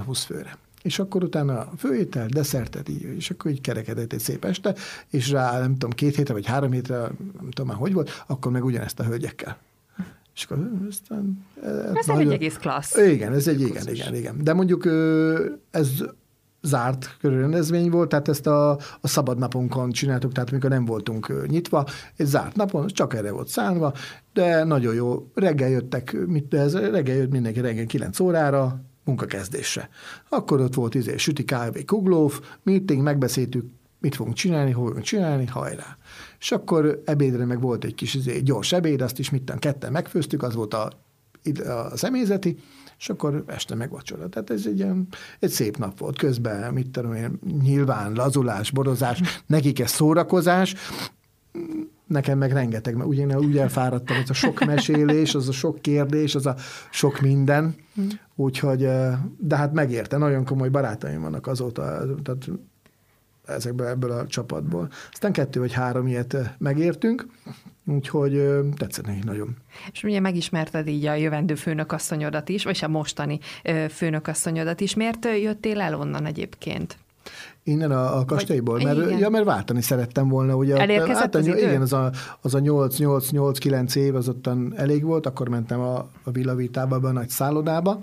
[0.04, 0.56] 20 főre.
[0.82, 4.74] És akkor utána főétel, desszertet, így, és akkor így kerekedett egy szép este,
[5.10, 8.52] és rá, nem tudom, két hétre vagy három hétre, nem tudom már hogy volt, akkor
[8.52, 9.58] meg ugyanezt a hölgyekkel.
[10.34, 11.46] És akkor aztán...
[11.94, 12.96] Ez nagyon, egy egész klassz.
[12.96, 14.44] Igen, ez egy, igen, igen, igen.
[14.44, 14.86] De mondjuk
[15.70, 15.90] ez
[16.64, 18.70] zárt körülrendezvény volt, tehát ezt a,
[19.00, 21.86] a szabad napunkon csináltuk, tehát amikor nem voltunk nyitva,
[22.16, 23.92] egy zárt napon, csak erre volt szállva,
[24.32, 25.30] de nagyon jó.
[25.34, 29.88] Reggel jöttek, mit, ez reggel jött mindenki reggel 9 órára, munkakezdésre.
[30.28, 33.64] Akkor ott volt izé, süti kávé, kuglóf, meeting, megbeszéltük,
[34.00, 35.96] mit fogunk csinálni, hol fogunk csinálni, hajrá.
[36.38, 40.42] És akkor ebédre meg volt egy kis izé, gyors ebéd, azt is mitten ketten megfőztük,
[40.42, 40.92] az volt a,
[41.90, 42.58] a személyzeti,
[42.98, 44.28] és akkor este meg vacsora.
[44.28, 45.08] Tehát ez egy, ilyen,
[45.40, 46.18] egy szép nap volt.
[46.18, 50.74] Közben, mit tudom én, nyilván lazulás, borozás, nekik ez szórakozás,
[52.06, 56.34] nekem meg rengeteg, mert ugye úgy elfáradtam, az a sok mesélés, az a sok kérdés,
[56.34, 56.54] az a
[56.90, 57.74] sok minden,
[58.34, 58.88] úgyhogy,
[59.38, 61.82] de hát megérte, nagyon komoly barátaim vannak azóta,
[62.22, 62.48] tehát
[63.46, 64.90] ezekből ebből a csapatból.
[65.12, 67.26] Aztán kettő vagy három ilyet megértünk,
[67.86, 69.56] úgyhogy tetszett neki nagyon.
[69.92, 73.38] És ugye megismerted így a jövendő főnökasszonyodat is, vagy a mostani
[73.90, 74.94] főnökasszonyodat is.
[74.94, 76.96] Miért jöttél el onnan egyébként?
[77.62, 80.54] Innen a, a kastélyból, mert, ja, mert váltani szerettem volna.
[80.56, 81.58] Ugye, Elérkezett hát, az idő?
[81.58, 82.10] Igen, az a,
[82.40, 87.28] az a 8-8-9 év az ottan elég volt, akkor mentem a, a Villavitába, a nagy
[87.28, 88.00] szállodába,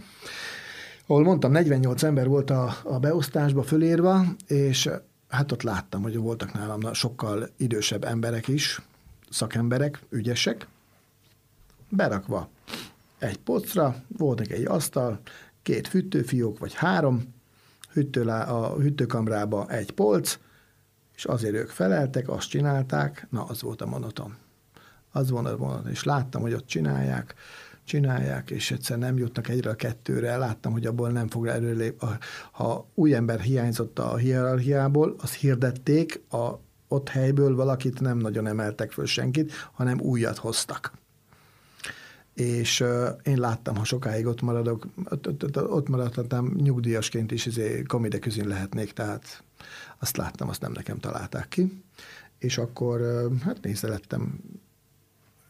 [1.07, 4.89] ahol mondtam, 48 ember volt a, a beosztásba fölírva, és
[5.31, 8.81] hát ott láttam, hogy voltak nálam sokkal idősebb emberek is,
[9.29, 10.67] szakemberek, ügyesek,
[11.89, 12.49] berakva
[13.17, 15.19] egy pocra, volt egy asztal,
[15.61, 17.33] két fűtőfiók, vagy három,
[17.93, 20.39] hűtőlá, a hűtőkamrába egy polc,
[21.15, 24.35] és azért ők feleltek, azt csinálták, na az volt a monoton.
[25.11, 27.35] Az volt a monoton, és láttam, hogy ott csinálják,
[27.83, 32.03] csinálják, és egyszer nem jutnak egyre a kettőre, láttam, hogy abból nem fog előlép.
[32.51, 38.91] Ha új ember hiányzott a hierarchiából, azt hirdették, a, ott helyből valakit nem nagyon emeltek
[38.91, 40.99] föl senkit, hanem újat hoztak
[42.33, 47.83] és uh, én láttam, ha sokáig ott maradok, ott, ott, ott maradhatnám nyugdíjasként is izé,
[48.19, 49.43] közén lehetnék, tehát
[49.99, 51.83] azt láttam, azt nem nekem találták ki.
[52.37, 54.39] És akkor uh, hát nézelettem,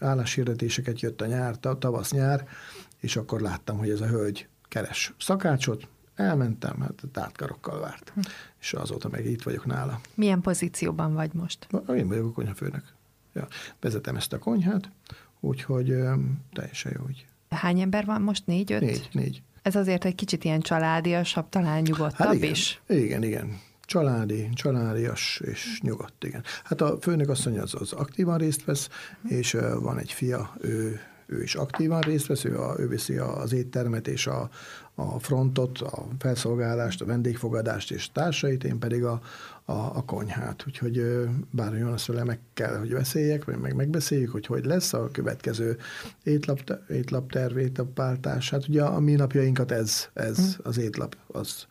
[0.02, 2.48] álláshirdetéseket jött a nyár, tavasz-nyár,
[3.00, 8.12] és akkor láttam, hogy ez a hölgy keres szakácsot, elmentem, hát tártkarokkal várt.
[8.16, 8.20] Hm.
[8.60, 10.02] És azóta meg itt vagyok nála.
[10.14, 11.68] Milyen pozícióban vagy most?
[11.96, 12.84] Én vagyok a konyhafőnök.
[13.34, 13.48] Ja,
[13.80, 14.90] vezetem ezt a konyhát,
[15.42, 15.96] Úgyhogy
[16.54, 17.04] teljesen jó.
[17.08, 17.26] Úgy.
[17.50, 18.46] Hány ember van most?
[18.46, 18.82] Négy, öt?
[18.82, 19.42] Négy, négy.
[19.62, 22.82] Ez azért egy kicsit ilyen családiasabb, talán nyugodtabb hát igen, is.
[22.88, 23.60] Igen, igen.
[23.92, 26.44] Családi, családias és nyugodt, igen.
[26.64, 28.90] Hát a főnök asszony az, az aktívan részt vesz,
[29.28, 33.54] és van egy fia, ő ő is aktívan részt vesz, ő, a, ő viszi az
[33.54, 34.50] éttermet és a,
[34.96, 39.22] a frontot, a felszolgálást, a vendégfogadást és társait, én pedig a,
[39.66, 40.64] a, a konyhát.
[40.68, 45.10] Úgyhogy bár Jonas vele meg kell, hogy beszéljek, vagy meg megbeszéljük, hogy hogy lesz a
[45.12, 45.78] következő
[46.24, 46.60] étlap,
[46.90, 48.50] étlapterv, étlappáltás.
[48.50, 50.68] Hát ugye a mi napjainkat ez, ez hm.
[50.68, 51.66] az étlap, az,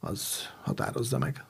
[0.00, 0.20] az
[0.62, 1.44] határozza meg.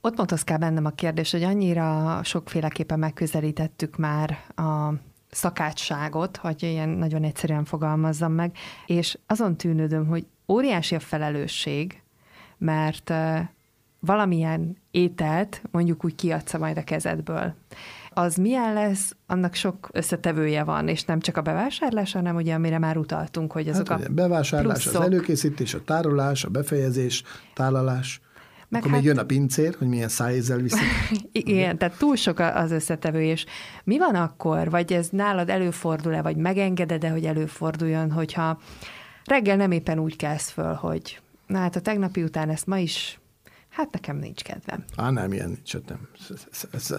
[0.00, 4.92] Ott motoszkál bennem a kérdés, hogy annyira sokféleképpen megközelítettük már a
[5.30, 8.56] szakácsságot, hogy ilyen nagyon egyszerűen fogalmazzam meg,
[8.86, 12.02] és azon tűnődöm, hogy óriási a felelősség,
[12.58, 13.12] mert
[14.00, 17.54] valamilyen ételt mondjuk úgy kiadsz majd a kezedből.
[18.10, 22.78] Az milyen lesz, annak sok összetevője van, és nem csak a bevásárlás, hanem ugye amire
[22.78, 25.00] már utaltunk, hogy azok hát, a bevásárlás, pluszok.
[25.00, 27.22] az előkészítés, a tárolás, a befejezés,
[27.54, 28.20] tálalás.
[28.68, 29.00] Meg Akkor hát...
[29.00, 30.80] még jön a pincér, hogy milyen szájézzel viszik.
[31.32, 33.44] Igen, tehát túl sok az összetevő, és
[33.84, 38.60] mi van akkor, vagy ez nálad előfordul-e, vagy megengeded-e, hogy előforduljon, hogyha
[39.24, 43.18] reggel nem éppen úgy kelsz föl, hogy na hát a tegnapi után ezt ma is
[43.68, 44.84] Hát nekem nincs kedvem.
[44.96, 46.08] Á, nem, ilyen nincs, hát nem.
[46.30, 46.90] Ez, ez,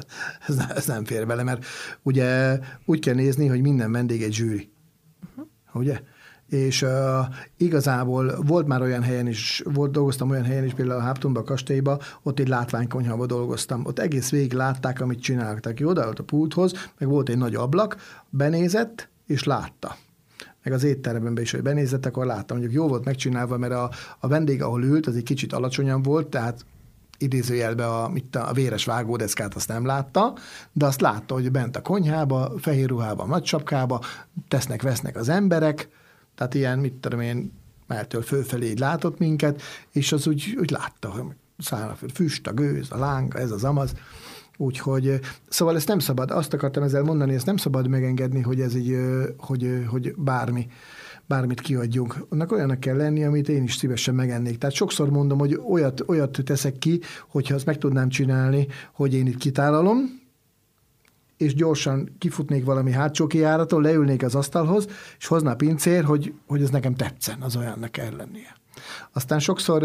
[0.48, 1.66] ez, ez nem fér bele, mert
[2.02, 4.72] ugye úgy kell nézni, hogy minden vendég egy zsűri.
[5.30, 5.48] Uh-huh.
[5.74, 6.02] Ugye?
[6.50, 6.90] És uh,
[7.58, 11.46] igazából volt már olyan helyen is, volt, dolgoztam olyan helyen is, például a Háptonban, a
[11.46, 13.86] kastélyban, ott egy látványkonyhában dolgoztam.
[13.86, 15.78] Ott egész végig látták, amit csináltak.
[15.84, 17.98] Odaállt a pulthoz, meg volt egy nagy ablak,
[18.30, 19.96] benézett, és látta
[20.64, 23.90] meg az étteremben is, hogy benézett, akkor láttam, mondjuk jó volt megcsinálva, mert a,
[24.20, 26.66] a vendég, ahol ült, az egy kicsit alacsonyan volt, tehát
[27.18, 30.34] idézőjelbe a, mit a, a véres vágódeszkát azt nem látta,
[30.72, 34.02] de azt látta, hogy bent a konyhába, fehér ruhában, nagy sapkába
[34.48, 35.90] tesznek, vesznek az emberek,
[36.40, 37.52] tehát ilyen, mit tudom én,
[37.88, 39.62] meltől fölfelé látott minket,
[39.92, 41.24] és az úgy, úgy látta, hogy
[41.58, 43.94] száll a füst, a gőz, a láng, ez az amaz.
[44.58, 48.76] Úgyhogy, szóval ezt nem szabad, azt akartam ezzel mondani, ezt nem szabad megengedni, hogy ez
[48.76, 48.98] így,
[49.38, 50.68] hogy, hogy bármi
[51.26, 52.26] bármit kiadjunk.
[52.30, 54.58] Annak olyanak kell lenni, amit én is szívesen megennék.
[54.58, 59.28] Tehát sokszor mondom, hogy olyat, olyat teszek ki, hogyha azt meg tudnám csinálni, hogy én
[59.28, 60.19] itt kitálalom,
[61.40, 64.88] és gyorsan kifutnék valami hátsó kijáraton, leülnék az asztalhoz,
[65.20, 68.56] és hozná pincér, hogy, hogy ez nekem tetszen, az olyannak kell lennie.
[69.14, 69.84] Aztán sokszor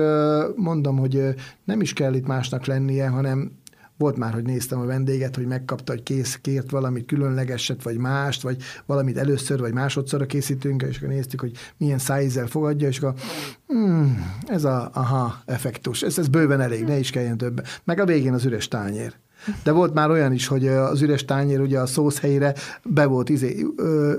[0.57, 3.53] mondom, hogy nem is kell itt másnak lennie, hanem
[3.97, 8.43] volt már, hogy néztem a vendéget, hogy megkapta, hogy kész, kért valamit különlegeset, vagy mást,
[8.43, 13.21] vagy valamit először, vagy másodszorra készítünk, és akkor néztük, hogy milyen szájízzel fogadja, és akkor
[13.67, 17.67] hmm, ez a aha effektus, ez, ez bőven elég, ne is kelljen több.
[17.85, 19.15] Meg a végén az üres tányér.
[19.63, 22.55] De volt már olyan is, hogy az üres tányér ugye a szósz helyére
[22.85, 23.67] be volt, izé,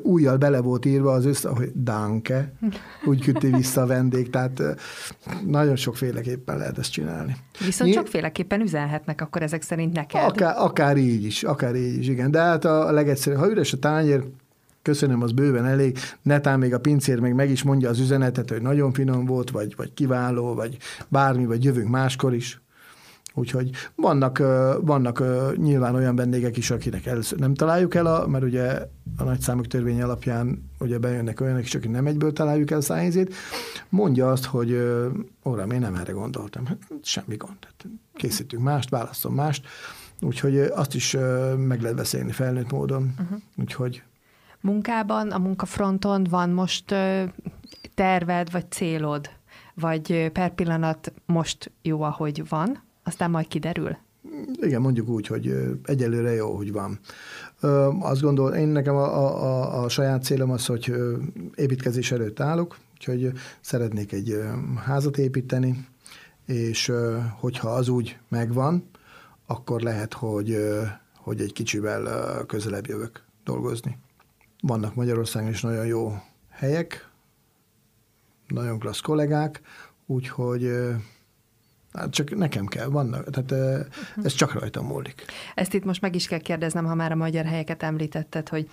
[0.02, 2.54] újjal bele volt írva az össze, hogy danke,
[3.06, 4.62] úgy küldte vissza a vendég, tehát
[5.46, 7.36] nagyon sokféleképpen lehet ezt csinálni.
[7.66, 10.24] Viszont Ny- sokféleképpen üzenhetnek akkor ezek szerint neked.
[10.24, 12.32] Akár, akár így is, akár így is, igen.
[12.32, 14.24] De hát a legegyszerűbb, ha üres a tányér,
[14.82, 15.98] köszönöm, az bőven elég.
[16.22, 19.74] Netán még a pincér még meg is mondja az üzenetet, hogy nagyon finom volt, vagy,
[19.76, 20.78] vagy kiváló, vagy
[21.08, 22.62] bármi, vagy jövünk máskor is.
[23.38, 24.38] Úgyhogy vannak,
[24.82, 25.24] vannak
[25.58, 28.88] nyilván olyan vendégek is, akinek először nem találjuk el, a, mert ugye
[29.18, 33.04] a nagyszámok törvény alapján ugye bejönnek olyanok is, akik nem egyből találjuk el a
[33.90, 34.78] mondja azt, hogy
[35.46, 36.66] óram, én nem erre gondoltam.
[36.66, 37.58] Hát semmi gond.
[37.62, 39.68] Hát készítünk mást, válaszom mást.
[40.22, 41.18] Úgyhogy azt is
[41.58, 43.14] meg lehet beszélni felnőtt módon.
[43.20, 43.40] Uh-huh.
[43.58, 44.04] Úgyhogy
[44.62, 46.96] Munkában, a munkafronton van most
[47.94, 49.30] terved, vagy célod?
[49.74, 52.84] Vagy per pillanat most jó, ahogy van?
[53.06, 53.98] Aztán majd kiderül?
[54.62, 57.00] Igen, mondjuk úgy, hogy egyelőre jó, hogy van.
[58.00, 60.94] Azt gondol, én nekem a, a, a saját célom az, hogy
[61.56, 64.40] építkezés előtt állok, úgyhogy szeretnék egy
[64.86, 65.88] házat építeni,
[66.46, 66.92] és
[67.40, 68.90] hogyha az úgy megvan,
[69.46, 70.58] akkor lehet, hogy,
[71.16, 73.98] hogy egy kicsivel közelebb jövök dolgozni.
[74.62, 76.14] Vannak Magyarországon is nagyon jó
[76.50, 77.10] helyek,
[78.48, 79.62] nagyon klassz kollégák,
[80.06, 80.72] úgyhogy
[81.96, 83.88] Hát csak nekem kell, vannak, tehát
[84.24, 85.26] ez csak rajta múlik.
[85.56, 88.70] Ezt itt most meg is kell kérdeznem, ha már a magyar helyeket említetted, hogy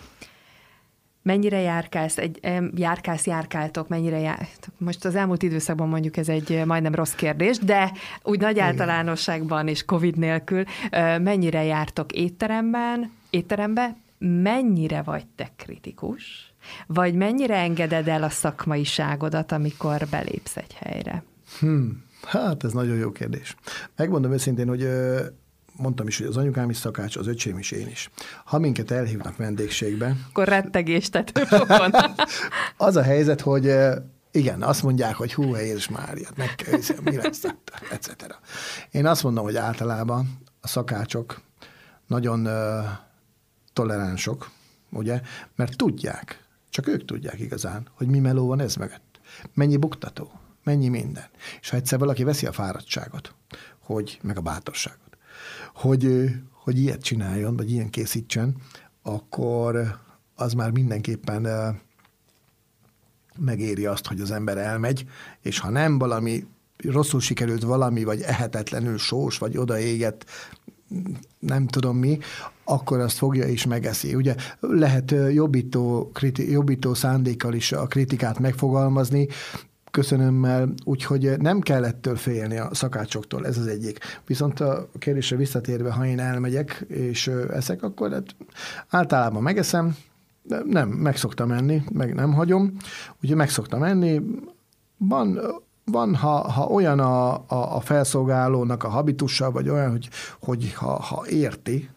[1.23, 2.41] mennyire járkálsz, egy,
[2.75, 4.49] járkálsz, járkáltok, mennyire jár...
[4.79, 7.93] Most az elmúlt időszakban mondjuk ez egy majdnem rossz kérdés, de
[8.23, 8.67] úgy nagy Igen.
[8.67, 10.65] általánosságban és Covid nélkül
[11.19, 16.53] mennyire jártok étteremben, étterembe, mennyire vagy te kritikus,
[16.87, 21.23] vagy mennyire engeded el a szakmaiságodat, amikor belépsz egy helyre?
[21.59, 22.05] Hmm.
[22.27, 23.57] Hát ez nagyon jó kérdés.
[23.97, 24.89] Megmondom őszintén, hogy
[25.77, 28.11] mondtam is, hogy az anyukám is szakács, az öcsém is, én is.
[28.45, 30.17] Ha minket elhívnak vendégségbe...
[30.29, 31.09] Akkor rettegés
[32.77, 33.75] Az a helyzet, hogy
[34.31, 37.43] igen, azt mondják, hogy hú, Jézus Mária, meg kell, mi lesz,
[37.91, 38.15] etc.
[38.91, 41.41] Én azt mondom, hogy általában a szakácsok
[42.07, 42.53] nagyon uh,
[43.73, 44.51] toleránsok,
[44.91, 45.21] ugye,
[45.57, 49.21] mert tudják, csak ők tudják igazán, hogy mi meló van ez mögött.
[49.55, 50.31] Mennyi buktató,
[50.65, 51.25] mennyi minden.
[51.61, 53.35] És ha egyszer valaki veszi a fáradtságot,
[53.79, 55.17] hogy, meg a bátorságot,
[55.75, 58.57] hogy, hogy ilyet csináljon, vagy ilyen készítsen,
[59.03, 59.99] akkor
[60.35, 61.47] az már mindenképpen
[63.39, 65.07] megéri azt, hogy az ember elmegy,
[65.41, 70.25] és ha nem valami rosszul sikerült valami, vagy ehetetlenül sós, vagy odaégett,
[71.39, 72.19] nem tudom mi,
[72.65, 74.15] akkor azt fogja és megeszi.
[74.15, 79.29] Ugye lehet jobbító, kriti, jobbító szándékkal is a kritikát megfogalmazni,
[79.93, 83.99] köszönömmel, úgyhogy nem kell ettől félni a szakácsoktól, ez az egyik.
[84.27, 88.35] Viszont a kérdésre visszatérve, ha én elmegyek és eszek, akkor hát
[88.89, 89.97] általában megeszem,
[90.43, 92.77] de nem, meg szoktam enni, meg nem hagyom,
[93.21, 94.21] úgyhogy meg szoktam enni.
[94.97, 95.41] Van,
[95.85, 100.09] van ha, ha olyan a, a, a felszolgálónak a habitusa, vagy olyan, hogy,
[100.41, 101.89] hogy ha, ha érti,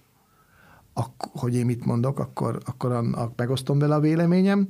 [0.94, 4.68] ak, hogy én mit mondok, akkor, akkor annak megosztom vele a véleményem.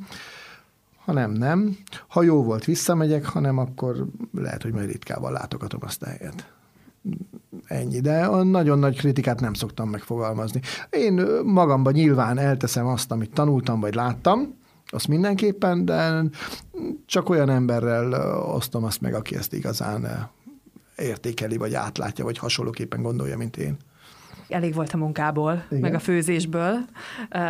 [1.05, 1.77] Ha nem, nem.
[2.07, 6.53] Ha jó volt, visszamegyek, ha nem, akkor lehet, hogy majd ritkával látogatom azt a helyet.
[7.65, 10.61] Ennyi, de nagyon nagy kritikát nem szoktam megfogalmazni.
[10.89, 11.13] Én
[11.43, 14.55] magamban nyilván elteszem azt, amit tanultam, vagy láttam,
[14.87, 16.23] azt mindenképpen, de
[17.05, 20.29] csak olyan emberrel osztom azt meg, aki ezt igazán
[20.97, 23.77] értékeli, vagy átlátja, vagy hasonlóképpen gondolja, mint én
[24.49, 25.79] elég volt a munkából, Igen.
[25.79, 26.77] meg a főzésből.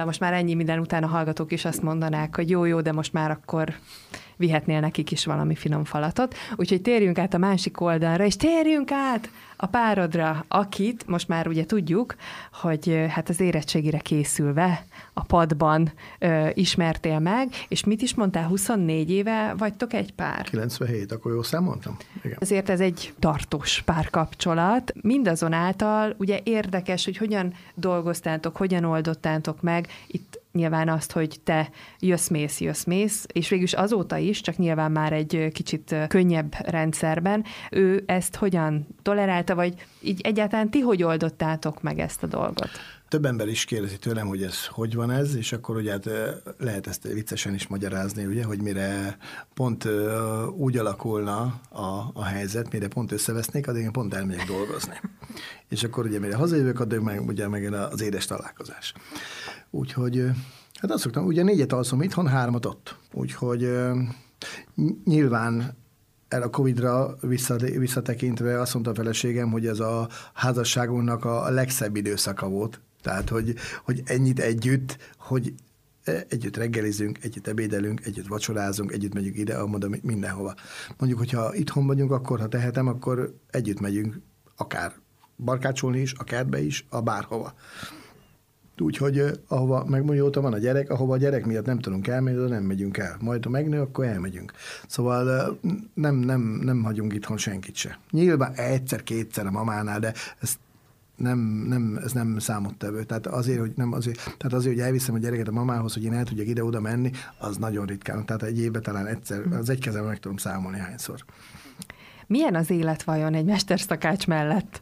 [0.06, 3.14] Most már ennyi minden után a hallgatók is azt mondanák, hogy jó, jó, de most
[3.14, 3.74] már akkor
[4.38, 6.36] vihetnél nekik is valami finom falatot.
[6.56, 11.66] Úgyhogy térjünk át a másik oldalra, és térjünk át a párodra, akit most már ugye
[11.66, 12.16] tudjuk,
[12.54, 19.12] hogy hát az érettségire készülve a padban ö, ismertél meg, és mit is mondtál, 24
[19.12, 20.44] éve vagytok egy pár?
[20.44, 21.98] 97, akkor jó számoltam?
[22.24, 22.38] Igen.
[22.40, 24.94] Ezért ez egy tartós párkapcsolat.
[25.02, 31.70] Mindazonáltal ugye érdekes, hogy hogyan dolgoztátok, hogyan oldottátok meg itt nyilván azt, hogy te
[32.00, 38.36] jössz-mész, jössz-mész, és végülis azóta is, csak nyilván már egy kicsit könnyebb rendszerben, ő ezt
[38.36, 42.70] hogyan tolerálta, vagy így egyáltalán ti hogy oldottátok meg ezt a dolgot?
[43.10, 46.10] Több ember is kérdezi tőlem, hogy ez hogy van ez, és akkor ugye hát
[46.58, 49.18] lehet ezt viccesen is magyarázni, ugye, hogy mire
[49.54, 49.88] pont
[50.56, 55.02] úgy alakulna a, a helyzet, mire pont összevesznék, addig én pont elmegyek dolgozni.
[55.70, 58.94] És akkor ugye mire hazajövök, addig meg, ugye meg az édes találkozás.
[59.76, 60.32] Úgyhogy
[60.74, 62.98] hát azt szoktam, ugye négyet alszom itthon, hármat ott.
[63.14, 63.70] Úgyhogy
[65.06, 65.78] nyilván
[66.28, 67.16] erre a Covid-ra
[67.78, 72.82] visszatekintve azt mondta a feleségem, hogy ez a házasságunknak a legszebb időszaka volt.
[73.02, 75.54] Tehát, hogy, hogy ennyit együtt, hogy
[76.28, 80.56] együtt reggelizünk, együtt ebédelünk, együtt vacsorázunk, együtt megyünk ide, mondom, mindenhova.
[80.98, 84.20] Mondjuk, hogyha itthon vagyunk, akkor ha tehetem, akkor együtt megyünk
[84.56, 84.94] akár
[85.38, 87.54] barkácsolni is, a kertbe is, a bárhova.
[88.78, 92.48] Úgyhogy ahova, meg mondjuk van a gyerek, ahova a gyerek miatt nem tudunk elmenni, de
[92.48, 93.18] nem megyünk el.
[93.20, 94.52] Majd ha megnő, akkor elmegyünk.
[94.88, 95.58] Szóval
[95.94, 98.00] nem, nem, nem hagyunk itthon senkit se.
[98.12, 100.58] Nyilván egyszer-kétszer a mamánál, de ez
[101.16, 103.04] nem, nem, ez nem számottevő.
[103.04, 106.14] Tehát azért, hogy nem azért, tehát azért, hogy elviszem a gyereket a mamához, hogy én
[106.14, 108.26] el tudjak ide-oda menni, az nagyon ritkán.
[108.26, 111.26] Tehát egy évben talán egyszer, az egy kezemben meg tudom számolni hányszor.
[112.28, 114.82] Milyen az élet vajon egy mesterszakács mellett?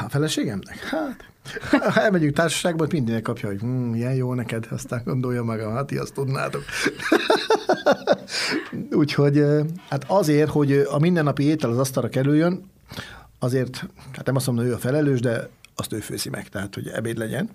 [0.00, 0.78] A feleségemnek?
[0.78, 1.30] Hát,
[1.70, 6.14] ha elmegyünk társaságba, mindenki kapja, hogy hm, ilyen jó neked, aztán gondolja maga, hát azt
[6.14, 6.64] tudnátok.
[8.90, 9.44] Úgyhogy
[9.88, 12.70] hát azért, hogy a mindennapi étel az asztalra kerüljön,
[13.38, 16.74] azért, hát nem azt mondom, hogy ő a felelős, de azt ő főzi meg, tehát
[16.74, 17.50] hogy ebéd legyen.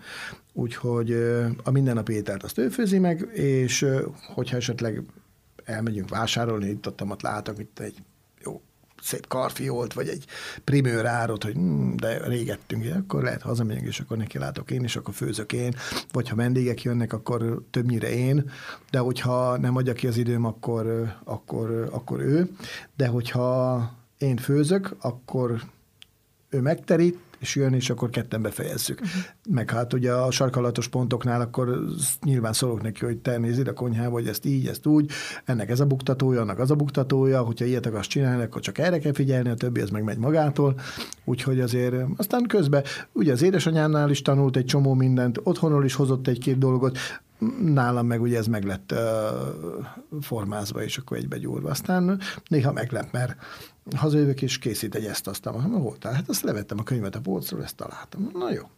[0.54, 1.12] Úgyhogy
[1.64, 3.86] a mindennapi ételt azt ő főzi meg, és
[4.34, 5.04] hogyha esetleg
[5.64, 7.96] elmegyünk vásárolni, itt ott, ott látok itt egy
[9.04, 10.26] szép karfiolt, vagy egy
[10.64, 14.96] primőr árot, hogy hm, de régettünk, akkor lehet hazamegyünk, és akkor neki látok én, és
[14.96, 15.76] akkor főzök én,
[16.12, 18.52] vagy ha vendégek jönnek, akkor többnyire én,
[18.92, 22.50] de hogyha nem adja ki az időm, akkor, akkor, akkor ő,
[22.98, 25.62] de hogyha én főzök, akkor
[26.54, 29.00] ő megterít, és jön, és akkor ketten befejezzük.
[29.02, 29.22] Uh-huh.
[29.50, 31.80] Meg hát ugye a sarkalatos pontoknál akkor
[32.22, 35.12] nyilván szólok neki, hogy te nézd a konyhába, hogy ezt így, ezt úgy,
[35.46, 39.00] ennek ez a buktatója, annak az a buktatója, hogyha ilyet akarsz csinálni, akkor csak erre
[39.00, 40.80] kell figyelni, a többi az meg megy magától.
[41.26, 46.28] Úgyhogy azért aztán közben, ugye az édesanyámnál is tanult egy csomó mindent, otthonról is hozott
[46.28, 46.98] egy-két dolgot,
[47.64, 49.00] nálam meg ugye ez meg lett uh,
[50.22, 51.70] formázva, és akkor egybe gyúrva.
[51.70, 53.36] Aztán néha meglep, mert
[53.96, 56.14] hazajövök, és készít egy ezt, aztán mondom, voltál?
[56.14, 58.30] Hát azt levettem a könyvet a polcról, ezt találtam.
[58.34, 58.70] Na jó.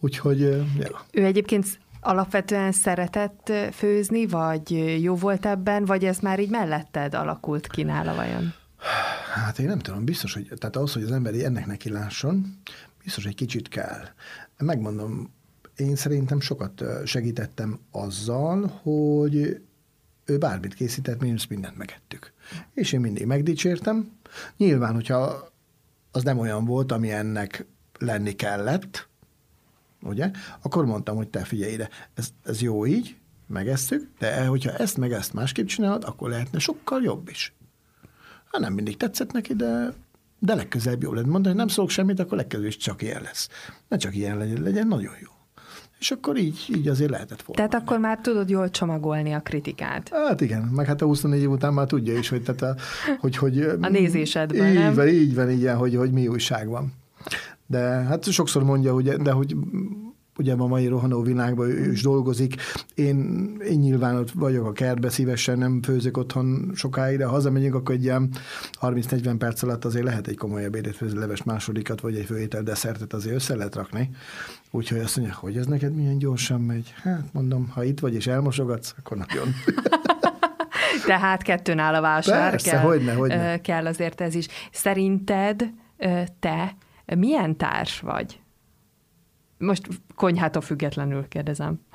[0.00, 0.40] Úgyhogy,
[0.78, 1.04] ja.
[1.12, 4.70] Ő egyébként alapvetően szeretett főzni, vagy
[5.02, 8.52] jó volt ebben, vagy ez már így melletted alakult ki nála vajon?
[9.34, 12.60] Hát én nem tudom, biztos, hogy tehát ahhoz, hogy az ember ennek neki lásson,
[13.04, 14.04] biztos, hogy kicsit kell.
[14.58, 15.32] Megmondom,
[15.76, 19.60] én szerintem sokat segítettem azzal, hogy
[20.24, 22.32] ő bármit készített, mi mindent megettük.
[22.74, 24.10] És én mindig megdicsértem.
[24.56, 25.50] Nyilván, hogyha
[26.12, 27.66] az nem olyan volt, ami ennek
[27.98, 29.08] lenni kellett,
[30.02, 30.30] ugye,
[30.62, 35.12] akkor mondtam, hogy te figyelj ide, ez, ez jó így, megesszük, de hogyha ezt meg
[35.12, 37.52] ezt másképp csinálod, akkor lehetne sokkal jobb is.
[38.52, 39.92] Hát nem mindig tetszett neki, de,
[40.38, 43.48] de legközelebb jó lehet mondani, hogy nem szólok semmit, akkor legközelebb is csak ilyen lesz.
[43.88, 45.30] Ne csak ilyen legyen, legyen nagyon jó.
[45.98, 47.66] És akkor így, így azért lehetett volna.
[47.66, 50.08] Tehát akkor már tudod jól csomagolni a kritikát.
[50.12, 52.80] Hát igen, meg hát a 24 év után már tudja is, hogy, tehát a,
[53.20, 54.94] hogy, hogy a nézésedben, így nem?
[54.94, 56.92] Van, így van, így van, hogy, hogy mi újság van.
[57.66, 59.56] De hát sokszor mondja, ugye, de hogy
[60.38, 62.54] ugye a mai rohanó világban ő is dolgozik.
[62.94, 63.16] Én,
[63.68, 67.94] én nyilván ott vagyok a kertbe, szívesen nem főzök otthon sokáig, de ha hazamegyünk, akkor
[67.94, 68.30] egy ilyen
[68.80, 73.12] 30-40 perc alatt azért lehet egy komoly ebédet főzni, leves másodikat, vagy egy főétel desszertet
[73.12, 74.10] azért össze lehet rakni.
[74.70, 76.94] Úgyhogy azt mondja, hogy ez neked milyen gyorsan megy?
[77.02, 79.48] Hát mondom, ha itt vagy és elmosogatsz, akkor nagyon.
[81.06, 82.50] Tehát kettőn áll a vásár.
[82.50, 83.60] Persze, kell, hogyne, hogyne.
[83.60, 84.46] kell azért ez is.
[84.70, 85.70] Szerinted
[86.40, 86.76] te
[87.16, 88.40] milyen társ vagy?
[89.58, 91.80] Most konyhától függetlenül kérdezem.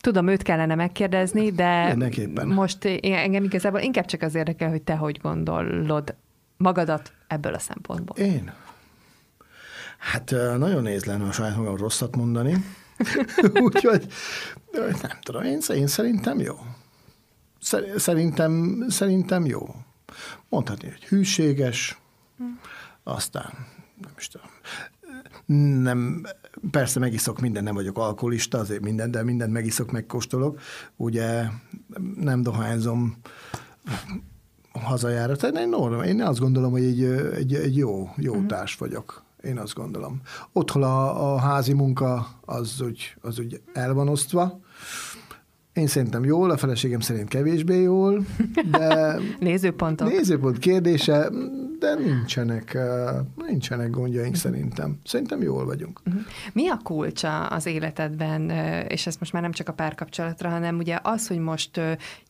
[0.00, 2.48] Tudom, őt kellene megkérdezni, de Mindenképpen.
[2.48, 6.14] most engem igazából inkább csak az érdekel, hogy te hogy gondolod
[6.56, 8.16] magadat ebből a szempontból.
[8.16, 8.52] Én?
[10.00, 12.64] Hát nagyon néz lenne a saját magam rosszat mondani.
[13.64, 14.06] Úgyhogy
[14.72, 16.54] nem tudom, én, én szerintem jó.
[17.96, 19.74] Szerintem, szerintem jó.
[20.48, 21.98] Mondhatni, hogy hűséges,
[22.36, 22.44] hm.
[23.02, 23.52] aztán
[24.00, 24.48] nem is tudom,
[25.82, 26.26] nem,
[26.70, 30.60] persze megiszok minden, nem vagyok alkoholista, azért minden, de mindent megiszok, megkóstolok.
[30.96, 31.44] Ugye
[32.16, 33.16] nem dohányzom
[34.72, 35.36] hazajára.
[35.36, 37.02] Tehát én, norma, én azt gondolom, hogy egy,
[37.34, 38.46] egy, egy jó, jó uh-huh.
[38.46, 39.24] társ vagyok.
[39.42, 40.20] Én azt gondolom.
[40.52, 44.60] Otthon a, a házi munka az úgy, az úgy el van osztva,
[45.72, 48.24] én szerintem jól, a feleségem szerint kevésbé jól,
[48.70, 49.18] de...
[49.38, 50.08] Nézőpontok.
[50.08, 51.28] Nézőpont kérdése,
[51.78, 52.78] de nincsenek,
[53.46, 54.98] nincsenek gondjaink szerintem.
[55.04, 56.00] Szerintem jól vagyunk.
[56.04, 56.16] Mhm.
[56.52, 58.50] Mi a kulcsa az életedben,
[58.88, 61.80] és ez most már nem csak a párkapcsolatra, hanem ugye az, hogy most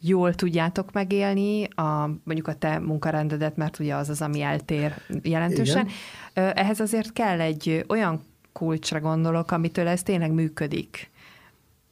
[0.00, 5.88] jól tudjátok megélni a, mondjuk a te munkarendedet, mert ugye az az, ami eltér jelentősen.
[6.34, 6.52] Igen.
[6.54, 8.22] Ehhez azért kell egy olyan
[8.52, 11.10] kulcsra gondolok, amitől ez tényleg működik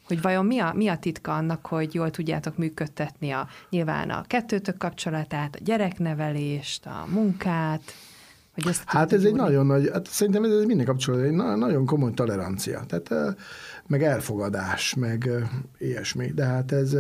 [0.09, 4.25] hogy vajon mi a, mi a titka annak, hogy jól tudjátok működtetni a, nyilván a
[4.27, 7.83] kettőtök kapcsolatát, a gyereknevelést, a munkát,
[8.55, 12.13] hogy ezt Hát ez egy nagyon nagy, hát szerintem ez minden kapcsolat egy nagyon komoly
[12.13, 13.37] tolerancia, tehát
[13.87, 15.31] meg elfogadás, meg
[15.79, 16.97] ilyesmi, de hát ez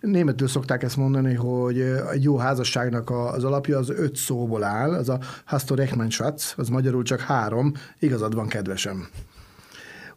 [0.00, 1.80] Németül szokták ezt mondani, hogy
[2.12, 6.68] egy jó házasságnak az alapja az öt szóból áll, az a Hast du Schatz, az
[6.68, 9.08] magyarul csak három, igazad van, kedvesem.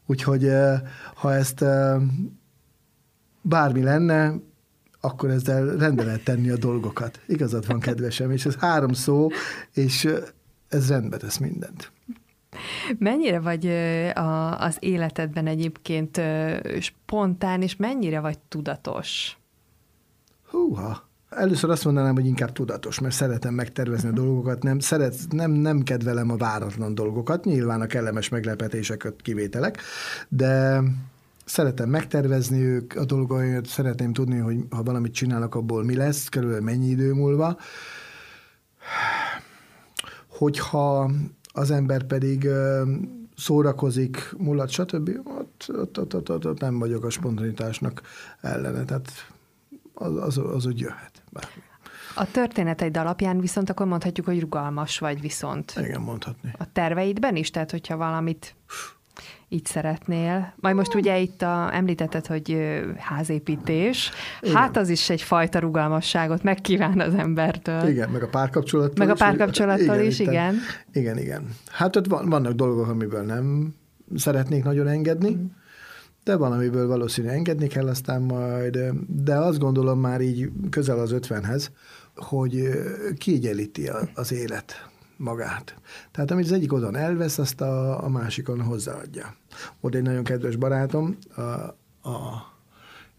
[0.06, 0.52] Úgyhogy
[1.16, 1.66] ha ezt
[3.42, 4.34] bármi lenne,
[5.02, 7.20] akkor ezzel rendbe lehet tenni a dolgokat.
[7.28, 9.28] Igazad van, kedvesem, és ez három szó,
[9.74, 10.08] és
[10.70, 11.92] ez rendbe tesz mindent.
[12.98, 13.68] Mennyire vagy
[14.14, 16.22] a, az életedben egyébként
[16.80, 19.38] spontán, és mennyire vagy tudatos?
[20.50, 21.05] Húha!
[21.36, 25.84] Először azt mondanám, hogy inkább tudatos, mert szeretem megtervezni a dolgokat, nem, szeret, nem, nem
[25.84, 29.82] kedvelem a váratlan dolgokat, nyilván a kellemes meglepetéseket kivételek,
[30.30, 30.82] de
[31.46, 36.64] szeretem megtervezni ők a dolgokat, szeretném tudni, hogy ha valamit csinálok, abból mi lesz, körülbelül
[36.64, 37.58] mennyi idő múlva.
[40.28, 41.12] Hogyha
[41.54, 42.48] az ember pedig
[43.38, 48.02] szórakozik, mulat, stb., ott, ott, ott, ott, ott, ott nem vagyok a spontanitásnak
[48.42, 48.84] ellene.
[48.84, 49.12] Tehát
[49.94, 51.15] az, az, az úgy jöhet.
[52.16, 55.74] A történeteid alapján viszont akkor mondhatjuk, hogy rugalmas vagy viszont.
[55.78, 56.52] Igen, mondhatni.
[56.58, 57.52] A terveidben is?
[57.52, 58.56] Tehát, hogyha valamit
[59.50, 60.54] így szeretnél.
[60.56, 62.58] Majd most ugye itt a, említetted, hogy
[62.98, 64.12] házépítés.
[64.42, 64.56] Igen.
[64.56, 67.88] Hát az is egyfajta rugalmasságot megkíván az embertől.
[67.88, 70.56] Igen, meg a párkapcsolattal Meg a párkapcsolattal is, is igen.
[70.94, 71.50] Igen, igen.
[71.72, 73.76] Hát ott vannak dolgok, amiből nem
[74.16, 75.30] szeretnék nagyon engedni.
[75.30, 75.46] Mm
[76.26, 81.12] de van, amiből valószínű engedni kell aztán majd, de azt gondolom már így közel az
[81.12, 81.72] ötvenhez,
[82.16, 82.70] hogy
[83.18, 85.76] kiegyenlíti az élet magát.
[86.12, 89.36] Tehát amit az egyik oldalon elvesz, azt a, a másikon hozzáadja.
[89.80, 91.42] Volt egy nagyon kedves barátom, a,
[92.10, 92.46] a,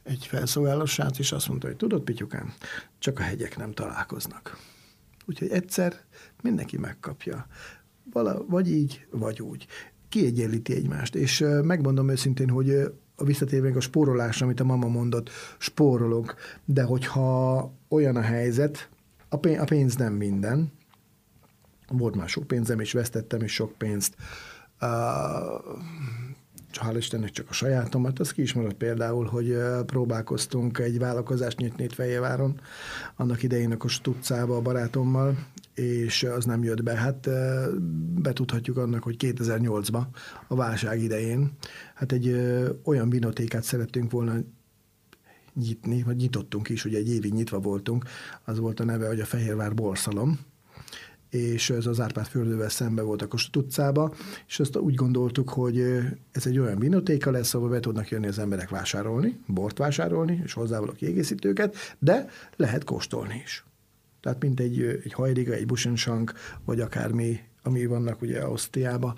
[0.03, 2.55] egy felszolgálós srác, és azt mondta, hogy tudod, Pityukám,
[2.99, 4.59] csak a hegyek nem találkoznak.
[5.27, 6.01] Úgyhogy egyszer
[6.43, 7.47] mindenki megkapja.
[8.13, 9.67] Vala, vagy így, vagy úgy
[10.17, 11.15] kiegyenlíti egymást.
[11.15, 12.71] És megmondom őszintén, hogy
[13.17, 16.35] a visszatérve a spórolásra, amit a mama mondott, spórolok,
[16.65, 18.89] de hogyha olyan a helyzet,
[19.29, 20.73] a pénz, a pénz nem minden,
[21.89, 24.15] volt már sok pénzem, és vesztettem is sok pénzt,
[24.81, 24.89] uh,
[26.73, 29.57] hál' Istennek csak a sajátomat, az ki is maradt például, hogy
[29.87, 32.61] próbálkoztunk egy vállalkozást nyitni itt Fejéváron,
[33.17, 35.37] annak idején a Kossuth utcába a barátommal,
[35.77, 36.95] és az nem jött be.
[36.95, 37.29] Hát
[38.23, 40.03] betudhatjuk annak, hogy 2008-ban,
[40.49, 41.53] a válság idején,
[41.95, 42.37] hát egy
[42.85, 44.35] olyan vinotékát szerettünk volna
[45.55, 48.05] nyitni, vagy nyitottunk is, ugye egy évig nyitva voltunk,
[48.45, 50.39] az volt a neve, hogy a Fehérvár Borszalom,
[51.31, 54.15] és ez az Árpád fürdővel szembe volt a Kossuth utcába,
[54.47, 55.81] és azt úgy gondoltuk, hogy
[56.33, 60.53] ez egy olyan vinotéka lesz, ahol be tudnak jönni az emberek vásárolni, bort vásárolni, és
[60.53, 63.66] hozzávaló kiegészítőket, de lehet kóstolni is.
[64.27, 66.33] Tehát mint egy, egy hajriga, egy busensank,
[66.65, 69.15] vagy akármi, ami vannak ugye Ausztriában,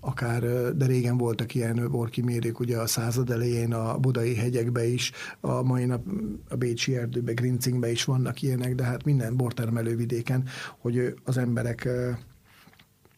[0.00, 0.42] akár,
[0.76, 5.84] de régen voltak ilyen borkimérők, ugye a század elején a budai hegyekbe is, a mai
[5.84, 6.04] nap
[6.48, 10.44] a Bécsi erdőbe, Grincingbe is vannak ilyenek, de hát minden bortermelő vidéken,
[10.78, 11.88] hogy az emberek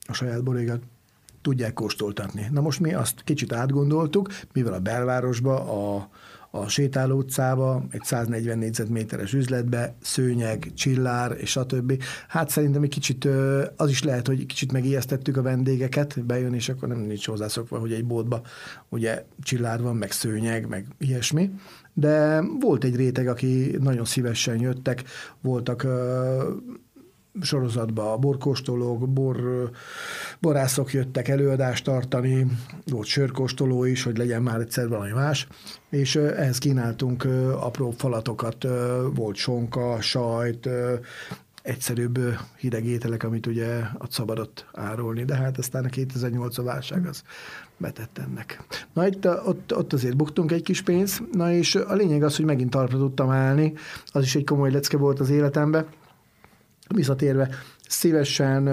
[0.06, 0.82] a saját borégat
[1.42, 2.46] tudják kóstoltatni.
[2.50, 6.08] Na most mi azt kicsit átgondoltuk, mivel a belvárosba, a,
[6.56, 11.98] a sétáló utcába, egy 140 négyzetméteres üzletbe, szőnyeg, csillár és többi.
[12.28, 13.28] Hát szerintem egy kicsit,
[13.76, 17.92] az is lehet, hogy kicsit megijesztettük a vendégeket, bejön, és akkor nem nincs hozzászokva, hogy
[17.92, 18.42] egy boltba
[18.88, 21.50] ugye csillár van, meg szőnyeg, meg ilyesmi.
[21.92, 25.02] De volt egy réteg, aki nagyon szívesen jöttek,
[25.40, 25.86] voltak
[27.40, 29.70] sorozatba a borkóstolók, bor,
[30.40, 32.46] borászok jöttek előadást tartani,
[32.86, 35.46] volt sörkóstoló is, hogy legyen már egyszer valami más,
[35.90, 37.24] és ehhez kínáltunk
[37.60, 38.66] apró falatokat,
[39.14, 40.68] volt sonka, sajt,
[41.62, 42.18] egyszerűbb
[42.56, 47.22] hideg ételek, amit ugye ott szabadott árulni, de hát aztán a 2008 a válság az
[47.76, 48.62] betett ennek.
[48.92, 52.44] Na itt, ott, ott azért buktunk egy kis pénzt, na és a lényeg az, hogy
[52.44, 53.72] megint talpra tudtam állni,
[54.06, 55.86] az is egy komoly lecke volt az életemben,
[56.88, 57.48] visszatérve,
[57.88, 58.66] szívesen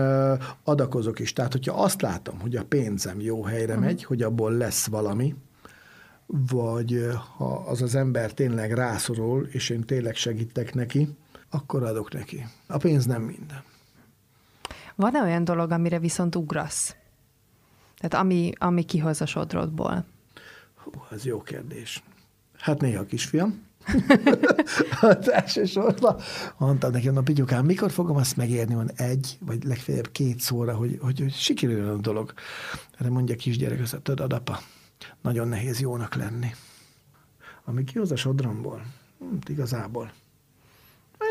[0.64, 1.34] adakozok is.
[1.34, 3.86] Tehát, hogyha azt látom, hogy a pénzem jó helyre uh-huh.
[3.86, 5.36] megy, hogy abból lesz valami,
[6.28, 7.08] vagy
[7.38, 11.10] ha az az ember tényleg rászorul, és én tényleg segítek neki,
[11.50, 12.46] akkor adok neki.
[12.68, 13.64] A pénz nem minden.
[14.96, 16.96] Van-e olyan dolog, amire viszont ugrasz?
[17.98, 20.06] Tehát ami, ami kihoz a sodrodból?
[20.76, 22.04] Hú, ez jó kérdés.
[22.58, 23.70] Hát néha kisfiam.
[25.02, 26.16] hát elsősorban
[26.58, 30.98] mondtam neki, na Pityukám, mikor fogom azt megérni, van egy, vagy legfeljebb két szóra, hogy,
[31.02, 32.34] hogy, hogy sikerüljön a dolog.
[33.00, 34.60] Erre mondja kisgyerek, azt tudod, apa,
[35.22, 36.52] nagyon nehéz jónak lenni.
[37.66, 38.82] Ami kihoz a sodromból,
[39.20, 40.12] hm, igazából.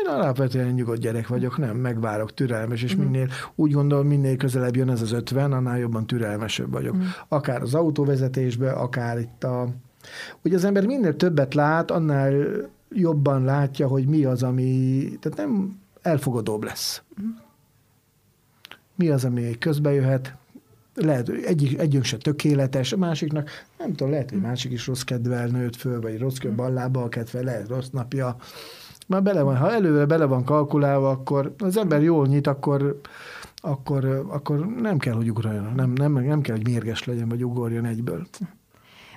[0.03, 3.03] Én alapvetően nyugodt gyerek vagyok, nem, megvárok, türelmes, és mhm.
[3.03, 6.95] minél, úgy gondolom, minél közelebb jön ez az ötven, annál jobban türelmesebb vagyok.
[6.95, 7.01] Mm.
[7.27, 9.67] Akár az autóvezetésbe, akár itt a...
[10.43, 12.33] Ugye az ember minél többet lát, annál
[12.89, 15.01] jobban látja, hogy mi az, ami...
[15.19, 17.01] Tehát nem elfogadóbb lesz.
[18.95, 20.35] Mi az, ami közbe jöhet,
[20.95, 25.47] lehet, egy, együnk se tökéletes, a másiknak, nem tudom, lehet, hogy másik is rossz kedvel
[25.47, 28.35] nőtt föl, vagy rossz ballába a kedve, lehet rossz napja,
[29.07, 32.99] már bele van, ha előre bele van kalkulálva, akkor az ember jól nyit, akkor,
[33.55, 37.85] akkor, akkor nem kell, hogy ugráljon, nem, nem, nem kell, hogy mérges legyen, vagy ugorjon
[37.85, 38.27] egyből.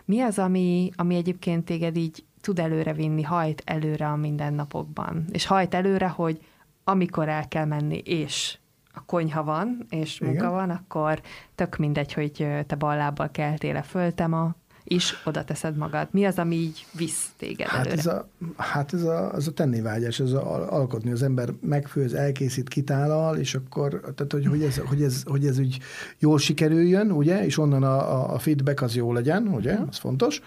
[0.04, 5.24] Mi az, ami, ami egyébként téged így tud előre vinni, hajt előre a mindennapokban?
[5.32, 6.40] És hajt előre, hogy
[6.84, 8.58] amikor el kell menni, és
[8.92, 10.50] a konyha van, és munka Igen.
[10.50, 11.20] van, akkor
[11.54, 14.54] tök mindegy, hogy te ballábbal keltél-e föl, te ma
[14.84, 16.08] is oda teszed magad?
[16.10, 17.98] Mi az, ami így visz téged hát előre?
[17.98, 21.10] Ez a, hát ez a, ez a tennivágyás, ez a, alkotni.
[21.10, 25.58] Az ember megfőz, elkészít, kitálal, és akkor, tehát hogy, hogy, ez, hogy, ez, hogy ez
[25.58, 25.78] úgy
[26.18, 30.40] jól sikerüljön, ugye, és onnan a, a feedback az jó legyen, ugye, az fontos,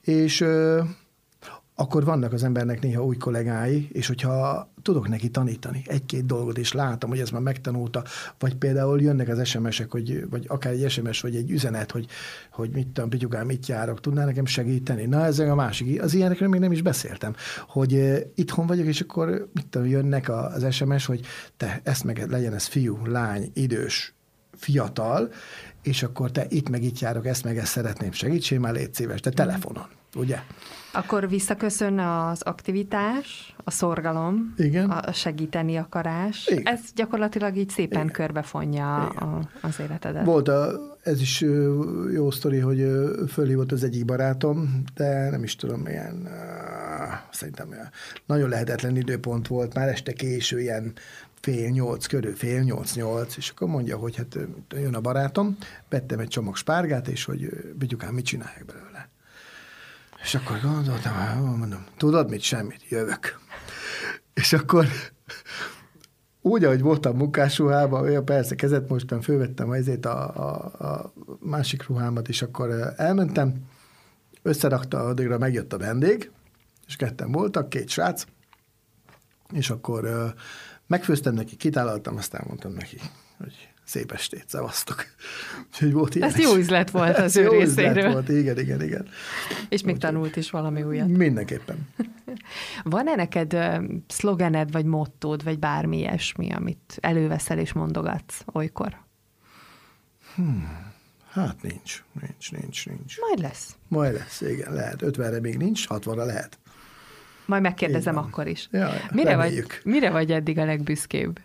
[0.00, 0.44] és
[1.80, 6.72] akkor vannak az embernek néha új kollégái, és hogyha tudok neki tanítani egy-két dolgot, és
[6.72, 8.04] látom, hogy ez már megtanulta,
[8.38, 12.06] vagy például jönnek az SMS-ek, hogy, vagy akár egy SMS, vagy egy üzenet, hogy,
[12.52, 15.04] hogy mit tudom, Pityukám, mit járok, tudná nekem segíteni?
[15.04, 16.02] Na, ez a másik.
[16.02, 17.34] Az ilyenekről még nem is beszéltem,
[17.68, 21.20] hogy uh, itthon vagyok, és akkor mit tudom, jönnek az SMS, hogy
[21.56, 24.14] te, ezt meg legyen ez fiú, lány, idős,
[24.52, 25.30] fiatal,
[25.82, 29.20] és akkor te itt meg itt járok, ezt meg ezt szeretném, segítsél már, légy szíves,
[29.20, 30.38] de telefonon, ugye?
[30.92, 34.90] Akkor visszaköszön az aktivitás, a szorgalom, Igen.
[34.90, 36.46] a segíteni akarás.
[36.46, 36.66] Igen.
[36.66, 38.12] Ez gyakorlatilag így szépen Igen.
[38.12, 40.24] körbefonja a, az életedet.
[40.24, 41.44] Volt a, ez is
[42.12, 42.86] jó sztori, hogy
[43.28, 46.28] fölhívott az egyik barátom, de nem is tudom, milyen,
[47.30, 47.74] szerintem
[48.26, 50.92] nagyon lehetetlen időpont volt, már este késő, ilyen
[51.40, 54.38] fél nyolc körül, fél nyolc-nyolc, és akkor mondja, hogy hát
[54.70, 55.56] jön a barátom,
[55.88, 57.48] vettem egy csomag spárgát, és hogy
[57.78, 58.97] Bityukám, mit csinálják belőle.
[60.28, 61.12] És akkor gondoltam,
[61.58, 63.40] mondom, tudod mit, semmit, jövök.
[64.34, 64.86] És akkor
[66.40, 72.28] úgy, ahogy voltam munkásruhában, olyan persze kezet mostam, fölvettem ezért a, a, a másik ruhámat,
[72.28, 73.54] és akkor elmentem,
[74.42, 76.30] összerakta, addigra megjött a vendég,
[76.86, 78.24] és ketten voltak, két srác,
[79.52, 80.34] és akkor
[80.86, 83.00] megfőztem neki, kitálaltam, aztán mondtam neki,
[83.38, 85.06] hogy szép estét, szevasztok.
[85.72, 86.28] Úgyhogy volt ilyen.
[86.28, 87.96] Ez jó üzlet volt az ő jó részéről.
[87.96, 89.08] Üzlet volt, igen, igen, igen.
[89.68, 91.08] És még Úgy, tanult is valami újat.
[91.08, 91.88] Mindenképpen.
[92.82, 93.56] Van-e neked
[94.06, 98.96] szlogened, vagy mottód, vagy bármi ilyesmi, amit előveszel és mondogatsz olykor?
[100.34, 100.86] Hmm.
[101.30, 103.20] Hát nincs, nincs, nincs, nincs.
[103.20, 103.76] Majd lesz.
[103.88, 105.02] Majd lesz, igen, lehet.
[105.02, 106.58] 50-re még nincs, 60-ra lehet.
[107.46, 108.68] Majd megkérdezem akkor is.
[108.70, 111.40] Ja, mire, vagy, mire vagy eddig a legbüszkébb?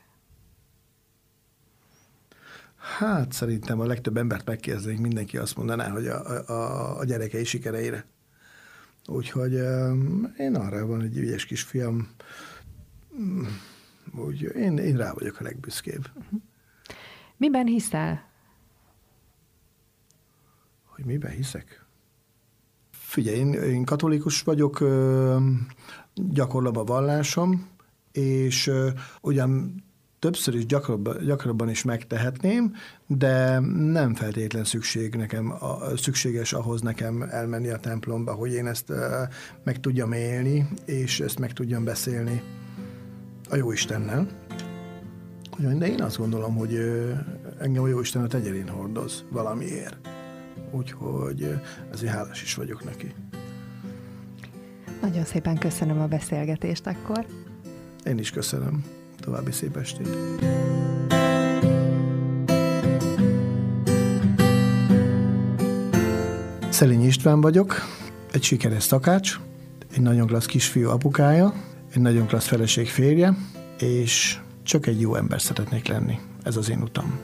[2.84, 8.06] Hát szerintem a legtöbb embert megkérdeznék, mindenki azt mondaná, hogy a, a, a gyerekei sikereire.
[9.08, 9.54] Úgyhogy
[10.38, 12.10] én arra van egy ügyes kisfiam,
[14.16, 16.10] úgy én, én rá vagyok a legbüszkébb.
[17.38, 18.30] Miben hiszel?
[20.86, 21.86] Hogy miben hiszek?
[22.92, 24.84] Figyelj, én, én katolikus vagyok,
[26.14, 27.68] gyakorlom a vallásom,
[28.12, 28.72] és
[29.22, 29.84] ugyan
[30.24, 32.74] többször is gyakrabban, gyakrabban is megtehetném,
[33.08, 33.60] de
[33.92, 38.98] nem feltétlen szükség nekem, a, szükséges ahhoz nekem elmenni a templomba, hogy én ezt uh,
[39.64, 42.42] meg tudjam élni, és ezt meg tudjam beszélni
[43.50, 44.28] a jó Istennel.
[45.78, 46.78] De én azt gondolom, hogy
[47.60, 49.98] engem a jó Isten a tegyerén hordoz valamiért.
[50.72, 51.60] Úgyhogy
[51.92, 53.14] ezért hálás is vagyok neki.
[55.02, 57.26] Nagyon szépen köszönöm a beszélgetést akkor.
[58.06, 59.03] Én is köszönöm.
[59.24, 60.08] További szép estét!
[66.70, 67.76] Szelény István vagyok,
[68.32, 69.40] egy sikeres szakács,
[69.94, 71.54] egy nagyon klassz kisfiú apukája,
[71.94, 73.38] egy nagyon klassz feleség férje,
[73.80, 76.20] és csak egy jó ember szeretnék lenni.
[76.44, 77.20] Ez az én utam.